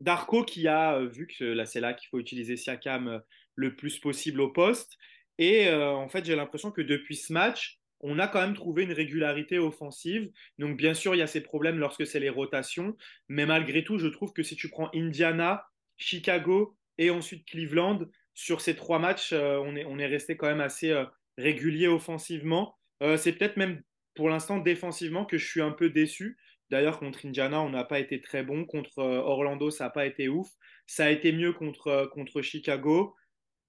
Darko 0.00 0.44
qui 0.44 0.68
a 0.68 0.96
euh, 0.96 1.08
vu 1.08 1.26
que 1.26 1.44
là 1.44 1.66
c'est 1.66 1.80
là 1.80 1.92
qu'il 1.92 2.08
faut 2.08 2.18
utiliser 2.18 2.56
Siakam 2.56 3.08
euh, 3.08 3.18
le 3.56 3.74
plus 3.74 3.98
possible 3.98 4.40
au 4.40 4.48
poste. 4.50 4.96
Et 5.38 5.70
en 5.70 6.08
fait, 6.10 6.26
j'ai 6.26 6.36
l'impression 6.36 6.70
que 6.70 6.82
depuis 6.82 7.16
ce 7.16 7.32
match, 7.32 7.80
on 8.00 8.18
a 8.18 8.28
quand 8.28 8.42
même 8.42 8.54
trouvé 8.54 8.82
une 8.82 8.92
régularité 8.92 9.58
offensive. 9.58 10.30
Donc, 10.58 10.76
bien 10.76 10.92
sûr, 10.92 11.14
il 11.14 11.18
y 11.18 11.22
a 11.22 11.26
ces 11.26 11.40
problèmes 11.40 11.78
lorsque 11.78 12.06
c'est 12.06 12.20
les 12.20 12.28
rotations. 12.28 12.94
Mais 13.28 13.46
malgré 13.46 13.82
tout, 13.82 13.96
je 13.96 14.06
trouve 14.08 14.34
que 14.34 14.42
si 14.42 14.54
tu 14.54 14.68
prends 14.68 14.90
Indiana, 14.94 15.64
Chicago 15.96 16.76
et 16.98 17.08
ensuite 17.08 17.46
Cleveland, 17.46 18.00
sur 18.34 18.60
ces 18.60 18.76
trois 18.76 18.98
matchs, 18.98 19.32
on, 19.32 19.74
est, 19.76 19.86
on 19.86 19.98
est 19.98 20.06
resté 20.06 20.36
quand 20.36 20.46
même 20.46 20.60
assez 20.60 20.94
régulier 21.38 21.88
offensivement. 21.88 22.76
c'est 23.16 23.32
peut-être 23.32 23.56
même 23.56 23.82
pour 24.20 24.28
l'instant, 24.28 24.58
défensivement, 24.58 25.24
que 25.24 25.38
je 25.38 25.46
suis 25.46 25.62
un 25.62 25.70
peu 25.70 25.88
déçu. 25.88 26.36
D'ailleurs, 26.68 26.98
contre 26.98 27.24
Indiana, 27.24 27.62
on 27.62 27.70
n'a 27.70 27.84
pas 27.84 28.00
été 28.00 28.20
très 28.20 28.42
bon. 28.42 28.66
Contre 28.66 28.98
euh, 28.98 29.16
Orlando, 29.16 29.70
ça 29.70 29.84
n'a 29.84 29.90
pas 29.90 30.04
été 30.04 30.28
ouf. 30.28 30.46
Ça 30.86 31.06
a 31.06 31.08
été 31.08 31.32
mieux 31.32 31.54
contre, 31.54 31.86
euh, 31.86 32.06
contre 32.06 32.42
Chicago 32.42 33.16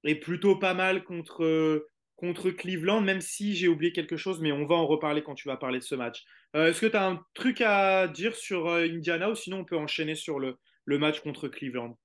et 0.04 0.16
plutôt 0.16 0.58
pas 0.58 0.74
mal 0.74 1.06
contre, 1.06 1.46
euh, 1.46 1.88
contre 2.18 2.52
Cleveland, 2.52 3.00
même 3.00 3.22
si 3.22 3.56
j'ai 3.56 3.70
oublié 3.70 3.94
quelque 3.94 4.18
chose, 4.18 4.42
mais 4.42 4.52
on 4.52 4.66
va 4.66 4.76
en 4.76 4.88
reparler 4.88 5.24
quand 5.24 5.36
tu 5.36 5.48
vas 5.48 5.56
parler 5.56 5.80
de 5.80 5.86
ce 5.86 5.96
match. 5.96 6.26
Est-ce 6.54 6.82
que 6.82 6.88
tu 6.88 6.98
as 6.98 7.08
un 7.08 7.24
truc 7.34 7.62
à 7.62 8.10
dire 8.10 8.36
sur 8.36 8.68
Indiana 8.68 9.30
ou 9.30 9.36
sinon 9.36 9.60
on 9.60 9.64
peut 9.64 9.78
enchaîner 9.78 10.16
sur 10.16 10.38
le, 10.38 10.58
le 10.84 10.98
match 10.98 11.22
contre 11.22 11.48
Cleveland? 11.48 11.98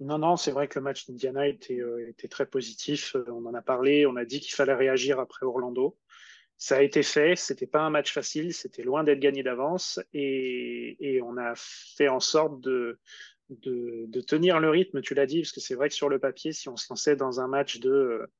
Non, 0.00 0.18
non, 0.18 0.36
c'est 0.36 0.50
vrai 0.50 0.66
que 0.66 0.80
le 0.80 0.82
match 0.82 1.06
d'Indiana 1.06 1.46
était, 1.46 1.78
était 2.08 2.26
très 2.26 2.46
positif. 2.46 3.14
On 3.28 3.46
en 3.46 3.54
a 3.54 3.62
parlé, 3.62 4.04
on 4.04 4.16
a 4.16 4.24
dit 4.24 4.40
qu'il 4.40 4.52
fallait 4.52 4.74
réagir 4.74 5.20
après 5.20 5.46
Orlando. 5.46 5.96
Ça 6.62 6.76
a 6.76 6.82
été 6.82 7.02
fait, 7.02 7.36
c'était 7.36 7.66
pas 7.66 7.80
un 7.80 7.88
match 7.88 8.12
facile, 8.12 8.52
c'était 8.52 8.82
loin 8.82 9.02
d'être 9.02 9.18
gagné 9.18 9.42
d'avance 9.42 9.98
et, 10.12 11.18
on 11.24 11.38
a 11.38 11.54
fait 11.56 12.08
en 12.08 12.20
sorte 12.20 12.60
de, 12.60 13.00
tenir 14.26 14.60
le 14.60 14.68
rythme, 14.68 15.00
tu 15.00 15.14
l'as 15.14 15.24
dit, 15.24 15.40
parce 15.40 15.52
que 15.52 15.60
c'est 15.60 15.74
vrai 15.74 15.88
que 15.88 15.94
sur 15.94 16.10
le 16.10 16.18
papier, 16.18 16.52
si 16.52 16.68
on 16.68 16.76
se 16.76 16.86
lançait 16.90 17.16
dans 17.16 17.40
un 17.40 17.48
match 17.48 17.80
de, 17.80 18.30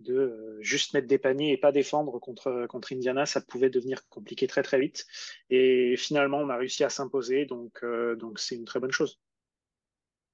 de 0.00 0.56
juste 0.60 0.94
mettre 0.94 1.08
des 1.08 1.18
paniers 1.18 1.52
et 1.52 1.58
pas 1.58 1.70
défendre 1.70 2.18
contre, 2.18 2.66
Indiana, 2.90 3.26
ça 3.26 3.42
pouvait 3.42 3.68
devenir 3.68 4.08
compliqué 4.08 4.46
très 4.46 4.62
très 4.62 4.80
vite. 4.80 5.04
Et 5.50 5.94
finalement, 5.98 6.38
on 6.38 6.48
a 6.48 6.56
réussi 6.56 6.84
à 6.84 6.88
s'imposer, 6.88 7.44
donc 7.44 7.80
euh, 7.82 8.16
donc 8.16 8.38
c'est 8.38 8.54
une 8.54 8.64
très 8.64 8.80
bonne 8.80 8.92
chose. 8.92 9.20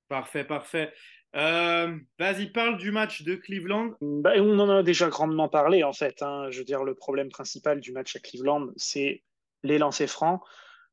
Parfait, 0.07 0.45
parfait. 0.45 0.93
Euh, 1.37 1.97
Vas-y, 2.19 2.51
parle 2.51 2.77
du 2.79 2.91
match 2.93 3.23
de 3.23 3.35
Cleveland. 3.35 3.95
Bah, 4.01 4.33
on 4.37 4.59
en 4.59 4.71
a 4.71 4.83
déjà 4.83 5.09
grandement 5.09 5.49
parlé 5.49 5.83
en 5.83 5.93
fait. 5.93 6.23
Hein. 6.23 6.49
Je 6.51 6.59
veux 6.59 6.65
dire, 6.65 6.85
le 6.85 6.95
problème 6.95 7.29
principal 7.29 7.81
du 7.81 7.93
match 7.93 8.15
à 8.17 8.21
Cleveland, 8.21 8.69
c'est 8.77 9.23
les 9.63 9.79
lancers 9.79 10.09
francs. 10.09 10.41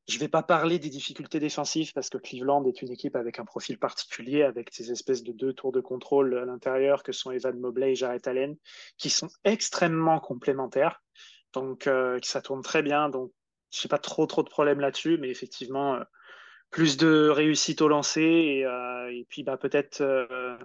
Je 0.08 0.16
ne 0.16 0.20
vais 0.20 0.28
pas 0.28 0.42
parler 0.42 0.80
des 0.80 0.88
difficultés 0.88 1.38
défensives 1.38 1.92
parce 1.92 2.10
que 2.10 2.18
Cleveland 2.18 2.64
est 2.66 2.82
une 2.82 2.90
équipe 2.90 3.14
avec 3.14 3.38
un 3.38 3.44
profil 3.44 3.78
particulier, 3.78 4.42
avec 4.42 4.70
ces 4.72 4.90
espèces 4.90 5.22
de 5.22 5.30
deux 5.30 5.52
tours 5.52 5.70
de 5.70 5.80
contrôle 5.80 6.36
à 6.36 6.44
l'intérieur 6.44 7.04
que 7.04 7.12
sont 7.12 7.30
Evan 7.30 7.56
Mobley 7.60 7.92
et 7.92 7.94
Jarrett 7.94 8.26
Allen, 8.26 8.56
qui 8.98 9.10
sont 9.10 9.28
extrêmement 9.44 10.18
complémentaires. 10.18 11.00
Donc, 11.52 11.86
euh, 11.86 12.18
ça 12.22 12.42
tourne 12.42 12.62
très 12.62 12.82
bien. 12.82 13.10
Donc, 13.10 13.30
je 13.72 13.86
n'ai 13.86 13.88
pas 13.88 13.98
trop, 13.98 14.26
trop 14.26 14.42
de 14.42 14.48
problèmes 14.48 14.80
là-dessus, 14.80 15.18
mais 15.18 15.30
effectivement, 15.30 15.94
euh, 15.94 16.04
plus 16.72 16.96
de 16.96 17.28
réussite 17.28 17.82
au 17.82 17.88
lancer 17.88 18.22
et, 18.22 18.64
euh, 18.64 19.12
et 19.12 19.26
puis 19.28 19.44
bah, 19.44 19.56
peut-être, 19.58 20.00
euh, 20.00 20.56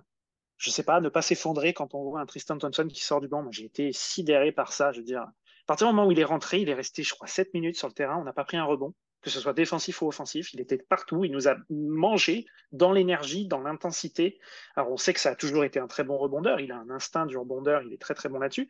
je 0.57 0.71
sais 0.71 0.83
pas, 0.83 1.01
ne 1.01 1.09
pas 1.09 1.21
s'effondrer 1.21 1.73
quand 1.73 1.93
on 1.93 2.03
voit 2.03 2.21
un 2.21 2.25
Tristan 2.25 2.57
Thompson 2.57 2.87
qui 2.87 3.03
sort 3.03 3.21
du 3.21 3.27
banc. 3.27 3.45
J'ai 3.51 3.65
été 3.65 3.91
sidéré 3.91 4.53
par 4.53 4.71
ça. 4.71 4.93
Je 4.93 4.99
veux 4.99 5.05
dire, 5.05 5.21
à 5.21 5.33
partir 5.67 5.85
du 5.85 5.93
moment 5.93 6.07
où 6.07 6.11
il 6.11 6.19
est 6.19 6.23
rentré, 6.23 6.61
il 6.61 6.69
est 6.69 6.73
resté, 6.73 7.03
je 7.03 7.13
crois, 7.13 7.27
7 7.27 7.53
minutes 7.53 7.77
sur 7.77 7.89
le 7.89 7.93
terrain. 7.93 8.17
On 8.17 8.23
n'a 8.23 8.31
pas 8.31 8.45
pris 8.45 8.55
un 8.55 8.63
rebond, 8.63 8.93
que 9.21 9.29
ce 9.29 9.41
soit 9.41 9.51
défensif 9.51 10.01
ou 10.01 10.07
offensif. 10.07 10.53
Il 10.53 10.61
était 10.61 10.77
partout. 10.77 11.25
Il 11.25 11.31
nous 11.33 11.49
a 11.49 11.57
mangé 11.69 12.45
dans 12.71 12.93
l'énergie, 12.93 13.45
dans 13.45 13.59
l'intensité. 13.59 14.39
Alors, 14.77 14.91
on 14.93 14.97
sait 14.97 15.13
que 15.13 15.19
ça 15.19 15.31
a 15.31 15.35
toujours 15.35 15.65
été 15.65 15.77
un 15.77 15.87
très 15.87 16.05
bon 16.05 16.17
rebondeur. 16.17 16.61
Il 16.61 16.71
a 16.71 16.77
un 16.77 16.89
instinct 16.89 17.25
du 17.25 17.37
rebondeur. 17.37 17.83
Il 17.83 17.91
est 17.91 18.01
très, 18.01 18.13
très 18.13 18.29
bon 18.29 18.39
là-dessus 18.39 18.69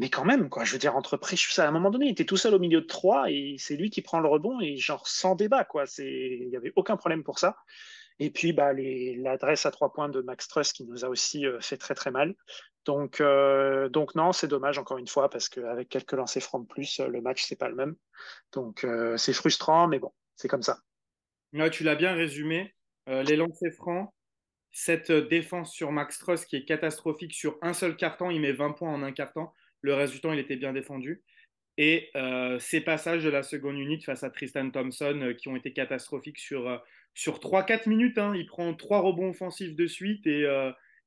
mais 0.00 0.08
quand 0.08 0.24
même, 0.24 0.48
quoi, 0.48 0.64
je 0.64 0.72
veux 0.72 0.78
dire, 0.78 0.96
entre 0.96 1.20
à 1.58 1.68
un 1.68 1.70
moment 1.70 1.90
donné, 1.90 2.06
il 2.06 2.12
était 2.12 2.24
tout 2.24 2.38
seul 2.38 2.54
au 2.54 2.58
milieu 2.58 2.80
de 2.80 2.86
trois 2.86 3.30
et 3.30 3.56
c'est 3.58 3.76
lui 3.76 3.90
qui 3.90 4.00
prend 4.00 4.18
le 4.18 4.28
rebond 4.28 4.58
et 4.58 4.78
genre 4.78 5.06
sans 5.06 5.34
débat, 5.34 5.64
quoi. 5.64 5.84
Il 5.98 6.48
n'y 6.48 6.56
avait 6.56 6.72
aucun 6.74 6.96
problème 6.96 7.22
pour 7.22 7.38
ça. 7.38 7.58
Et 8.18 8.30
puis, 8.30 8.54
bah, 8.54 8.72
l'adresse 8.72 9.66
à 9.66 9.70
trois 9.70 9.92
points 9.92 10.08
de 10.08 10.22
Max 10.22 10.48
Truss 10.48 10.72
qui 10.72 10.86
nous 10.86 11.04
a 11.04 11.08
aussi 11.08 11.44
euh, 11.44 11.60
fait 11.60 11.76
très 11.76 11.94
très 11.94 12.10
mal. 12.10 12.34
Donc, 12.86 13.20
euh, 13.20 13.90
donc 13.90 14.14
non, 14.14 14.32
c'est 14.32 14.48
dommage 14.48 14.78
encore 14.78 14.96
une 14.96 15.06
fois 15.06 15.28
parce 15.28 15.50
qu'avec 15.50 15.90
quelques 15.90 16.12
lancers 16.12 16.42
francs 16.42 16.62
de 16.62 16.72
plus, 16.72 17.00
euh, 17.00 17.08
le 17.08 17.20
match 17.20 17.44
c'est 17.44 17.58
pas 17.58 17.68
le 17.68 17.74
même. 17.74 17.94
Donc 18.52 18.86
c'est 19.16 19.34
frustrant, 19.34 19.86
mais 19.86 19.98
bon, 19.98 20.12
c'est 20.34 20.48
comme 20.48 20.62
ça. 20.62 20.78
Tu 21.72 21.84
l'as 21.84 21.94
bien 21.94 22.14
résumé. 22.14 22.74
les 23.06 23.36
lancers 23.36 23.74
francs, 23.76 24.14
cette 24.70 25.12
défense 25.12 25.74
sur 25.74 25.92
Max 25.92 26.18
Truss 26.18 26.46
qui 26.46 26.56
est 26.56 26.64
catastrophique 26.64 27.34
sur 27.34 27.58
un 27.60 27.74
seul 27.74 27.96
carton, 27.96 28.30
il 28.30 28.40
met 28.40 28.52
20 28.52 28.72
points 28.72 28.94
en 28.94 29.02
un 29.02 29.12
carton. 29.12 29.50
Le 29.82 29.94
reste 29.94 30.12
du 30.12 30.20
temps, 30.20 30.32
il 30.32 30.38
était 30.38 30.56
bien 30.56 30.72
défendu. 30.72 31.22
Et 31.78 32.10
euh, 32.14 32.58
ces 32.58 32.82
passages 32.82 33.24
de 33.24 33.30
la 33.30 33.42
seconde 33.42 33.78
unité 33.78 34.04
face 34.04 34.22
à 34.22 34.28
Tristan 34.28 34.68
Thompson 34.70 35.18
euh, 35.22 35.32
qui 35.32 35.48
ont 35.48 35.56
été 35.56 35.72
catastrophiques 35.72 36.38
sur, 36.38 36.68
euh, 36.68 36.76
sur 37.14 37.38
3-4 37.38 37.88
minutes. 37.88 38.18
Hein. 38.18 38.34
Il 38.36 38.44
prend 38.46 38.74
trois 38.74 39.00
rebonds 39.00 39.30
offensifs 39.30 39.74
de 39.74 39.86
suite 39.86 40.26
et, 40.26 40.42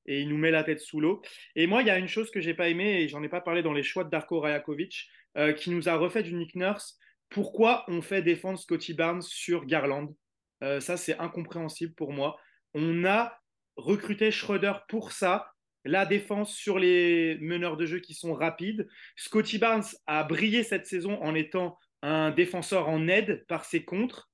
et 0.08 0.22
il 0.22 0.30
nous 0.30 0.38
met 0.38 0.50
la 0.50 0.64
tête 0.64 0.80
sous 0.80 1.00
l'eau. 1.00 1.22
Et 1.56 1.68
moi, 1.68 1.82
il 1.82 1.88
y 1.88 1.92
a 1.92 2.00
une 2.00 2.08
chose 2.08 2.32
que 2.32 2.42
j'ai 2.42 2.56
pas 2.56 2.70
aimé 2.70 3.02
et 3.02 3.08
j'en 3.08 3.22
ai 3.22 3.30
pas 3.30 3.42
parlé 3.42 3.62
dans 3.62 3.74
les 3.74 3.84
choix 3.84 4.04
de 4.04 4.10
Darko 4.10 4.40
Rajakovic 4.40 5.10
qui 5.58 5.72
nous 5.72 5.90
a 5.90 5.96
refait 5.96 6.24
du 6.24 6.34
Nick 6.34 6.56
Nurse. 6.56 7.00
Pourquoi 7.30 7.86
on 7.88 8.02
fait 8.02 8.22
défendre 8.22 8.60
Scotty 8.60 8.94
Barnes 8.94 9.22
sur 9.22 9.66
Garland? 9.66 10.16
Ça, 10.62 10.98
c'est 10.98 11.18
incompréhensible 11.20 11.94
pour 11.94 12.14
moi. 12.14 12.38
On 12.74 13.06
a 13.06 13.40
recruté 13.76 14.32
Schroeder 14.32 14.74
pour 14.88 15.12
ça 15.12 15.53
la 15.86 16.06
défense 16.06 16.56
sur 16.56 16.80
les 16.80 17.38
meneurs 17.40 17.78
de 17.78 17.86
jeu 17.86 18.00
qui 18.00 18.14
sont 18.14 18.34
rapides. 18.34 18.88
Scotty 19.16 19.58
Barnes 19.58 19.86
a 20.08 20.24
brillé 20.24 20.64
cette 20.64 20.88
saison 20.88 21.22
en 21.22 21.36
étant 21.36 21.78
un 22.02 22.32
défenseur 22.32 22.90
en 22.90 23.08
aide 23.08 23.46
par 23.48 23.66
ses 23.66 23.84
contres. 23.84 24.30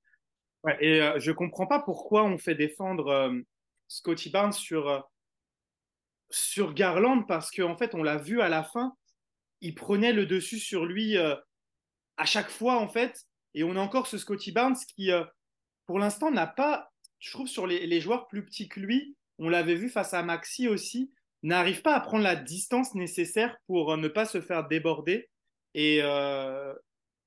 et 0.80 1.00
euh, 1.00 1.18
je 1.18 1.30
ne 1.30 1.36
comprends 1.36 1.66
pas 1.66 1.80
pourquoi 1.80 2.24
on 2.24 2.38
fait 2.38 2.54
défendre 2.54 3.08
euh, 3.08 3.40
Scotty 3.88 4.30
Barnes 4.30 4.52
sur, 4.52 4.88
euh, 4.88 5.00
sur 6.30 6.74
Garland 6.74 7.22
parce 7.22 7.50
qu'en 7.50 7.70
en 7.70 7.76
fait, 7.76 7.94
on 7.94 8.02
l'a 8.02 8.16
vu 8.16 8.40
à 8.40 8.48
la 8.48 8.62
fin, 8.62 8.94
il 9.60 9.74
prenait 9.74 10.12
le 10.12 10.26
dessus 10.26 10.58
sur 10.58 10.86
lui 10.86 11.16
à 11.18 12.24
chaque 12.24 12.50
fois 12.50 12.78
en 12.78 12.88
fait. 12.88 13.26
Et 13.54 13.64
on 13.64 13.76
a 13.76 13.80
encore 13.80 14.06
ce 14.06 14.16
Scotty 14.16 14.52
Barnes 14.52 14.76
qui, 14.96 15.10
pour 15.86 15.98
l'instant, 15.98 16.30
n'a 16.30 16.46
pas, 16.46 16.90
je 17.18 17.30
trouve, 17.30 17.48
sur 17.48 17.66
les, 17.66 17.86
les 17.86 18.00
joueurs 18.00 18.26
plus 18.28 18.44
petits 18.44 18.68
que 18.68 18.80
lui, 18.80 19.16
on 19.38 19.48
l'avait 19.48 19.74
vu 19.74 19.90
face 19.90 20.14
à 20.14 20.22
Maxi 20.22 20.66
aussi, 20.66 21.12
n'arrive 21.42 21.82
pas 21.82 21.94
à 21.94 22.00
prendre 22.00 22.24
la 22.24 22.36
distance 22.36 22.94
nécessaire 22.94 23.56
pour 23.66 23.92
euh, 23.92 23.96
ne 23.96 24.08
pas 24.08 24.26
se 24.26 24.40
faire 24.40 24.66
déborder. 24.68 25.28
Et, 25.74 26.00
euh, 26.02 26.74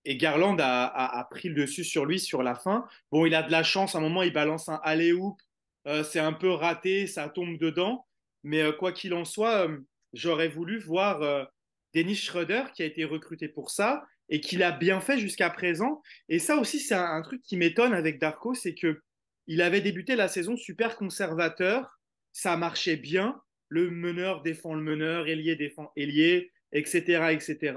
et 0.06 0.18
Garland 0.18 0.58
a, 0.60 1.28
pris 1.32 1.50
le 1.50 1.56
dessus 1.56 1.84
sur 1.84 2.06
lui 2.06 2.20
sur 2.20 2.44
la 2.44 2.56
fin. 2.56 2.86
Bon, 3.12 3.26
il 3.26 3.34
a 3.36 3.44
de 3.44 3.52
la 3.52 3.64
chance, 3.64 3.96
à 3.96 4.00
un 4.00 4.02
moment, 4.02 4.24
il 4.24 4.34
balance 4.34 4.70
un 4.70 4.80
alley-oop. 4.84 5.40
Euh, 5.88 6.04
c'est 6.04 6.20
un 6.20 6.34
peu 6.34 6.50
raté, 6.50 7.08
ça 7.08 7.30
tombe 7.30 7.58
dedans. 7.58 8.06
Mais 8.44 8.76
quoi 8.78 8.92
qu'il 8.92 9.14
en 9.14 9.24
soit, 9.24 9.70
j'aurais 10.12 10.50
voulu 10.50 10.78
voir 10.78 11.48
Dennis 11.94 12.18
Schroeder 12.18 12.64
qui 12.76 12.84
a 12.84 12.86
été 12.86 13.06
recruté 13.06 13.48
pour 13.48 13.72
ça 13.72 14.04
et 14.28 14.42
qui 14.42 14.58
l'a 14.58 14.74
bien 14.74 15.00
fait 15.00 15.18
jusqu'à 15.18 15.50
présent. 15.50 16.02
Et 16.28 16.40
ça 16.40 16.58
aussi, 16.58 16.82
c'est 16.82 16.94
un, 16.94 17.06
un, 17.06 17.22
truc 17.22 17.42
qui 17.42 17.56
m'étonne 17.56 17.94
avec 17.94 18.20
Darko, 18.20 18.54
c'est 18.54 18.76
que 18.76 19.02
il 19.48 19.62
avait 19.62 19.80
débuté 19.80 20.18
la 20.18 20.28
saison 20.28 20.58
super 20.58 20.98
conservateur, 20.98 22.02
ça 22.34 22.58
marchait 22.58 22.98
bien, 22.98 23.42
le 23.70 23.90
meneur 23.90 24.42
défend 24.42 24.74
le 24.74 24.82
meneur, 24.82 25.28
ailier 25.28 25.56
défend 25.56 25.92
ailier, 25.96 26.52
etc., 26.72 27.32
etc. 27.32 27.76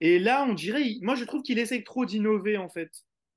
Et 0.00 0.18
là, 0.18 0.46
on 0.48 0.54
dirait, 0.54 0.84
moi 1.02 1.14
je 1.14 1.24
trouve 1.24 1.42
qu'il 1.42 1.58
essaye 1.58 1.84
trop 1.84 2.04
d'innover 2.04 2.56
en 2.56 2.68
fait. 2.68 2.90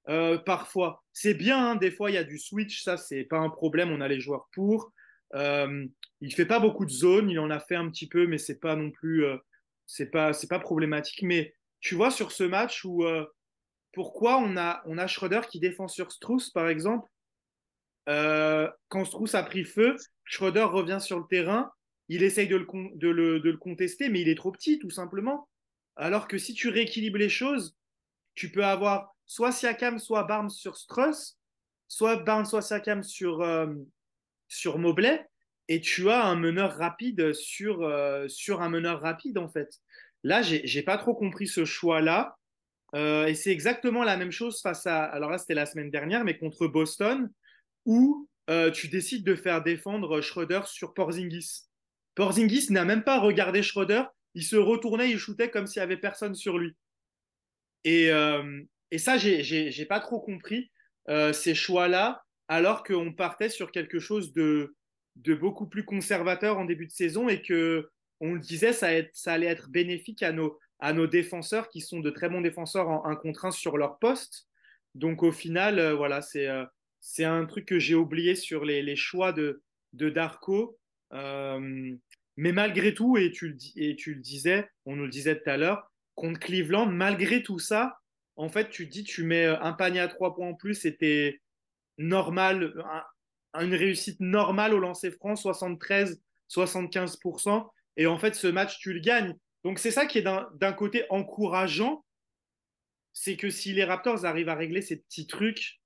Euh, 0.10 0.38
parfois, 0.38 1.04
c'est 1.14 1.34
bien. 1.34 1.72
Hein, 1.72 1.76
des 1.76 1.92
fois, 1.92 2.12
il 2.12 2.16
y 2.16 2.18
a 2.18 2.24
du 2.24 2.38
switch, 2.38 2.84
ça 2.84 2.98
c'est 2.98 3.24
pas 3.24 3.40
un 3.40 3.50
problème. 3.50 3.92
On 3.92 4.02
a 4.02 4.08
les 4.08 4.20
joueurs 4.20 4.48
pour. 4.54 4.92
Euh, 5.36 5.86
il 6.20 6.34
fait 6.34 6.46
pas 6.46 6.60
beaucoup 6.60 6.86
de 6.86 6.92
zones, 6.92 7.30
il 7.30 7.40
en 7.40 7.50
a 7.50 7.60
fait 7.60 7.76
un 7.76 7.90
petit 7.90 8.08
peu, 8.08 8.28
mais 8.28 8.38
c'est 8.38 8.60
pas 8.60 8.76
non 8.76 8.92
plus, 8.92 9.26
euh, 9.26 9.38
c'est 9.86 10.12
pas, 10.12 10.34
c'est 10.34 10.48
pas 10.48 10.60
problématique. 10.60 11.24
Mais 11.24 11.56
tu 11.80 11.96
vois 11.96 12.12
sur 12.12 12.32
ce 12.32 12.44
match 12.44 12.86
où 12.86 13.06
euh, 13.06 13.26
pourquoi 13.94 14.38
on 14.38 14.58
a, 14.58 14.82
on 14.86 14.98
a 14.98 15.08
Schroeder 15.08 15.42
qui 15.50 15.60
défend 15.60 15.88
sur 15.88 16.12
Strauss 16.12 16.50
par 16.52 16.68
exemple. 16.68 17.10
quand 18.06 19.06
Strauss 19.06 19.36
a 19.36 19.44
pris 19.44 19.64
feu, 19.64 19.96
Schroeder 20.32 20.64
revient 20.64 21.00
sur 21.02 21.20
le 21.20 21.26
terrain, 21.30 21.74
il 22.08 22.24
essaye 22.24 22.48
de 22.48 22.56
le, 22.56 23.58
contester, 23.58 24.08
mais 24.08 24.22
il 24.22 24.30
est 24.30 24.36
trop 24.36 24.54
petit, 24.54 24.80
tout 24.80 24.90
simplement. 24.90 25.50
Alors 25.98 26.30
que 26.30 26.38
si 26.38 26.54
tu 26.54 26.70
rééquilibres 26.70 27.18
les 27.18 27.28
choses, 27.28 27.76
tu 28.34 28.50
peux 28.50 28.64
avoir 28.64 29.14
soit 29.26 29.52
Siakam, 29.52 30.00
soit 30.00 30.24
Barnes 30.24 30.50
sur 30.50 30.78
Struss, 30.78 31.38
soit 31.90 32.16
Barnes, 32.16 32.46
soit 32.46 32.62
Siakam 32.62 33.04
sur, 33.04 33.42
euh, 33.42 33.68
Mobley, 34.78 35.28
et 35.68 35.82
tu 35.82 36.10
as 36.10 36.24
un 36.24 36.38
meneur 36.38 36.78
rapide 36.78 37.34
sur, 37.34 37.84
euh, 37.84 38.26
un 38.58 38.70
meneur 38.70 39.02
rapide, 39.02 39.38
en 39.38 39.50
fait. 39.50 39.82
Là, 40.24 40.42
j'ai 40.44 40.84
pas 40.84 40.98
trop 40.98 41.14
compris 41.14 41.48
ce 41.48 41.66
choix-là. 41.66 42.38
Euh, 42.96 43.26
et 43.26 43.36
c'est 43.36 43.52
exactement 43.52 44.06
la 44.06 44.16
même 44.16 44.32
chose 44.32 44.62
face 44.62 44.88
à. 44.88 45.04
Alors 45.04 45.30
là, 45.30 45.38
c'était 45.38 45.56
la 45.56 45.66
semaine 45.66 45.92
dernière, 45.92 46.24
mais 46.24 46.38
contre 46.38 46.68
Boston, 46.68 47.30
où 47.86 48.30
euh, 48.52 48.70
tu 48.70 48.90
décides 48.90 49.24
de 49.24 49.36
faire 49.36 49.64
défendre 49.64 50.20
Schroeder 50.20 50.62
sur 50.66 50.94
Porzingis. 50.94 51.62
Porzingis 52.16 52.68
n'a 52.70 52.84
même 52.84 53.04
pas 53.04 53.18
regardé 53.18 53.64
Schroeder, 53.64 54.04
il 54.36 54.44
se 54.44 54.58
retournait, 54.58 55.10
il 55.10 55.18
shootait 55.18 55.50
comme 55.50 55.68
s'il 55.68 55.80
n'y 55.80 55.86
avait 55.86 55.98
personne 55.98 56.36
sur 56.36 56.58
lui. 56.58 56.76
Et, 57.86 58.12
euh, 58.12 58.62
et 58.92 58.98
ça, 58.98 59.18
pas 59.88 60.00
trop 60.02 60.20
compris 60.20 60.70
euh, 61.08 61.32
ces 61.32 61.56
choix-là, 61.56 62.24
alors 62.50 62.84
qu'on 62.84 63.14
partait 63.14 63.48
sur 63.48 63.72
quelque 63.72 64.00
chose 64.00 64.34
de, 64.34 64.76
de 65.16 65.34
beaucoup 65.34 65.68
plus 65.68 65.86
conservateur 65.86 66.58
en 66.58 66.66
début 66.66 66.88
de 66.88 66.92
saison 66.92 67.30
et 67.30 67.42
que 67.42 67.90
on 68.20 68.34
le 68.34 68.40
disait, 68.40 68.74
ça, 68.74 68.90
ça 69.14 69.34
allait 69.34 69.48
être 69.48 69.70
bénéfique 69.70 70.24
à 70.24 70.34
nos, 70.34 70.60
à 70.80 70.94
défenseurs 71.08 71.70
qui 71.70 71.80
sont 71.80 72.02
de 72.02 72.10
très 72.10 72.28
bons 72.28 72.42
défenseurs 72.42 72.90
en 72.90 73.06
un 73.06 73.16
contre 73.16 73.46
un 73.46 73.52
sur 73.52 73.78
leur 73.78 73.98
poste. 73.98 74.48
Donc 74.94 75.24
au 75.24 75.32
final, 75.32 75.94
voilà, 75.94 76.22
c'est 76.22 76.48
c'est 77.02 77.26
un 77.26 77.46
truc 77.46 77.66
que 77.66 77.80
j'ai 77.80 77.96
oublié 77.96 78.36
sur 78.36 78.64
les, 78.64 78.96
choix 78.96 79.34
de, 79.34 79.62
de 79.94 80.10
Darko. 80.10 80.78
Euh, 81.14 81.96
mais 82.38 82.54
malgré 82.54 82.94
tout, 82.94 83.18
et 83.18 83.32
tu, 83.32 83.50
le, 83.50 83.58
et 83.76 83.96
tu 83.96 84.14
le 84.14 84.22
disais, 84.22 84.70
on 84.86 84.96
nous 84.96 85.04
le 85.04 85.10
disait 85.10 85.42
tout 85.42 85.50
à 85.50 85.58
l'heure, 85.58 85.92
contre 86.16 86.40
Cleveland, 86.40 86.86
malgré 86.86 87.44
tout 87.44 87.60
ça, 87.60 87.98
en 88.36 88.50
fait, 88.50 88.70
tu 88.70 88.88
dis, 88.88 89.04
tu 89.04 89.24
mets 89.24 89.46
un 89.46 89.74
panier 89.74 90.00
à 90.00 90.08
trois 90.08 90.34
points 90.34 90.50
en 90.50 90.54
plus, 90.54 90.76
c'était 90.76 91.42
normal. 91.98 92.74
une 93.54 93.76
réussite 93.76 94.20
normale 94.20 94.74
au 94.74 94.80
lancer 94.80 95.12
franc, 95.12 95.34
73-75%. 95.34 97.68
Et 97.98 98.08
en 98.08 98.18
fait, 98.18 98.36
ce 98.36 98.48
match, 98.48 98.80
tu 98.80 98.94
le 98.94 99.00
gagnes. 99.00 99.36
Donc 99.64 99.80
c'est 99.80 99.92
ça 99.92 100.06
qui 100.06 100.20
est 100.20 100.24
d'un 100.24 100.74
côté 100.74 101.06
encourageant, 101.10 102.06
c'est 103.14 103.36
que 103.36 103.50
si 103.50 103.74
les 103.74 103.84
Raptors 103.84 104.26
arrivent 104.26 104.50
à 104.50 104.56
régler 104.56 104.82
ces 104.82 104.98
petits 104.98 105.28
trucs, 105.28 105.81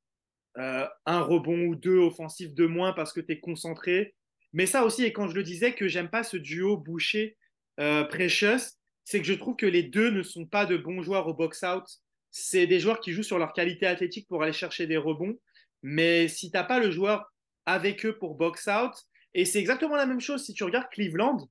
euh, 0.57 0.87
un 1.05 1.21
rebond 1.21 1.65
ou 1.65 1.75
deux 1.75 1.97
offensifs 1.97 2.53
de 2.53 2.65
moins 2.65 2.93
parce 2.93 3.13
que 3.13 3.19
tu 3.19 3.33
es 3.33 3.39
concentré. 3.39 4.15
Mais 4.53 4.65
ça 4.65 4.85
aussi, 4.85 5.03
et 5.03 5.11
quand 5.11 5.27
je 5.27 5.35
le 5.35 5.43
disais 5.43 5.73
que 5.73 5.87
j'aime 5.87 6.09
pas 6.09 6.23
ce 6.23 6.37
duo 6.37 6.77
Boucher 6.77 7.37
euh, 7.79 8.07
c'est 9.03 9.19
que 9.19 9.27
je 9.27 9.33
trouve 9.33 9.55
que 9.55 9.65
les 9.65 9.83
deux 9.83 10.09
ne 10.09 10.23
sont 10.23 10.45
pas 10.45 10.65
de 10.65 10.77
bons 10.77 11.01
joueurs 11.03 11.27
au 11.27 11.33
box-out. 11.33 11.83
C'est 12.31 12.67
des 12.67 12.79
joueurs 12.79 12.99
qui 12.99 13.11
jouent 13.11 13.23
sur 13.23 13.37
leur 13.37 13.53
qualité 13.53 13.85
athlétique 13.85 14.27
pour 14.27 14.41
aller 14.43 14.53
chercher 14.53 14.87
des 14.87 14.97
rebonds. 14.97 15.37
Mais 15.83 16.27
si 16.27 16.49
tu 16.49 16.57
n'as 16.57 16.63
pas 16.63 16.79
le 16.79 16.89
joueur 16.89 17.31
avec 17.65 18.05
eux 18.05 18.17
pour 18.17 18.35
box-out, 18.35 18.93
et 19.33 19.45
c'est 19.45 19.59
exactement 19.59 19.95
la 19.95 20.05
même 20.05 20.21
chose 20.21 20.45
si 20.45 20.53
tu 20.53 20.63
regardes 20.63 20.89
Cleveland, 20.89 21.49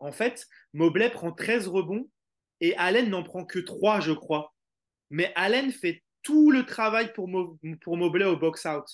en 0.00 0.12
fait, 0.12 0.46
Mobley 0.72 1.10
prend 1.10 1.32
13 1.32 1.68
rebonds 1.68 2.08
et 2.60 2.76
Allen 2.76 3.08
n'en 3.10 3.22
prend 3.22 3.44
que 3.44 3.58
3, 3.58 4.00
je 4.00 4.12
crois. 4.12 4.54
Mais 5.10 5.32
Allen 5.36 5.70
fait 5.70 6.02
tout 6.22 6.50
le 6.50 6.66
travail 6.66 7.12
pour, 7.12 7.28
pour 7.80 7.96
Mobley 7.96 8.24
au 8.24 8.36
box-out. 8.36 8.84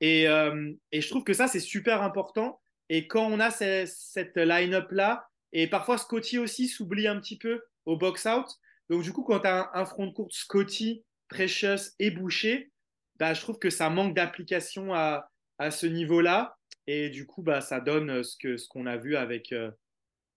Et, 0.00 0.28
euh, 0.28 0.72
et, 0.92 1.00
je 1.00 1.08
trouve 1.08 1.24
que 1.24 1.32
ça, 1.32 1.48
c'est 1.48 1.60
super 1.60 2.02
important. 2.02 2.60
Et 2.88 3.06
quand 3.06 3.26
on 3.26 3.40
a 3.40 3.50
cette, 3.50 4.36
line-up-là, 4.36 5.26
et 5.52 5.68
parfois 5.68 5.98
Scotty 5.98 6.38
aussi 6.38 6.68
s'oublie 6.68 7.06
un 7.06 7.20
petit 7.20 7.38
peu 7.38 7.62
au 7.86 7.96
box-out. 7.96 8.46
Donc, 8.90 9.02
du 9.02 9.12
coup, 9.12 9.22
quand 9.22 9.40
tu 9.40 9.46
as 9.46 9.70
un, 9.74 9.86
front 9.86 10.06
de 10.06 10.12
courte 10.12 10.32
Scotty, 10.32 11.04
Precious 11.28 11.92
et 11.98 12.10
Boucher, 12.10 12.70
bah, 13.16 13.34
je 13.34 13.40
trouve 13.40 13.58
que 13.58 13.70
ça 13.70 13.88
manque 13.88 14.14
d'application 14.14 14.92
à, 14.92 15.30
à, 15.58 15.70
ce 15.70 15.86
niveau-là. 15.86 16.56
Et 16.86 17.08
du 17.08 17.26
coup, 17.26 17.42
bah, 17.42 17.60
ça 17.60 17.80
donne 17.80 18.22
ce 18.22 18.36
qu'on 18.36 18.58
ce 18.58 18.68
qu'on 18.68 18.86
a 18.86 18.96
vu 18.96 19.16
avec, 19.16 19.52
euh, 19.52 19.70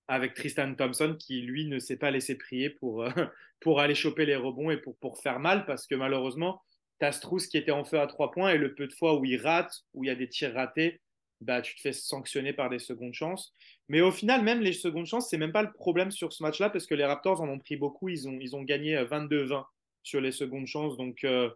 avec 0.08 0.34
Tristan 0.34 0.74
Thompson 0.76 1.16
qui, 1.20 1.42
lui, 1.42 1.68
ne 1.68 1.80
s'est 1.80 1.98
pas 1.98 2.12
laissé 2.12 2.36
prier 2.36 2.70
pour, 2.70 3.04
euh, 3.04 3.10
pour 3.60 3.80
aller 3.80 3.96
choper 3.96 4.26
les 4.26 4.36
rebonds 4.36 4.72
et 4.72 4.78
pour, 4.78 4.98
pour 4.98 5.20
faire 5.20 5.40
mal 5.40 5.66
parce 5.66 5.88
que 5.88 5.96
malheureusement, 5.96 6.62
tu 7.00 7.48
qui 7.50 7.58
était 7.58 7.72
en 7.72 7.84
feu 7.84 8.00
à 8.00 8.08
trois 8.08 8.32
points 8.32 8.52
et 8.52 8.58
le 8.58 8.74
peu 8.74 8.88
de 8.88 8.94
fois 8.94 9.20
où 9.20 9.26
il 9.26 9.38
rate, 9.38 9.72
où 9.94 10.04
il 10.04 10.08
y 10.08 10.10
a 10.10 10.16
des 10.16 10.30
tirs 10.30 10.54
ratés, 10.54 11.02
bah, 11.42 11.62
tu 11.62 11.76
te 11.76 11.82
fais 11.82 11.94
sanctionner 11.94 12.54
par 12.54 12.70
des 12.70 12.80
secondes 12.80 13.14
chances. 13.14 13.54
Mais 13.90 14.02
au 14.02 14.12
final, 14.12 14.44
même 14.44 14.62
les 14.62 14.74
secondes 14.74 15.06
chances, 15.06 15.30
c'est 15.30 15.38
même 15.38 15.52
pas 15.52 15.62
le 15.62 15.72
problème 15.72 16.12
sur 16.12 16.34
ce 16.34 16.42
match-là 16.42 16.70
parce 16.70 16.88
que 16.88 16.96
les 16.96 17.06
Raptors 17.06 17.42
en 17.42 17.50
ont 17.50 17.60
pris 17.60 17.78
beaucoup. 17.78 18.10
Ils 18.10 18.28
ont, 18.28 18.38
ils 18.42 18.56
ont 18.56 18.64
gagné 18.64 18.96
22-20 18.96 19.54
euh, 19.54 19.62
sur 20.04 20.22
les 20.22 20.32
secondes 20.32 20.66
chances. 20.66 20.98
Donc, 20.98 21.24
euh, 21.24 21.50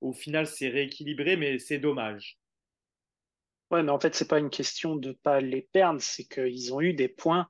au 0.00 0.12
final, 0.12 0.46
c'est 0.46 0.68
rééquilibré, 0.68 1.36
mais 1.36 1.58
c'est 1.58 1.78
dommage. 1.78 2.38
Ouais, 3.70 3.82
mais 3.82 3.92
en 3.92 4.00
fait, 4.00 4.14
c'est 4.14 4.28
pas 4.28 4.40
une 4.40 4.50
question 4.50 4.96
de 4.96 5.12
pas 5.12 5.40
les 5.40 5.62
perdre, 5.62 6.00
c'est 6.00 6.24
qu'ils 6.24 6.74
ont 6.74 6.80
eu 6.80 6.92
des 6.92 7.08
points 7.08 7.48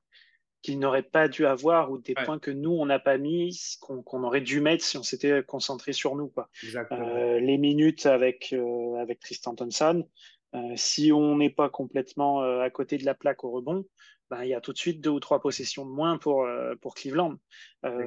qu'ils 0.64 0.78
n'auraient 0.78 1.02
pas 1.02 1.28
dû 1.28 1.44
avoir 1.44 1.90
ou 1.90 1.98
des 1.98 2.14
points 2.14 2.38
que 2.38 2.50
nous, 2.50 2.70
on 2.70 2.86
n'a 2.86 2.98
pas 2.98 3.18
mis, 3.18 3.76
qu'on 3.80 4.24
aurait 4.24 4.40
dû 4.40 4.62
mettre 4.62 4.82
si 4.82 4.96
on 4.96 5.02
s'était 5.02 5.42
concentré 5.42 5.92
sur 5.92 6.16
nous. 6.16 6.28
Quoi. 6.28 6.48
Euh, 6.90 7.38
les 7.38 7.58
minutes 7.58 8.06
avec, 8.06 8.54
euh, 8.54 8.94
avec 8.96 9.20
Tristan 9.20 9.54
Thompson, 9.54 10.08
euh, 10.54 10.58
si 10.74 11.12
on 11.12 11.36
n'est 11.36 11.50
pas 11.50 11.68
complètement 11.68 12.40
à 12.40 12.70
côté 12.70 12.96
de 12.96 13.04
la 13.04 13.14
plaque 13.14 13.44
au 13.44 13.50
rebond, 13.50 13.84
ben, 14.30 14.42
il 14.42 14.48
y 14.48 14.54
a 14.54 14.62
tout 14.62 14.72
de 14.72 14.78
suite 14.78 15.02
deux 15.02 15.10
ou 15.10 15.20
trois 15.20 15.42
possessions 15.42 15.84
de 15.84 15.90
moins 15.90 16.16
pour, 16.16 16.48
pour 16.80 16.94
Cleveland. 16.94 17.34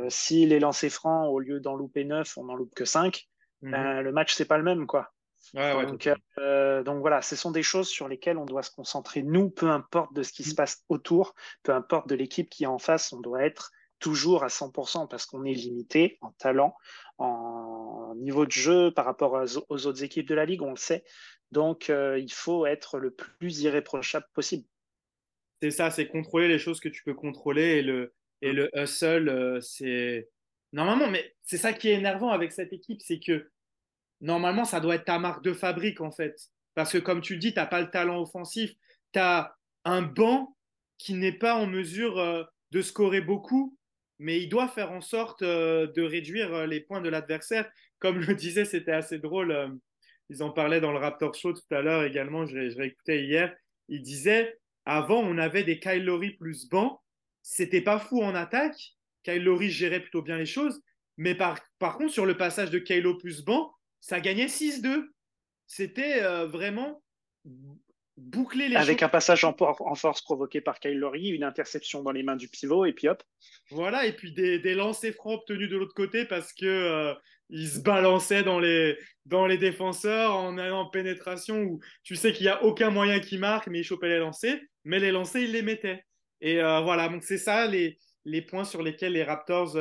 Si 0.09 0.47
les 0.47 0.59
lancers 0.59 0.89
francs, 0.89 1.29
au 1.31 1.39
lieu 1.39 1.59
d'en 1.59 1.75
louper 1.75 2.05
neuf, 2.05 2.39
on 2.39 2.45
n'en 2.45 2.55
loupe 2.55 2.73
que 2.73 2.85
cinq, 2.85 3.27
mhm. 3.61 3.71
ben, 3.71 4.01
le 4.01 4.11
match, 4.11 4.33
c'est 4.33 4.45
pas 4.45 4.57
le 4.57 4.63
même. 4.63 4.87
quoi 4.87 5.11
donc, 5.53 6.09
euh, 6.39 6.83
donc, 6.83 6.99
voilà, 6.99 7.21
ce 7.21 7.35
sont 7.35 7.51
des 7.51 7.63
choses 7.63 7.87
sur 7.87 8.07
lesquelles 8.07 8.37
on 8.37 8.45
doit 8.45 8.63
se 8.63 8.71
concentrer. 8.71 9.23
Nous, 9.23 9.49
peu 9.49 9.69
importe 9.69 10.13
de 10.13 10.23
ce 10.23 10.31
qui 10.31 10.43
se 10.43 10.51
mm. 10.51 10.55
passe 10.55 10.83
autour, 10.89 11.35
peu 11.63 11.73
importe 11.73 12.09
de 12.09 12.15
l'équipe 12.15 12.49
qui 12.49 12.63
est 12.63 12.67
en 12.67 12.79
face, 12.79 13.13
on 13.13 13.19
doit 13.21 13.43
être 13.43 13.71
toujours 13.99 14.43
à 14.43 14.47
100% 14.47 15.07
parce 15.07 15.25
qu'on 15.25 15.43
est 15.43 15.53
limité 15.53 16.17
en 16.21 16.31
talent, 16.31 16.75
en 17.17 18.13
niveau 18.17 18.45
de 18.45 18.51
jeu 18.51 18.91
par 18.91 19.05
rapport 19.05 19.33
aux 19.69 19.87
autres 19.87 20.03
équipes 20.03 20.27
de 20.27 20.35
la 20.35 20.45
ligue, 20.45 20.61
on 20.61 20.71
le 20.71 20.77
sait. 20.77 21.03
Donc 21.51 21.89
euh, 21.89 22.19
il 22.19 22.31
faut 22.31 22.65
être 22.65 22.99
le 22.99 23.11
plus 23.11 23.61
irréprochable 23.61 24.25
possible. 24.33 24.65
C'est 25.61 25.71
ça, 25.71 25.89
c'est 25.89 26.07
contrôler 26.07 26.47
les 26.47 26.59
choses 26.59 26.79
que 26.79 26.89
tu 26.89 27.03
peux 27.03 27.15
contrôler 27.15 27.77
et 27.77 27.81
le, 27.81 28.13
et 28.41 28.51
le 28.51 28.69
hustle, 28.75 29.29
euh, 29.29 29.59
c'est 29.61 30.29
normalement, 30.71 31.09
mais 31.09 31.35
c'est 31.43 31.57
ça 31.57 31.73
qui 31.73 31.89
est 31.89 31.93
énervant 31.93 32.29
avec 32.29 32.51
cette 32.51 32.73
équipe, 32.73 33.01
c'est 33.01 33.19
que 33.19 33.49
normalement, 34.21 34.65
ça 34.65 34.79
doit 34.79 34.95
être 34.95 35.05
ta 35.05 35.19
marque 35.19 35.43
de 35.43 35.53
fabrique, 35.53 36.01
en 36.01 36.11
fait. 36.11 36.35
Parce 36.75 36.91
que, 36.91 36.97
comme 36.97 37.21
tu 37.21 37.33
le 37.33 37.39
dis, 37.39 37.53
tu 37.53 37.59
n'as 37.59 37.65
pas 37.65 37.81
le 37.81 37.89
talent 37.89 38.21
offensif. 38.21 38.73
Tu 39.13 39.19
as 39.19 39.55
un 39.85 40.01
banc 40.01 40.55
qui 40.97 41.13
n'est 41.13 41.31
pas 41.31 41.55
en 41.55 41.67
mesure 41.67 42.19
euh, 42.19 42.43
de 42.71 42.81
scorer 42.81 43.21
beaucoup, 43.21 43.77
mais 44.19 44.41
il 44.41 44.49
doit 44.49 44.67
faire 44.67 44.91
en 44.91 45.01
sorte 45.01 45.41
euh, 45.41 45.87
de 45.95 46.01
réduire 46.01 46.53
euh, 46.53 46.65
les 46.65 46.81
points 46.81 47.01
de 47.01 47.09
l'adversaire. 47.09 47.69
Comme 47.99 48.21
je 48.21 48.31
le 48.31 48.35
disais, 48.35 48.65
c'était 48.65 48.91
assez 48.91 49.19
drôle. 49.19 49.79
ils 50.29 50.43
en 50.43 50.51
parlaient 50.51 50.81
dans 50.81 50.91
le 50.91 50.99
Raptor 50.99 51.33
Show 51.35 51.53
tout 51.53 51.73
à 51.73 51.81
l'heure 51.81 52.03
également. 52.03 52.45
Je, 52.45 52.69
je 52.69 52.77
réécoutais 52.77 53.23
hier. 53.23 53.55
Ils 53.89 54.01
disaient 54.01 54.57
avant, 54.85 55.19
on 55.19 55.37
avait 55.37 55.63
des 55.63 55.79
Kyle 55.79 56.09
plus 56.39 56.67
banc. 56.69 57.01
C'était 57.43 57.81
pas 57.81 57.99
fou 57.99 58.21
en 58.21 58.35
attaque. 58.35 58.95
Kyle 59.23 59.69
gérait 59.69 59.99
plutôt 59.99 60.21
bien 60.21 60.37
les 60.37 60.45
choses. 60.45 60.81
Mais 61.17 61.35
par, 61.35 61.59
par 61.79 61.97
contre, 61.97 62.13
sur 62.13 62.25
le 62.25 62.37
passage 62.37 62.69
de 62.69 62.79
Kylo 62.79 63.15
plus 63.15 63.43
banc, 63.43 63.73
ça 63.99 64.19
gagnait 64.19 64.47
6-2. 64.47 65.07
C'était 65.65 66.23
euh, 66.23 66.47
vraiment 66.47 67.01
boucler 68.17 68.67
les 68.67 68.75
Avec 68.75 69.03
un 69.03 69.09
passage 69.09 69.43
en, 69.43 69.53
force 69.95 70.21
provoqué 70.21 70.59
par 70.59 70.79
Kyle 70.79 70.97
Lowry, 70.97 71.29
une 71.29 71.43
interception 71.43 72.01
dans 72.01 72.11
les 72.11 72.23
mains 72.23 72.35
du 72.35 72.49
pivot, 72.49 72.85
et 72.85 72.93
puis 72.93 73.07
hop. 73.07 73.21
Voilà, 73.69 74.05
et 74.05 74.13
puis 74.13 74.33
des, 74.33 74.59
des 74.59 74.73
lancers 74.73 75.13
francs 75.13 75.41
obtenus 75.41 75.69
de 75.69 75.77
l'autre 75.77 75.93
côté 75.93 76.25
parce 76.25 76.51
que 76.51 76.65
euh, 76.65 77.13
se 77.51 77.79
balançaient 77.79 78.43
dans 78.43 78.59
les, 78.59 78.97
dans 79.25 79.45
les 79.45 79.57
défenseurs 79.57 80.35
en 80.35 80.57
allant 80.57 80.81
en 80.81 80.89
pénétration 80.89 81.61
où 81.61 81.79
tu 82.03 82.15
sais 82.15 82.33
qu'il 82.33 82.45
n'y 82.45 82.51
a 82.51 82.63
aucun 82.63 82.89
moyen 82.89 83.19
qui 83.19 83.37
marque, 83.37 83.67
mais 83.67 83.79
ils 83.79 83.83
chopaient 83.83 84.09
les 84.09 84.19
lancers, 84.19 84.59
mais 84.83 84.99
les 84.99 85.11
lancers, 85.11 85.43
ils 85.43 85.51
les 85.51 85.61
mettaient. 85.61 86.03
Et 86.41 86.61
euh, 86.61 86.81
voilà, 86.81 87.09
donc 87.09 87.23
c'est 87.23 87.37
ça 87.37 87.67
les, 87.67 87.99
les 88.25 88.41
points 88.41 88.65
sur 88.65 88.81
lesquels 88.81 89.13
les 89.13 89.23
Raptors 89.23 89.77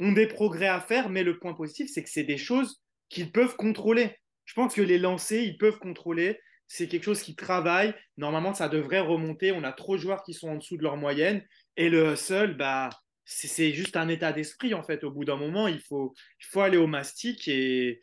ont 0.00 0.12
des 0.12 0.26
progrès 0.26 0.68
à 0.68 0.80
faire, 0.80 1.08
mais 1.08 1.22
le 1.22 1.38
point 1.38 1.54
positif, 1.54 1.90
c'est 1.92 2.02
que 2.02 2.10
c'est 2.10 2.24
des 2.24 2.38
choses 2.38 2.82
qu'ils 3.10 3.30
peuvent 3.30 3.56
contrôler. 3.56 4.16
Je 4.46 4.54
pense 4.54 4.74
que 4.74 4.80
les 4.80 4.98
lancers, 4.98 5.42
ils 5.42 5.58
peuvent 5.58 5.78
contrôler. 5.78 6.40
C'est 6.66 6.88
quelque 6.88 7.04
chose 7.04 7.22
qui 7.22 7.34
travaille. 7.34 7.94
Normalement, 8.16 8.54
ça 8.54 8.68
devrait 8.68 9.00
remonter. 9.00 9.52
On 9.52 9.64
a 9.64 9.72
trop 9.72 9.96
de 9.96 10.00
joueurs 10.00 10.22
qui 10.22 10.32
sont 10.32 10.48
en 10.48 10.56
dessous 10.56 10.76
de 10.76 10.82
leur 10.82 10.96
moyenne. 10.96 11.44
Et 11.76 11.88
le 11.88 12.12
hustle, 12.12 12.56
bah, 12.56 12.90
c'est 13.24 13.72
juste 13.72 13.96
un 13.96 14.08
état 14.08 14.32
d'esprit, 14.32 14.72
en 14.74 14.82
fait. 14.82 15.04
Au 15.04 15.10
bout 15.10 15.24
d'un 15.24 15.36
moment, 15.36 15.68
il 15.68 15.80
faut, 15.80 16.14
aller 16.56 16.78
au 16.78 16.86
mastic 16.86 17.46
et, 17.48 18.00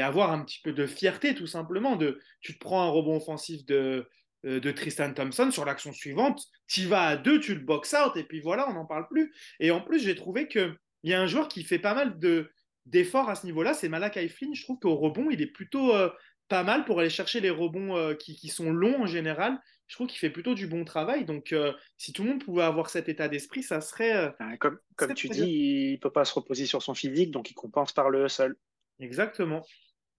avoir 0.00 0.32
un 0.32 0.44
petit 0.44 0.60
peu 0.62 0.72
de 0.72 0.86
fierté, 0.86 1.34
tout 1.34 1.46
simplement. 1.46 1.96
De, 1.96 2.20
tu 2.40 2.54
te 2.54 2.58
prends 2.58 2.82
un 2.82 2.90
rebond 2.90 3.16
offensif 3.16 3.64
de, 3.66 4.08
euh, 4.44 4.72
Tristan 4.72 5.12
Thompson 5.12 5.50
sur 5.50 5.64
l'action 5.64 5.92
suivante, 5.92 6.44
tu 6.66 6.82
vas 6.82 7.02
à 7.02 7.16
deux, 7.16 7.40
tu 7.40 7.54
le 7.54 7.60
box 7.60 7.94
out, 7.94 8.16
et 8.16 8.24
puis 8.24 8.40
voilà, 8.40 8.68
on 8.68 8.74
n'en 8.74 8.86
parle 8.86 9.08
plus. 9.08 9.34
Et 9.58 9.70
en 9.70 9.80
plus, 9.80 10.00
j'ai 10.00 10.14
trouvé 10.14 10.48
qu'il 10.48 10.76
y 11.02 11.12
a 11.12 11.20
un 11.20 11.26
joueur 11.26 11.48
qui 11.48 11.64
fait 11.64 11.78
pas 11.78 11.94
mal 11.94 12.18
de, 12.18 12.50
d'effort 12.88 13.28
à 13.28 13.34
ce 13.34 13.46
niveau-là, 13.46 13.74
c'est 13.74 13.88
Malak 13.88 14.18
Flynn. 14.28 14.54
Je 14.54 14.62
trouve 14.62 14.78
qu'au 14.78 14.96
rebond, 14.96 15.30
il 15.30 15.40
est 15.42 15.46
plutôt 15.46 15.94
euh, 15.94 16.10
pas 16.48 16.62
mal 16.62 16.84
pour 16.84 17.00
aller 17.00 17.10
chercher 17.10 17.40
les 17.40 17.50
rebonds 17.50 17.96
euh, 17.96 18.14
qui, 18.14 18.48
sont 18.48 18.70
longs 18.70 19.02
en 19.02 19.06
général. 19.06 19.58
Je 19.86 19.94
trouve 19.94 20.06
qu'il 20.06 20.18
fait 20.18 20.30
plutôt 20.30 20.54
du 20.54 20.66
bon 20.66 20.84
travail. 20.84 21.24
Donc, 21.24 21.52
euh, 21.52 21.72
si 21.96 22.12
tout 22.12 22.22
le 22.24 22.30
monde 22.30 22.44
pouvait 22.44 22.62
avoir 22.62 22.90
cet 22.90 23.08
état 23.08 23.28
d'esprit, 23.28 23.62
ça 23.62 23.80
serait. 23.80 24.34
Ah, 24.38 24.56
comme, 24.58 24.78
comme 24.96 25.14
tu 25.14 25.28
dis, 25.28 25.90
il 25.90 25.92
ne 25.92 25.98
peut 25.98 26.10
pas 26.10 26.24
se 26.24 26.34
reposer 26.34 26.66
sur 26.66 26.82
son 26.82 26.94
physique, 26.94 27.30
donc 27.30 27.50
il 27.50 27.54
compense 27.54 27.92
par 27.92 28.10
le 28.10 28.28
seul. 28.28 28.56
Exactement. 29.00 29.64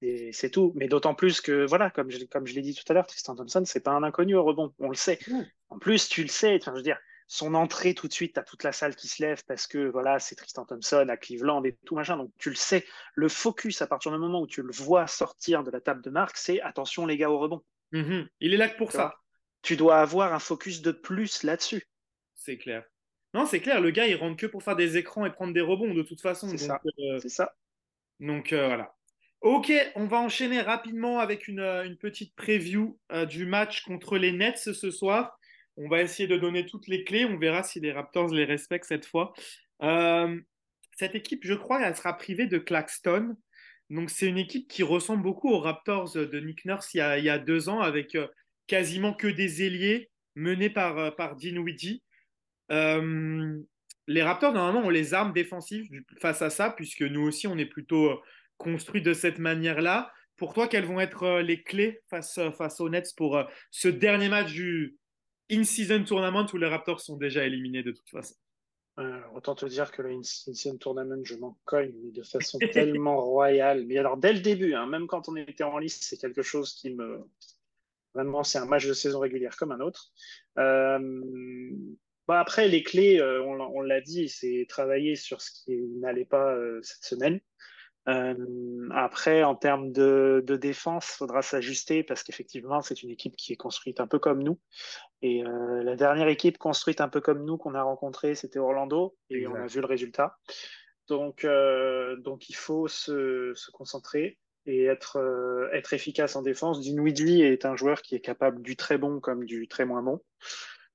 Et 0.01 0.31
c'est 0.31 0.49
tout. 0.49 0.71
Mais 0.75 0.87
d'autant 0.87 1.13
plus 1.13 1.41
que, 1.41 1.65
voilà, 1.65 1.89
comme 1.89 2.09
je, 2.09 2.23
comme 2.25 2.47
je 2.47 2.55
l'ai 2.55 2.61
dit 2.61 2.73
tout 2.73 2.85
à 2.87 2.93
l'heure, 2.93 3.05
Tristan 3.05 3.35
Thompson, 3.35 3.63
c'est 3.65 3.83
pas 3.83 3.91
un 3.91 4.03
inconnu 4.03 4.35
au 4.35 4.43
rebond. 4.43 4.73
On 4.79 4.89
le 4.89 4.95
sait. 4.95 5.19
En 5.69 5.77
plus, 5.77 6.07
tu 6.07 6.23
le 6.23 6.29
sais. 6.29 6.57
Enfin, 6.61 6.71
je 6.71 6.77
veux 6.77 6.83
dire, 6.83 6.97
son 7.31 7.53
entrée 7.53 7.93
tout 7.93 8.07
de 8.07 8.13
suite, 8.13 8.33
tu 8.33 8.39
as 8.39 8.43
toute 8.43 8.63
la 8.63 8.71
salle 8.71 8.95
qui 8.95 9.07
se 9.07 9.21
lève 9.21 9.43
parce 9.47 9.67
que 9.67 9.87
voilà, 9.87 10.17
c'est 10.17 10.33
Tristan 10.33 10.65
Thompson 10.65 11.05
à 11.09 11.15
Cleveland 11.15 11.63
et 11.63 11.77
tout 11.85 11.93
machin. 11.93 12.17
Donc 12.17 12.31
tu 12.39 12.49
le 12.49 12.55
sais, 12.55 12.83
le 13.13 13.29
focus 13.29 13.83
à 13.83 13.87
partir 13.87 14.11
du 14.11 14.17
moment 14.17 14.41
où 14.41 14.47
tu 14.47 14.63
le 14.63 14.71
vois 14.71 15.05
sortir 15.05 15.63
de 15.63 15.69
la 15.69 15.79
table 15.79 16.01
de 16.01 16.09
marque, 16.09 16.37
c'est 16.37 16.59
attention 16.61 17.05
les 17.05 17.17
gars 17.17 17.29
au 17.29 17.37
rebond. 17.37 17.61
Mhm. 17.91 18.27
Il 18.39 18.55
est 18.55 18.57
là 18.57 18.67
que 18.67 18.77
pour 18.77 18.91
ça. 18.91 19.13
tu 19.61 19.77
dois 19.77 19.99
avoir 19.99 20.33
un 20.33 20.39
focus 20.39 20.81
de 20.81 20.91
plus 20.91 21.43
là-dessus. 21.43 21.87
C'est 22.33 22.57
clair. 22.57 22.83
Non, 23.35 23.45
c'est 23.45 23.59
clair, 23.59 23.79
le 23.79 23.91
gars 23.91 24.07
il 24.07 24.15
rentre 24.15 24.35
que 24.35 24.47
pour 24.47 24.63
faire 24.63 24.75
des 24.75 24.97
écrans 24.97 25.23
et 25.27 25.31
prendre 25.31 25.53
des 25.53 25.61
rebonds 25.61 25.93
de 25.93 26.01
toute 26.01 26.21
façon. 26.21 26.49
C'est 26.49 26.57
ça. 26.57 26.81
Euh, 26.99 27.19
c'est 27.19 27.29
ça. 27.29 27.55
Donc 28.19 28.53
euh, 28.53 28.65
voilà. 28.65 28.95
Ok, 29.41 29.71
on 29.95 30.07
va 30.07 30.17
enchaîner 30.17 30.61
rapidement 30.61 31.19
avec 31.19 31.47
une, 31.47 31.59
euh, 31.59 31.85
une 31.85 31.95
petite 31.95 32.35
preview 32.35 32.99
du 33.29 33.45
match 33.45 33.83
contre 33.83 34.17
les 34.17 34.31
Nets 34.31 34.73
ce 34.73 34.89
soir. 34.89 35.38
On 35.81 35.87
va 35.87 36.01
essayer 36.01 36.27
de 36.27 36.35
donner 36.35 36.65
toutes 36.65 36.87
les 36.87 37.05
clés. 37.05 37.23
On 37.23 37.37
verra 37.37 37.63
si 37.63 37.79
les 37.79 37.93
Raptors 37.93 38.33
les 38.33 38.43
respectent 38.43 38.85
cette 38.85 39.05
fois. 39.05 39.33
Euh, 39.81 40.37
cette 40.97 41.15
équipe, 41.15 41.45
je 41.45 41.53
crois, 41.53 41.81
elle 41.81 41.95
sera 41.95 42.17
privée 42.17 42.47
de 42.47 42.57
Claxton. 42.57 43.37
Donc, 43.89 44.09
c'est 44.09 44.27
une 44.27 44.37
équipe 44.37 44.67
qui 44.67 44.83
ressemble 44.83 45.23
beaucoup 45.23 45.49
aux 45.49 45.59
Raptors 45.59 46.11
de 46.13 46.39
Nick 46.41 46.65
Nurse 46.65 46.93
il 46.93 46.97
y 46.97 47.29
a, 47.29 47.39
deux 47.39 47.69
ans 47.69 47.79
avec 47.79 48.15
euh, 48.15 48.27
quasiment 48.67 49.13
que 49.13 49.27
des 49.27 49.63
ailiers 49.63 50.11
menés 50.35 50.69
par, 50.69 51.15
par 51.15 51.37
Dinwiddie. 51.37 52.03
les 52.69 54.21
Raptors, 54.21 54.51
normalement, 54.51 54.85
ont 54.85 54.91
les 54.91 55.13
armes 55.13 55.31
défensives 55.31 55.87
face 56.19 56.41
à 56.41 56.49
ça, 56.49 56.71
puisque 56.71 57.03
nous 57.03 57.21
aussi, 57.21 57.47
on 57.47 57.57
est 57.57 57.65
plutôt 57.65 58.21
construit 58.57 59.01
de 59.01 59.13
cette 59.13 59.39
manière-là. 59.39 60.11
Pour 60.35 60.53
toi, 60.53 60.67
quelles 60.67 60.85
vont 60.85 60.99
être 60.99 61.39
les 61.39 61.63
clés 61.63 62.01
face, 62.09 62.37
face 62.57 62.81
aux 62.81 62.89
Nets 62.89 63.13
pour 63.15 63.41
ce 63.71 63.87
dernier 63.87 64.27
match 64.27 64.51
du 64.51 64.99
in-season 65.51 66.03
tournament 66.03 66.47
où 66.53 66.57
les 66.57 66.67
Raptors 66.67 67.01
sont 67.01 67.17
déjà 67.17 67.45
éliminés 67.45 67.83
de 67.83 67.91
toute 67.91 68.09
façon 68.09 68.35
euh, 68.99 69.21
autant 69.33 69.55
te 69.55 69.65
dire 69.65 69.91
que 69.91 70.01
le 70.01 70.11
In-Season 70.11 70.77
Tournament, 70.77 71.23
je 71.23 71.35
m'en 71.35 71.57
cogne 71.63 72.11
de 72.11 72.21
façon 72.21 72.59
tellement 72.73 73.21
royale. 73.21 73.85
Mais 73.85 73.97
alors, 73.97 74.17
dès 74.17 74.33
le 74.33 74.39
début, 74.39 74.73
hein, 74.73 74.87
même 74.87 75.07
quand 75.07 75.29
on 75.29 75.37
était 75.37 75.63
en 75.63 75.77
liste, 75.77 76.03
c'est 76.03 76.17
quelque 76.17 76.41
chose 76.41 76.73
qui 76.73 76.93
me. 76.93 77.23
Vraiment, 78.13 78.43
c'est 78.43 78.57
un 78.57 78.65
match 78.65 78.87
de 78.87 78.93
saison 78.93 79.19
régulière 79.19 79.55
comme 79.55 79.71
un 79.71 79.79
autre. 79.79 80.11
Euh, 80.57 80.99
bah 82.27 82.39
après, 82.39 82.67
les 82.67 82.83
clés, 82.83 83.19
euh, 83.21 83.41
on, 83.43 83.81
l'a 83.81 84.01
dit, 84.01 84.27
c'est 84.27 84.65
travailler 84.67 85.15
sur 85.15 85.41
ce 85.41 85.51
qui 85.51 85.77
n'allait 86.01 86.25
pas 86.25 86.57
cette 86.81 87.05
semaine. 87.05 87.39
Euh, 88.09 88.89
après, 88.91 89.43
en 89.43 89.55
termes 89.55 89.91
de, 89.91 90.43
défense, 90.59 91.11
il 91.13 91.17
faudra 91.17 91.41
s'ajuster 91.41 92.03
parce 92.03 92.23
qu'effectivement, 92.23 92.81
c'est 92.81 93.03
une 93.03 93.11
équipe 93.11 93.35
qui 93.35 93.53
est 93.53 93.57
construite 93.57 93.99
un 93.99 94.07
peu 94.07 94.19
comme 94.19 94.41
nous. 94.41 94.59
Et 95.21 95.43
euh, 95.43 95.83
la 95.83 95.95
dernière 95.95 96.27
équipe 96.27 96.57
construite 96.57 97.01
un 97.01 97.09
peu 97.09 97.21
comme 97.21 97.45
nous 97.45 97.57
qu'on 97.57 97.75
a 97.75 97.83
rencontrée, 97.83 98.35
c'était 98.35 98.59
Orlando, 98.59 99.15
et 99.29 99.45
on 99.47 99.55
a 99.55 99.67
vu 99.67 99.79
le 99.79 99.85
résultat. 99.85 100.37
Donc, 101.07 101.43
euh, 101.43 102.15
donc 102.17 102.49
il 102.49 102.55
faut 102.55 102.87
se, 102.87 103.53
concentrer 103.71 104.39
et 104.65 104.85
être, 104.85 105.17
être 105.73 105.93
efficace 105.93 106.35
en 106.35 106.41
défense. 106.41 106.81
Dinwiddie 106.81 107.41
est 107.41 107.65
un 107.65 107.75
joueur 107.75 108.01
qui 108.01 108.15
est 108.15 108.21
capable 108.21 108.61
du 108.61 108.75
très 108.75 108.97
bon 108.97 109.19
comme 109.19 109.45
du 109.45 109.67
très 109.67 109.85
moins 109.85 110.01
bon. 110.01 110.21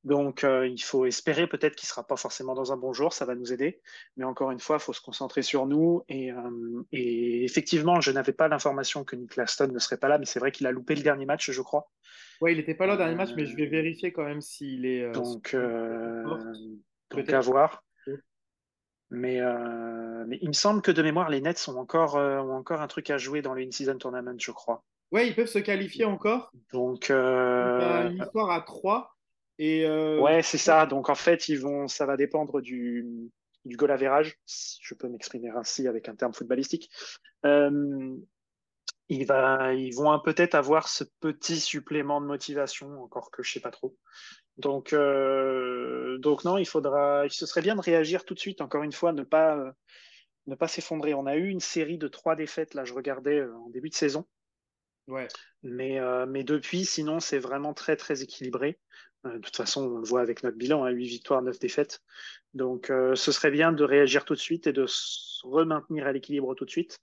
Donc, 0.04 0.44
euh, 0.44 0.68
il 0.68 0.82
faut 0.82 1.06
espérer 1.06 1.46
peut-être 1.46 1.74
qu'il 1.74 1.86
ne 1.86 1.88
sera 1.88 2.06
pas 2.06 2.16
forcément 2.16 2.54
dans 2.54 2.72
un 2.72 2.76
bon 2.76 2.92
jour, 2.92 3.14
ça 3.14 3.24
va 3.24 3.34
nous 3.34 3.54
aider. 3.54 3.80
Mais 4.18 4.24
encore 4.24 4.50
une 4.50 4.60
fois, 4.60 4.76
il 4.76 4.82
faut 4.82 4.92
se 4.92 5.00
concentrer 5.00 5.40
sur 5.40 5.66
nous. 5.66 6.02
Et, 6.10 6.30
euh, 6.30 6.82
effectivement, 6.92 8.02
je 8.02 8.10
n'avais 8.10 8.34
pas 8.34 8.48
l'information 8.48 9.02
que 9.02 9.16
Nick 9.16 9.32
Stone 9.46 9.72
ne 9.72 9.78
serait 9.78 9.96
pas 9.96 10.08
là, 10.08 10.18
mais 10.18 10.26
c'est 10.26 10.40
vrai 10.40 10.52
qu'il 10.52 10.66
a 10.66 10.72
loupé 10.72 10.94
le 10.94 11.02
dernier 11.02 11.24
match, 11.24 11.50
je 11.50 11.62
crois. 11.62 11.90
Oui, 12.42 12.52
il 12.52 12.58
n'était 12.58 12.74
pas 12.74 12.86
là 12.86 12.94
au 12.94 12.96
dernier 12.98 13.14
match, 13.14 13.30
mais 13.34 13.46
je 13.46 13.56
vais 13.56 13.66
euh, 13.66 13.70
vérifier 13.70 14.12
quand 14.12 14.24
même 14.24 14.42
s'il 14.42 14.84
est. 14.84 15.10
donc, 15.12 15.56
donc 17.10 17.28
à 17.30 17.40
voir. 17.40 17.82
Mais, 19.10 19.40
mais, 20.26 20.38
il 20.42 20.48
me 20.48 20.54
semble 20.54 20.82
que 20.82 20.90
de 20.90 21.00
mémoire, 21.00 21.30
les 21.30 21.40
Nets 21.40 21.66
ont 21.68 21.78
encore, 21.78 22.16
ont 22.16 22.52
encore 22.52 22.82
un 22.82 22.88
truc 22.88 23.08
à 23.08 23.16
jouer 23.16 23.40
dans 23.40 23.54
le 23.54 23.62
In-Season 23.62 23.96
Tournament, 23.96 24.36
je 24.38 24.50
crois. 24.50 24.84
Oui, 25.12 25.28
ils 25.28 25.34
peuvent 25.34 25.46
se 25.46 25.60
qualifier 25.60 26.04
encore. 26.04 26.50
Donc, 26.72 27.08
une 27.10 28.18
histoire 28.20 28.50
à 28.50 28.60
3. 28.60 29.13
Et 29.58 29.86
euh, 29.86 30.18
Ouais, 30.20 30.42
c'est 30.42 30.58
ça. 30.58 30.86
Donc 30.86 31.08
en 31.08 31.14
fait, 31.14 31.48
ils 31.48 31.58
vont, 31.58 31.88
ça 31.88 32.06
va 32.06 32.16
dépendre 32.16 32.60
du, 32.60 33.30
du 33.64 33.76
goal 33.76 33.90
average, 33.90 34.38
si 34.46 34.78
je 34.82 34.94
peux 34.94 35.08
m'exprimer 35.08 35.50
ainsi 35.50 35.86
avec 35.88 36.08
un 36.08 36.14
terme 36.14 36.34
footballistique. 36.34 36.90
Euh, 37.44 38.16
il 39.08 39.26
va, 39.26 39.74
ils 39.74 39.94
vont 39.94 40.18
peut-être 40.20 40.54
avoir 40.54 40.88
ce 40.88 41.04
petit 41.20 41.60
supplément 41.60 42.20
de 42.20 42.26
motivation, 42.26 43.02
encore 43.02 43.30
que 43.30 43.42
je 43.42 43.52
sais 43.52 43.60
pas 43.60 43.70
trop. 43.70 43.96
Donc, 44.56 44.92
euh, 44.92 46.16
donc 46.18 46.44
non, 46.44 46.56
il 46.58 46.66
faudra, 46.66 47.24
ce 47.28 47.44
serait 47.44 47.60
bien 47.60 47.74
de 47.74 47.80
réagir 47.80 48.24
tout 48.24 48.34
de 48.34 48.38
suite. 48.38 48.60
Encore 48.60 48.82
une 48.82 48.92
fois, 48.92 49.12
ne 49.12 49.22
pas, 49.22 49.74
ne 50.46 50.54
pas 50.54 50.68
s'effondrer. 50.68 51.12
On 51.12 51.26
a 51.26 51.36
eu 51.36 51.48
une 51.48 51.60
série 51.60 51.98
de 51.98 52.08
trois 52.08 52.34
défaites. 52.34 52.74
Là, 52.74 52.84
je 52.84 52.94
regardais 52.94 53.44
en 53.44 53.68
début 53.68 53.90
de 53.90 53.94
saison. 53.94 54.26
Mais, 55.62 55.98
mais 56.26 56.44
depuis, 56.44 56.84
sinon, 56.84 57.20
c'est 57.20 57.38
vraiment 57.38 57.74
très 57.74 57.96
très 57.96 58.22
équilibré. 58.22 58.78
Euh, 59.26 59.34
de 59.34 59.38
toute 59.38 59.56
façon, 59.56 59.84
on 59.84 59.98
le 59.98 60.04
voit 60.04 60.20
avec 60.20 60.42
notre 60.42 60.56
bilan, 60.56 60.84
hein, 60.84 60.90
8 60.90 61.06
victoires, 61.06 61.42
9 61.42 61.58
défaites. 61.58 62.00
Donc, 62.52 62.90
euh, 62.90 63.14
ce 63.14 63.32
serait 63.32 63.50
bien 63.50 63.72
de 63.72 63.84
réagir 63.84 64.24
tout 64.24 64.34
de 64.34 64.38
suite 64.38 64.66
et 64.66 64.72
de 64.72 64.86
se 64.86 65.46
re-maintenir 65.46 66.06
à 66.06 66.12
l'équilibre 66.12 66.54
tout 66.54 66.64
de 66.64 66.70
suite. 66.70 66.98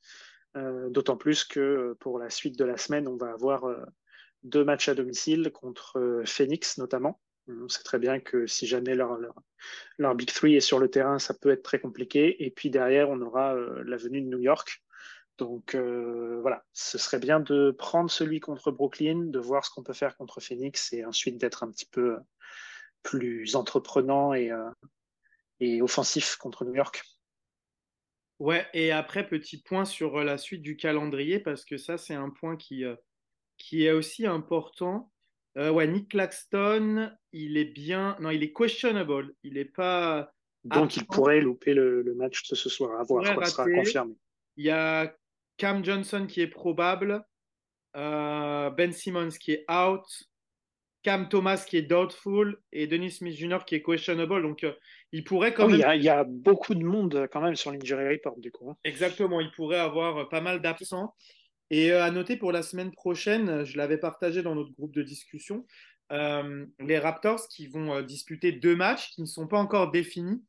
Euh, 0.58 0.89
d'autant 0.89 1.18
plus 1.18 1.43
que 1.43 1.95
pour 1.99 2.20
la 2.20 2.30
suite 2.30 2.58
de 2.58 2.66
la 2.66 2.78
semaine, 2.78 3.08
on 3.08 3.16
va 3.16 3.32
avoir 3.32 3.64
deux 4.43 4.64
matchs 4.64 4.89
à 4.89 4.95
domicile 4.95 5.52
contre 5.52 6.24
Phoenix 6.26 6.78
notamment. 6.78 7.22
On 7.47 7.70
sait 7.70 7.84
très 7.84 7.99
bien 7.99 8.20
que 8.20 8.47
si 8.47 8.68
jamais 8.68 8.95
leur, 8.95 9.18
leur, 9.97 10.16
Big 10.16 10.32
Three 10.32 10.56
est 10.56 10.62
sur 10.62 10.80
le 10.80 10.89
terrain, 10.89 11.20
ça 11.20 11.34
peut 11.34 11.49
être 11.49 11.64
très 11.64 11.80
compliqué. 11.80 12.43
Et 12.43 12.52
puis 12.52 12.70
derrière, 12.70 13.10
on 13.10 13.20
aura 13.22 13.56
la 13.56 13.97
venue 13.97 14.22
de 14.22 14.28
New 14.28 14.39
York. 14.39 14.84
Donc 15.38 15.76
euh, 15.76 16.40
voilà, 16.42 16.64
ce 16.74 16.98
serait 16.98 17.20
bien 17.20 17.40
de 17.40 17.72
prendre 17.72 18.12
celui 18.12 18.40
contre 18.40 18.72
Brooklyn, 18.72 19.26
de 19.26 19.40
voir 19.40 19.66
ce 19.66 19.72
qu'on 19.72 19.84
peut 19.84 19.94
faire 19.94 20.16
contre 20.18 20.40
Phoenix 20.40 20.94
et 20.94 21.06
ensuite 21.06 21.40
d'être 21.40 21.64
un 21.64 21.72
petit 21.72 21.88
peu 21.88 22.18
plus 23.04 23.56
entreprenant 23.56 24.34
et, 24.34 24.52
euh, 24.52 24.70
et 25.60 25.82
offensif 25.82 26.36
contre 26.36 26.66
New 26.66 26.76
York. 26.76 27.02
Ouais, 28.40 28.68
et 28.74 28.92
après, 28.92 29.28
petit 29.28 29.62
point 29.62 29.86
sur 29.86 30.18
euh, 30.18 30.24
la 30.24 30.38
suite 30.38 30.62
du 30.62 30.76
calendrier, 30.76 31.40
parce 31.40 31.64
que 31.66 31.78
ça, 31.78 31.98
c'est 31.98 32.16
un 32.16 32.30
point 32.30 32.56
qui, 32.56 32.84
qui 33.58 33.86
est 33.86 33.92
aussi 33.92 34.26
important. 34.26 35.12
ouais, 35.56 35.88
Nick 35.88 36.10
Claxton, 36.10 37.12
il 37.32 37.58
est 37.58 37.66
bien. 37.66 38.16
Non, 38.20 38.32
il 38.32 38.44
est 38.44 38.54
questionable. 38.54 39.34
Il 39.44 39.54
n'est 39.54 39.66
pas. 39.66 40.32
Donc, 40.64 40.98
il 40.98 41.06
pourrait 41.06 41.42
louper 41.42 41.74
le, 41.74 42.14
match 42.16 42.48
de 42.50 42.56
ce 42.56 42.70
soir. 42.70 43.00
À 43.00 43.04
voir, 43.04 43.26
ça 43.26 43.46
sera 43.46 43.66
confirmé. 43.70 44.16
Il 44.58 44.66
y 44.66 44.70
a 44.70 45.16
Cam 45.62 45.86
Johnson 45.86 46.26
qui 46.28 46.41
est 46.41 46.47
probable, 46.47 47.24
euh, 47.95 48.72
Ben 48.72 48.91
Simmons 48.91 49.30
qui 49.30 49.51
est 49.51 49.66
out, 49.72 50.03
Cam 51.03 51.30
Thomas 51.30 51.64
qui 51.68 51.78
est 51.78 51.84
doubtful 51.84 52.59
et 52.72 52.88
Denis 52.88 53.12
Smith 53.12 53.36
Jr. 53.36 53.59
qui 53.68 53.76
est 53.76 53.84
questionable. 53.84 54.41
Donc, 54.41 54.64
euh, 54.64 54.74
il 55.12 55.24
pourrait 55.24 55.53
quand 55.53 55.68
même. 55.68 55.80
Il 55.95 56.01
y, 56.01 56.09
a 56.09 56.24
beaucoup 56.24 56.74
de 56.74 56.84
monde 56.84 57.28
quand 57.32 57.41
même 57.41 57.55
sur 57.55 57.72
l'injury 57.72 58.09
report, 58.09 58.39
du 58.39 58.51
coup. 58.51 58.72
Hein. 58.72 58.78
Exactement, 58.86 59.39
il 59.39 59.51
pourrait 59.51 59.78
avoir 59.78 60.30
pas 60.30 60.41
mal 60.41 60.64
d'absents. 60.64 61.14
Et 61.70 61.91
euh, 61.91 62.03
à 62.03 62.09
noter 62.09 62.38
pour 62.38 62.51
la 62.51 62.64
semaine 62.64 62.91
prochaine, 62.91 63.64
je 63.64 63.78
l'avais 63.78 63.99
partagé 63.99 64.41
dans 64.41 64.55
notre 64.55 64.72
groupe 64.72 64.95
de 64.95 65.03
discussion, 65.03 65.68
les 66.09 66.97
Raptors 66.97 67.47
qui 67.49 67.68
vont 67.68 68.01
disputer 68.01 68.51
deux 68.51 68.76
matchs 68.76 69.12
qui 69.12 69.22
ne 69.22 69.28
sont 69.28 69.47
pas 69.47 69.59
encore 69.59 69.91
définis. 69.91 70.41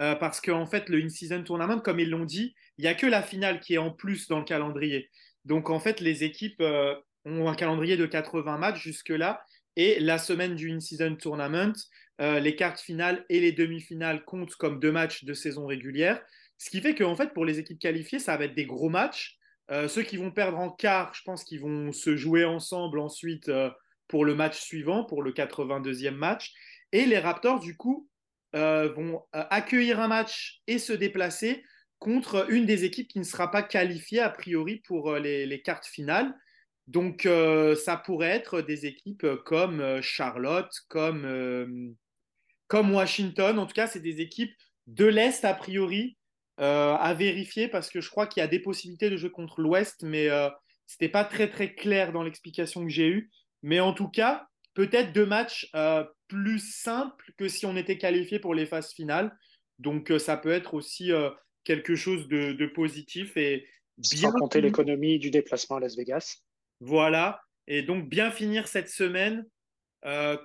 Euh, 0.00 0.14
parce 0.16 0.40
qu'en 0.40 0.66
fait, 0.66 0.88
le 0.88 1.02
In-Season 1.02 1.42
Tournament, 1.44 1.80
comme 1.80 2.00
ils 2.00 2.10
l'ont 2.10 2.24
dit, 2.24 2.54
il 2.78 2.82
n'y 2.82 2.88
a 2.88 2.94
que 2.94 3.06
la 3.06 3.22
finale 3.22 3.60
qui 3.60 3.74
est 3.74 3.78
en 3.78 3.90
plus 3.90 4.28
dans 4.28 4.38
le 4.38 4.44
calendrier. 4.44 5.10
Donc, 5.44 5.70
en 5.70 5.80
fait, 5.80 6.00
les 6.00 6.24
équipes 6.24 6.60
euh, 6.60 6.94
ont 7.24 7.48
un 7.48 7.54
calendrier 7.54 7.96
de 7.96 8.06
80 8.06 8.58
matchs 8.58 8.82
jusque-là. 8.82 9.44
Et 9.76 9.98
la 9.98 10.18
semaine 10.18 10.54
du 10.54 10.70
In-Season 10.70 11.16
Tournament, 11.16 11.74
euh, 12.20 12.38
les 12.38 12.54
cartes 12.54 12.80
finales 12.80 13.24
et 13.28 13.40
les 13.40 13.52
demi-finales 13.52 14.24
comptent 14.24 14.54
comme 14.54 14.78
deux 14.78 14.92
matchs 14.92 15.24
de 15.24 15.34
saison 15.34 15.66
régulière. 15.66 16.22
Ce 16.58 16.70
qui 16.70 16.80
fait 16.80 16.94
qu'en 16.94 17.16
fait, 17.16 17.32
pour 17.34 17.44
les 17.44 17.58
équipes 17.58 17.80
qualifiées, 17.80 18.20
ça 18.20 18.36
va 18.36 18.44
être 18.44 18.54
des 18.54 18.66
gros 18.66 18.88
matchs. 18.88 19.36
ceux 19.88 20.02
qui 20.02 20.16
vont 20.16 20.30
perdre 20.30 20.58
en 20.58 20.70
quart, 20.70 21.12
je 21.14 21.22
pense 21.24 21.42
qu'ils 21.42 21.60
vont 21.60 21.90
se 21.90 22.16
jouer 22.16 22.44
ensemble 22.44 23.00
ensuite 23.00 23.50
pour 24.06 24.24
le 24.24 24.36
match 24.36 24.60
suivant, 24.60 25.04
pour 25.04 25.22
le 25.22 25.32
82e 25.32 26.12
match. 26.12 26.52
Et 26.92 27.06
les 27.06 27.18
Raptors, 27.18 27.58
du 27.58 27.76
coup, 27.76 28.08
euh, 28.54 28.92
vont 28.92 29.16
euh, 29.34 29.42
accueillir 29.50 29.98
un 29.98 30.06
match 30.06 30.62
et 30.68 30.78
se 30.78 30.92
déplacer 30.92 31.64
contre 32.04 32.46
une 32.50 32.66
des 32.66 32.84
équipes 32.84 33.08
qui 33.08 33.18
ne 33.18 33.24
sera 33.24 33.50
pas 33.50 33.62
qualifiée 33.62 34.20
a 34.20 34.28
priori 34.28 34.82
pour 34.86 35.12
euh, 35.12 35.18
les, 35.18 35.62
cartes 35.62 35.86
finales. 35.86 36.34
Donc 36.86 37.26
ça 37.76 37.96
pourrait 37.96 38.28
être 38.28 38.60
des 38.60 38.84
équipes 38.84 39.26
comme 39.46 40.02
Charlotte, 40.02 40.70
comme, 40.88 41.96
Washington. 42.70 43.58
En 43.58 43.64
tout 43.64 43.72
cas, 43.72 43.86
c'est 43.86 44.02
des 44.02 44.20
équipes 44.20 44.52
de 44.86 45.06
l'Est 45.06 45.46
a 45.46 45.54
priori 45.54 46.18
à 46.58 47.14
vérifier 47.16 47.68
parce 47.68 47.88
que 47.88 48.02
je 48.02 48.10
crois 48.10 48.26
qu'il 48.26 48.42
y 48.42 48.44
a 48.44 48.48
des 48.48 48.58
possibilités 48.58 49.08
de 49.08 49.16
jouer 49.16 49.30
contre 49.30 49.62
l'Ouest, 49.62 50.02
mais 50.02 50.28
ce 50.28 50.96
n'était 50.96 51.10
pas 51.10 51.24
très 51.24 51.48
très 51.48 51.74
clair 51.74 52.12
dans 52.12 52.22
l'explication 52.22 52.82
que 52.82 52.90
j'ai 52.90 53.08
eue. 53.08 53.30
Mais 53.62 53.80
en 53.80 53.94
tout 53.94 54.10
cas, 54.10 54.46
peut-être 54.74 55.12
deux 55.12 55.26
matchs 55.26 55.70
euh, 55.74 56.04
plus 56.28 56.58
simples 56.58 57.32
que 57.38 57.48
si 57.48 57.64
on 57.64 57.76
était 57.76 57.98
qualifié 57.98 58.38
pour 58.38 58.54
les 58.54 58.66
phases 58.66 58.92
finales. 58.92 59.34
Donc 59.78 60.10
euh, 60.10 60.18
ça 60.18 60.36
peut 60.36 60.50
être 60.50 60.74
aussi 60.74 61.12
euh, 61.12 61.30
quelque 61.64 61.96
chose 61.96 62.28
de, 62.28 62.66
positif 62.66 63.36
et 63.36 63.66
bien 63.98 64.30
Sans 64.30 64.32
compter 64.32 64.60
l'économie 64.60 65.18
du 65.18 65.30
déplacement 65.30 65.76
à 65.76 65.80
Las 65.80 65.96
Vegas. 65.96 66.42
Voilà. 66.80 67.40
Et 67.66 67.82
donc 67.82 68.08
bien 68.08 68.30
finir 68.30 68.68
cette 68.68 68.88
semaine 68.88 69.46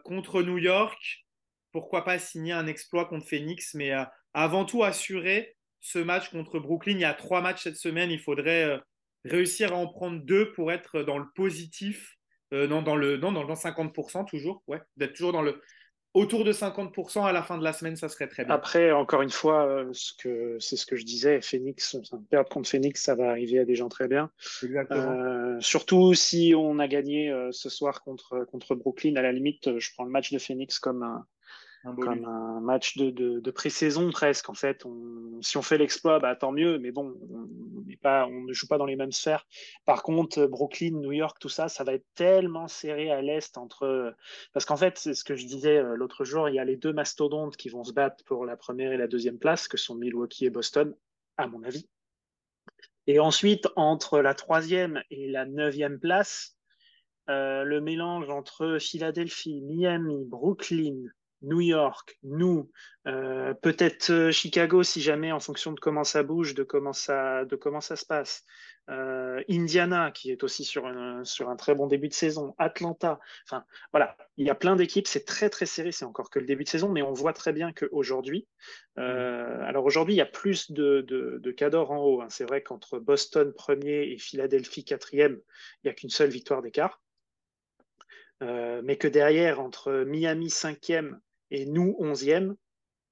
contre 0.03 0.41
New 0.41 0.57
York. 0.57 1.26
Pourquoi 1.72 2.03
pas 2.05 2.17
signer 2.17 2.53
un 2.53 2.67
exploit 2.67 3.05
contre 3.05 3.28
Phoenix, 3.28 3.74
mais 3.74 3.91
avant 4.34 4.65
tout 4.65 4.84
assurer 4.84 5.55
ce 5.82 5.99
match 5.99 6.30
contre 6.30 6.59
Brooklyn. 6.59 6.93
Il 6.93 7.01
y 7.01 7.05
a 7.05 7.13
trois 7.13 7.41
matchs 7.41 7.63
cette 7.63 7.78
semaine. 7.78 8.11
Il 8.11 8.20
faudrait 8.20 8.80
réussir 9.26 9.74
à 9.74 9.76
en 9.76 9.88
prendre 9.88 10.24
deux 10.24 10.51
pour 10.53 10.72
être 10.72 11.01
dans 11.03 11.17
le 11.17 11.26
positif 11.36 12.20
euh, 12.53 12.67
non, 12.67 12.82
dans 12.82 12.95
le, 12.95 13.17
non, 13.17 13.32
dans 13.32 13.43
le 13.43 13.53
50% 13.53 14.26
toujours, 14.26 14.63
ouais, 14.67 14.82
d'être 14.97 15.13
toujours 15.13 15.34
dans 15.34 15.41
le, 15.41 15.61
autour 16.14 16.43
de 16.43 16.51
50% 16.51 17.26
à 17.26 17.32
la 17.32 17.43
fin 17.43 17.57
de 17.57 17.64
la 17.64 17.74
semaine, 17.74 17.95
ça 17.95 18.10
serait 18.10 18.28
très 18.28 18.45
bien. 18.45 18.53
Après, 18.53 18.91
encore 18.91 19.22
une 19.22 19.30
fois, 19.30 19.66
euh, 19.66 19.89
ce 19.93 20.14
que, 20.14 20.57
c'est 20.60 20.76
ce 20.76 20.86
que 20.86 20.95
je 20.95 21.05
disais, 21.05 21.41
Phoenix, 21.41 21.97
perdre 22.30 22.49
contre 22.49 22.70
Phoenix, 22.70 23.01
ça 23.01 23.16
va 23.16 23.30
arriver 23.30 23.60
à 23.60 23.66
des 23.66 23.76
gens 23.76 23.89
très 23.89 24.07
bien. 24.07 24.32
Euh, 24.64 25.57
surtout 25.60 26.14
si 26.14 26.53
on 26.55 26.80
a 26.80 26.88
gagné 26.88 27.30
euh, 27.30 27.51
ce 27.51 27.70
soir 27.70 28.01
contre, 28.01 28.45
contre 28.51 28.76
Brooklyn, 28.76 29.16
à 29.16 29.22
la 29.22 29.32
limite, 29.32 29.78
je 29.78 29.93
prends 29.93 30.03
le 30.03 30.12
match 30.12 30.32
de 30.32 30.39
Phoenix 30.39 30.80
comme 30.80 31.03
un, 31.03 31.26
un 31.84 31.96
comme 31.96 32.26
un 32.26 32.60
match 32.60 32.98
de, 32.98 33.10
de, 33.10 33.40
de 33.40 33.52
pré-saison 33.52 34.12
presque. 34.12 34.50
En 34.50 34.54
fait, 34.54 34.86
on, 34.86 35.42
si 35.42 35.58
on 35.58 35.62
fait 35.62 35.78
l'exploit, 35.78 36.20
bah, 36.20 36.36
tant 36.36 36.52
mieux. 36.52 36.78
Mais 36.80 36.92
bon, 36.92 37.16
on, 37.32 37.48
pas, 38.02 38.26
on 38.28 38.42
ne 38.42 38.54
joue 38.54 38.68
pas 38.68 38.78
dans 38.78 38.86
les 38.86 38.96
mêmes 38.96 39.12
sphères. 39.12 39.46
Par 39.86 40.04
contre, 40.04 40.46
Brooklyn, 40.46 40.92
New 40.92 41.12
York, 41.12 41.38
tout 41.40 41.50
ça, 41.50 41.68
ça 41.68 41.84
va 41.84 41.94
être 41.94 42.06
tellement 42.16 42.68
serré 42.68 43.12
à 43.12 43.22
l'est 43.22 43.58
entre. 43.58 44.16
Parce 44.54 44.66
qu'en 44.66 44.78
fait, 44.78 44.98
c'est 44.98 45.14
ce 45.14 45.24
que 45.24 45.36
je 45.36 45.46
disais 45.46 45.78
euh, 45.78 45.96
l'autre 45.96 46.26
jour. 46.26 46.50
Il 46.50 46.56
y 46.56 46.60
a 46.60 46.66
les 46.66 46.78
deux 46.78 46.94
mastodontes 46.94 47.58
qui 47.58 47.70
vont 47.70 47.84
se 47.84 47.94
battre 47.94 48.24
pour 48.26 48.46
la 48.46 48.58
première 48.58 48.92
et 48.92 48.98
la 48.98 49.08
deuxième 49.08 49.40
place, 49.40 49.68
que 49.68 49.78
sont 49.78 49.96
Milwaukee 49.96 50.46
et 50.46 50.50
Boston, 50.50 50.96
à 51.38 51.48
mon 51.48 51.64
avis. 51.64 51.88
Et 53.08 53.20
ensuite, 53.20 53.68
entre 53.76 54.20
la 54.20 54.34
troisième 54.34 55.02
et 55.10 55.28
la 55.28 55.46
neuvième 55.46 56.00
place, 56.00 56.58
euh, 57.30 57.64
le 57.64 57.82
mélange 57.82 58.30
entre 58.30 58.78
Philadelphie, 58.80 59.62
Miami, 59.62 60.26
Brooklyn, 60.26 61.06
New 61.42 61.62
York, 61.62 62.18
nous, 62.24 62.70
euh, 63.08 63.54
peut-être 63.54 64.12
euh, 64.12 64.32
Chicago 64.32 64.84
si 64.84 65.02
jamais 65.02 65.32
en 65.32 65.40
fonction 65.40 65.72
de 65.72 65.80
comment 65.80 66.04
ça 66.04 66.24
bouge, 66.24 66.54
de 66.54 66.64
comment 66.64 66.94
ça, 66.94 67.46
de 67.46 67.56
comment 67.56 67.82
ça 67.82 67.96
se 67.96 68.06
passe. 68.06 68.44
Euh, 68.90 69.44
Indiana 69.48 70.10
qui 70.10 70.32
est 70.32 70.44
aussi 70.44 70.64
sur 70.64 70.88
un, 70.88 71.24
sur 71.24 71.50
un 71.50 71.56
très 71.56 71.76
bon 71.76 71.86
début 71.86 72.08
de 72.08 72.14
saison. 72.14 72.56
Atlanta. 72.58 73.20
Enfin 73.46 73.64
voilà, 73.92 74.18
il 74.38 74.48
y 74.48 74.50
a 74.50 74.56
plein 74.56 74.76
d'équipes. 74.76 75.08
C'est 75.08 75.26
très 75.26 75.50
très 75.50 75.68
serré. 75.68 75.92
C'est 75.92 76.06
encore 76.06 76.30
que 76.32 76.40
le 76.40 76.46
début 76.46 76.64
de 76.64 76.70
saison, 76.70 76.90
mais 76.90 77.04
on 77.04 77.14
voit 77.14 77.34
très 77.34 77.54
bien 77.54 77.72
qu'aujourd'hui, 77.72 78.48
euh, 78.98 79.62
alors 79.62 79.86
aujourd'hui 79.86 80.16
il 80.16 80.18
y 80.18 80.22
a 80.22 80.26
plus 80.26 80.72
de, 80.72 81.02
de, 81.02 81.38
de 81.40 81.52
cadors 81.52 81.92
en 81.92 82.00
haut. 82.00 82.22
Hein. 82.22 82.30
C'est 82.30 82.46
vrai 82.46 82.64
qu'entre 82.64 83.00
Boston 83.00 83.54
premier 83.54 84.12
et 84.12 84.18
Philadelphie 84.18 84.84
quatrième, 84.84 85.40
il 85.84 85.88
n'y 85.88 85.92
a 85.92 85.94
qu'une 85.94 86.10
seule 86.10 86.30
victoire 86.30 86.64
d'écart. 86.64 87.00
Euh, 88.42 88.82
mais 88.84 88.98
que 88.98 89.08
derrière, 89.08 89.60
entre 89.60 90.06
Miami 90.06 90.48
5e 90.48 91.20
et 91.52 91.66
nous, 91.66 91.95
11e, 92.00 92.56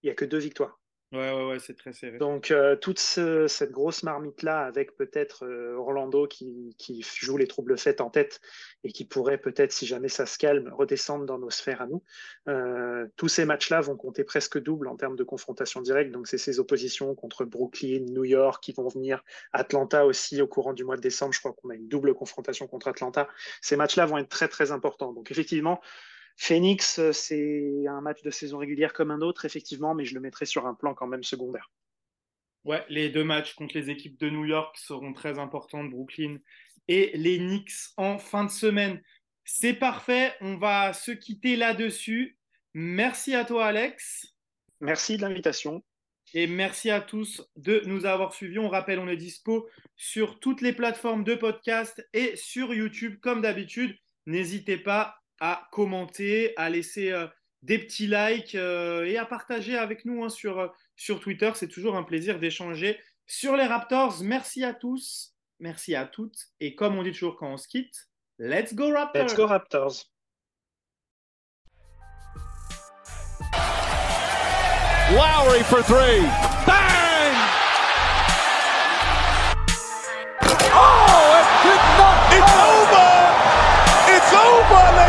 il 0.04 0.06
n'y 0.06 0.10
a 0.10 0.16
que 0.16 0.26
deux 0.26 0.38
victoires. 0.40 0.80
Ouais, 1.14 1.32
ouais, 1.32 1.46
ouais, 1.46 1.60
c'est 1.60 1.76
très 1.76 1.94
serré. 1.94 2.18
Donc, 2.18 2.52
euh, 2.52 2.76
toute 2.76 3.00
cette 3.00 3.72
grosse 3.72 4.04
marmite-là, 4.04 4.66
avec 4.66 4.98
peut-être 4.98 5.46
euh, 5.46 5.78
Orlando 5.78 6.28
qui, 6.28 6.76
qui, 6.78 7.02
joue 7.02 7.38
les 7.38 7.48
troubles 7.48 7.78
faits 7.78 8.02
en 8.02 8.10
tête 8.10 8.42
et 8.84 8.92
qui 8.92 9.06
pourrait 9.06 9.38
peut-être, 9.38 9.72
si 9.72 9.86
jamais 9.86 10.10
ça 10.10 10.26
se 10.26 10.38
calme, 10.38 10.70
redescendre 10.74 11.26
dans 11.26 11.40
nos 11.40 11.50
sphères 11.50 11.82
à 11.82 11.88
nous, 11.88 12.04
euh, 12.50 13.08
tous 13.16 13.30
ces 13.30 13.46
matchs-là 13.46 13.80
vont 13.80 13.96
compter 13.96 14.26
presque 14.26 14.62
double 14.62 14.90
en 14.90 14.98
termes 14.98 15.16
de 15.16 15.24
confrontation 15.24 15.80
directe. 15.82 16.12
Donc, 16.12 16.28
c'est 16.28 16.38
ces 16.38 16.60
oppositions 16.60 17.16
contre 17.16 17.46
Brooklyn, 17.46 18.04
New 18.10 18.26
York 18.26 18.62
qui 18.62 18.74
vont 18.74 18.90
venir, 18.90 19.24
Atlanta 19.54 20.06
aussi 20.06 20.42
au 20.42 20.48
courant 20.48 20.74
du 20.74 20.84
mois 20.84 20.98
de 20.98 21.02
décembre. 21.02 21.32
Je 21.34 21.40
crois 21.40 21.54
qu'on 21.54 21.70
a 21.70 21.76
une 21.76 21.88
double 21.88 22.16
confrontation 22.16 22.68
contre 22.68 22.90
Atlanta. 22.90 23.30
Ces 23.62 23.78
matchs-là 23.78 24.08
vont 24.08 24.18
être 24.18 24.28
très, 24.28 24.50
très 24.50 24.74
importants. 24.74 25.14
Donc, 25.14 25.32
effectivement, 25.32 25.80
Phoenix, 26.38 27.00
euh, 27.00 27.12
c'est 27.12 27.88
un 27.88 28.00
match 28.00 28.22
de 28.22 28.30
saison 28.30 28.60
régulière 28.60 28.94
comme 28.94 29.10
un 29.12 29.22
autre, 29.22 29.46
effectivement, 29.46 29.96
mais 29.96 30.06
je 30.06 30.14
le 30.14 30.22
mettrai 30.22 30.46
sur 30.46 30.68
un 30.68 30.76
plan 30.76 30.94
quand 30.94 31.08
même 31.08 31.24
secondaire. 31.24 31.72
Ouais, 32.64 32.86
les 32.90 33.10
deux 33.10 33.24
matchs 33.24 33.56
contre 33.56 33.76
les 33.76 33.90
équipes 33.90 34.20
de 34.20 34.30
New 34.30 34.46
York 34.46 34.78
seront 34.78 35.14
très 35.14 35.40
importants, 35.40 35.84
Brooklyn 35.84 36.38
et 36.88 37.12
les 37.16 37.38
Knicks 37.40 37.74
en 37.98 38.20
fin 38.20 38.46
de 38.46 38.52
semaine. 38.52 39.02
C'est 39.46 39.74
parfait, 39.74 40.34
on 40.42 40.58
va 40.58 40.94
se 40.94 41.12
quitter 41.12 41.56
là-dessus. 41.56 42.38
Merci 42.74 43.34
à 43.34 43.44
toi, 43.44 43.66
Alex. 43.66 44.36
Merci 44.80 45.18
de 45.18 45.24
l'invitation. 45.24 45.84
Et 46.34 46.46
merci 46.46 46.90
à 46.92 47.00
tous 47.02 47.42
de 47.56 47.82
nous 47.86 48.06
avoir 48.06 48.34
suivis. 48.34 48.60
On 48.60 48.70
rappelle, 48.70 49.00
on 49.00 49.08
est 49.08 49.18
dispo 49.18 49.68
sur 49.96 50.40
toutes 50.40 50.62
les 50.62 50.74
plateformes 50.74 51.24
de 51.24 51.36
podcast 51.36 52.06
et 52.14 52.36
sur 52.36 52.74
YouTube, 52.74 53.20
comme 53.22 53.42
d'habitude. 53.42 53.98
N'hésitez 54.26 54.78
pas 54.78 55.16
à 55.40 55.68
commenter, 55.72 56.54
à 56.58 56.70
laisser 56.70 57.12
euh, 57.12 57.28
des 57.62 57.80
petits 57.80 58.08
likes 58.08 58.56
euh, 58.56 59.06
et 59.06 59.18
à 59.18 59.26
partager 59.26 59.78
avec 59.78 60.06
nous 60.06 60.24
hein, 60.24 60.30
sur, 60.30 60.60
euh, 60.60 60.68
sur 60.96 61.20
Twitter. 61.20 61.52
C'est 61.56 61.68
toujours 61.68 61.96
un 61.96 62.04
plaisir 62.04 62.40
d'échanger 62.40 63.00
sur 63.26 63.56
les 63.56 63.66
Raptors. 63.66 64.22
Merci 64.24 64.64
à 64.64 64.74
tous, 64.74 65.36
merci 65.60 65.96
à 65.96 66.06
toutes. 66.06 66.48
Et 66.60 66.76
comme 66.76 66.98
on 66.98 67.04
dit 67.04 67.12
toujours 67.12 67.36
quand 67.38 67.52
on 67.52 67.58
se 67.58 67.68
quitte, 67.68 68.08
let's 68.40 68.74
go 68.74 68.92
Raptors! 68.92 69.24
Let's 69.24 69.36
go 69.36 69.48
Raptors! 69.48 70.06
Lowry 75.12 75.64
for 75.64 75.82
three. 75.84 76.22
Bang! 76.66 76.87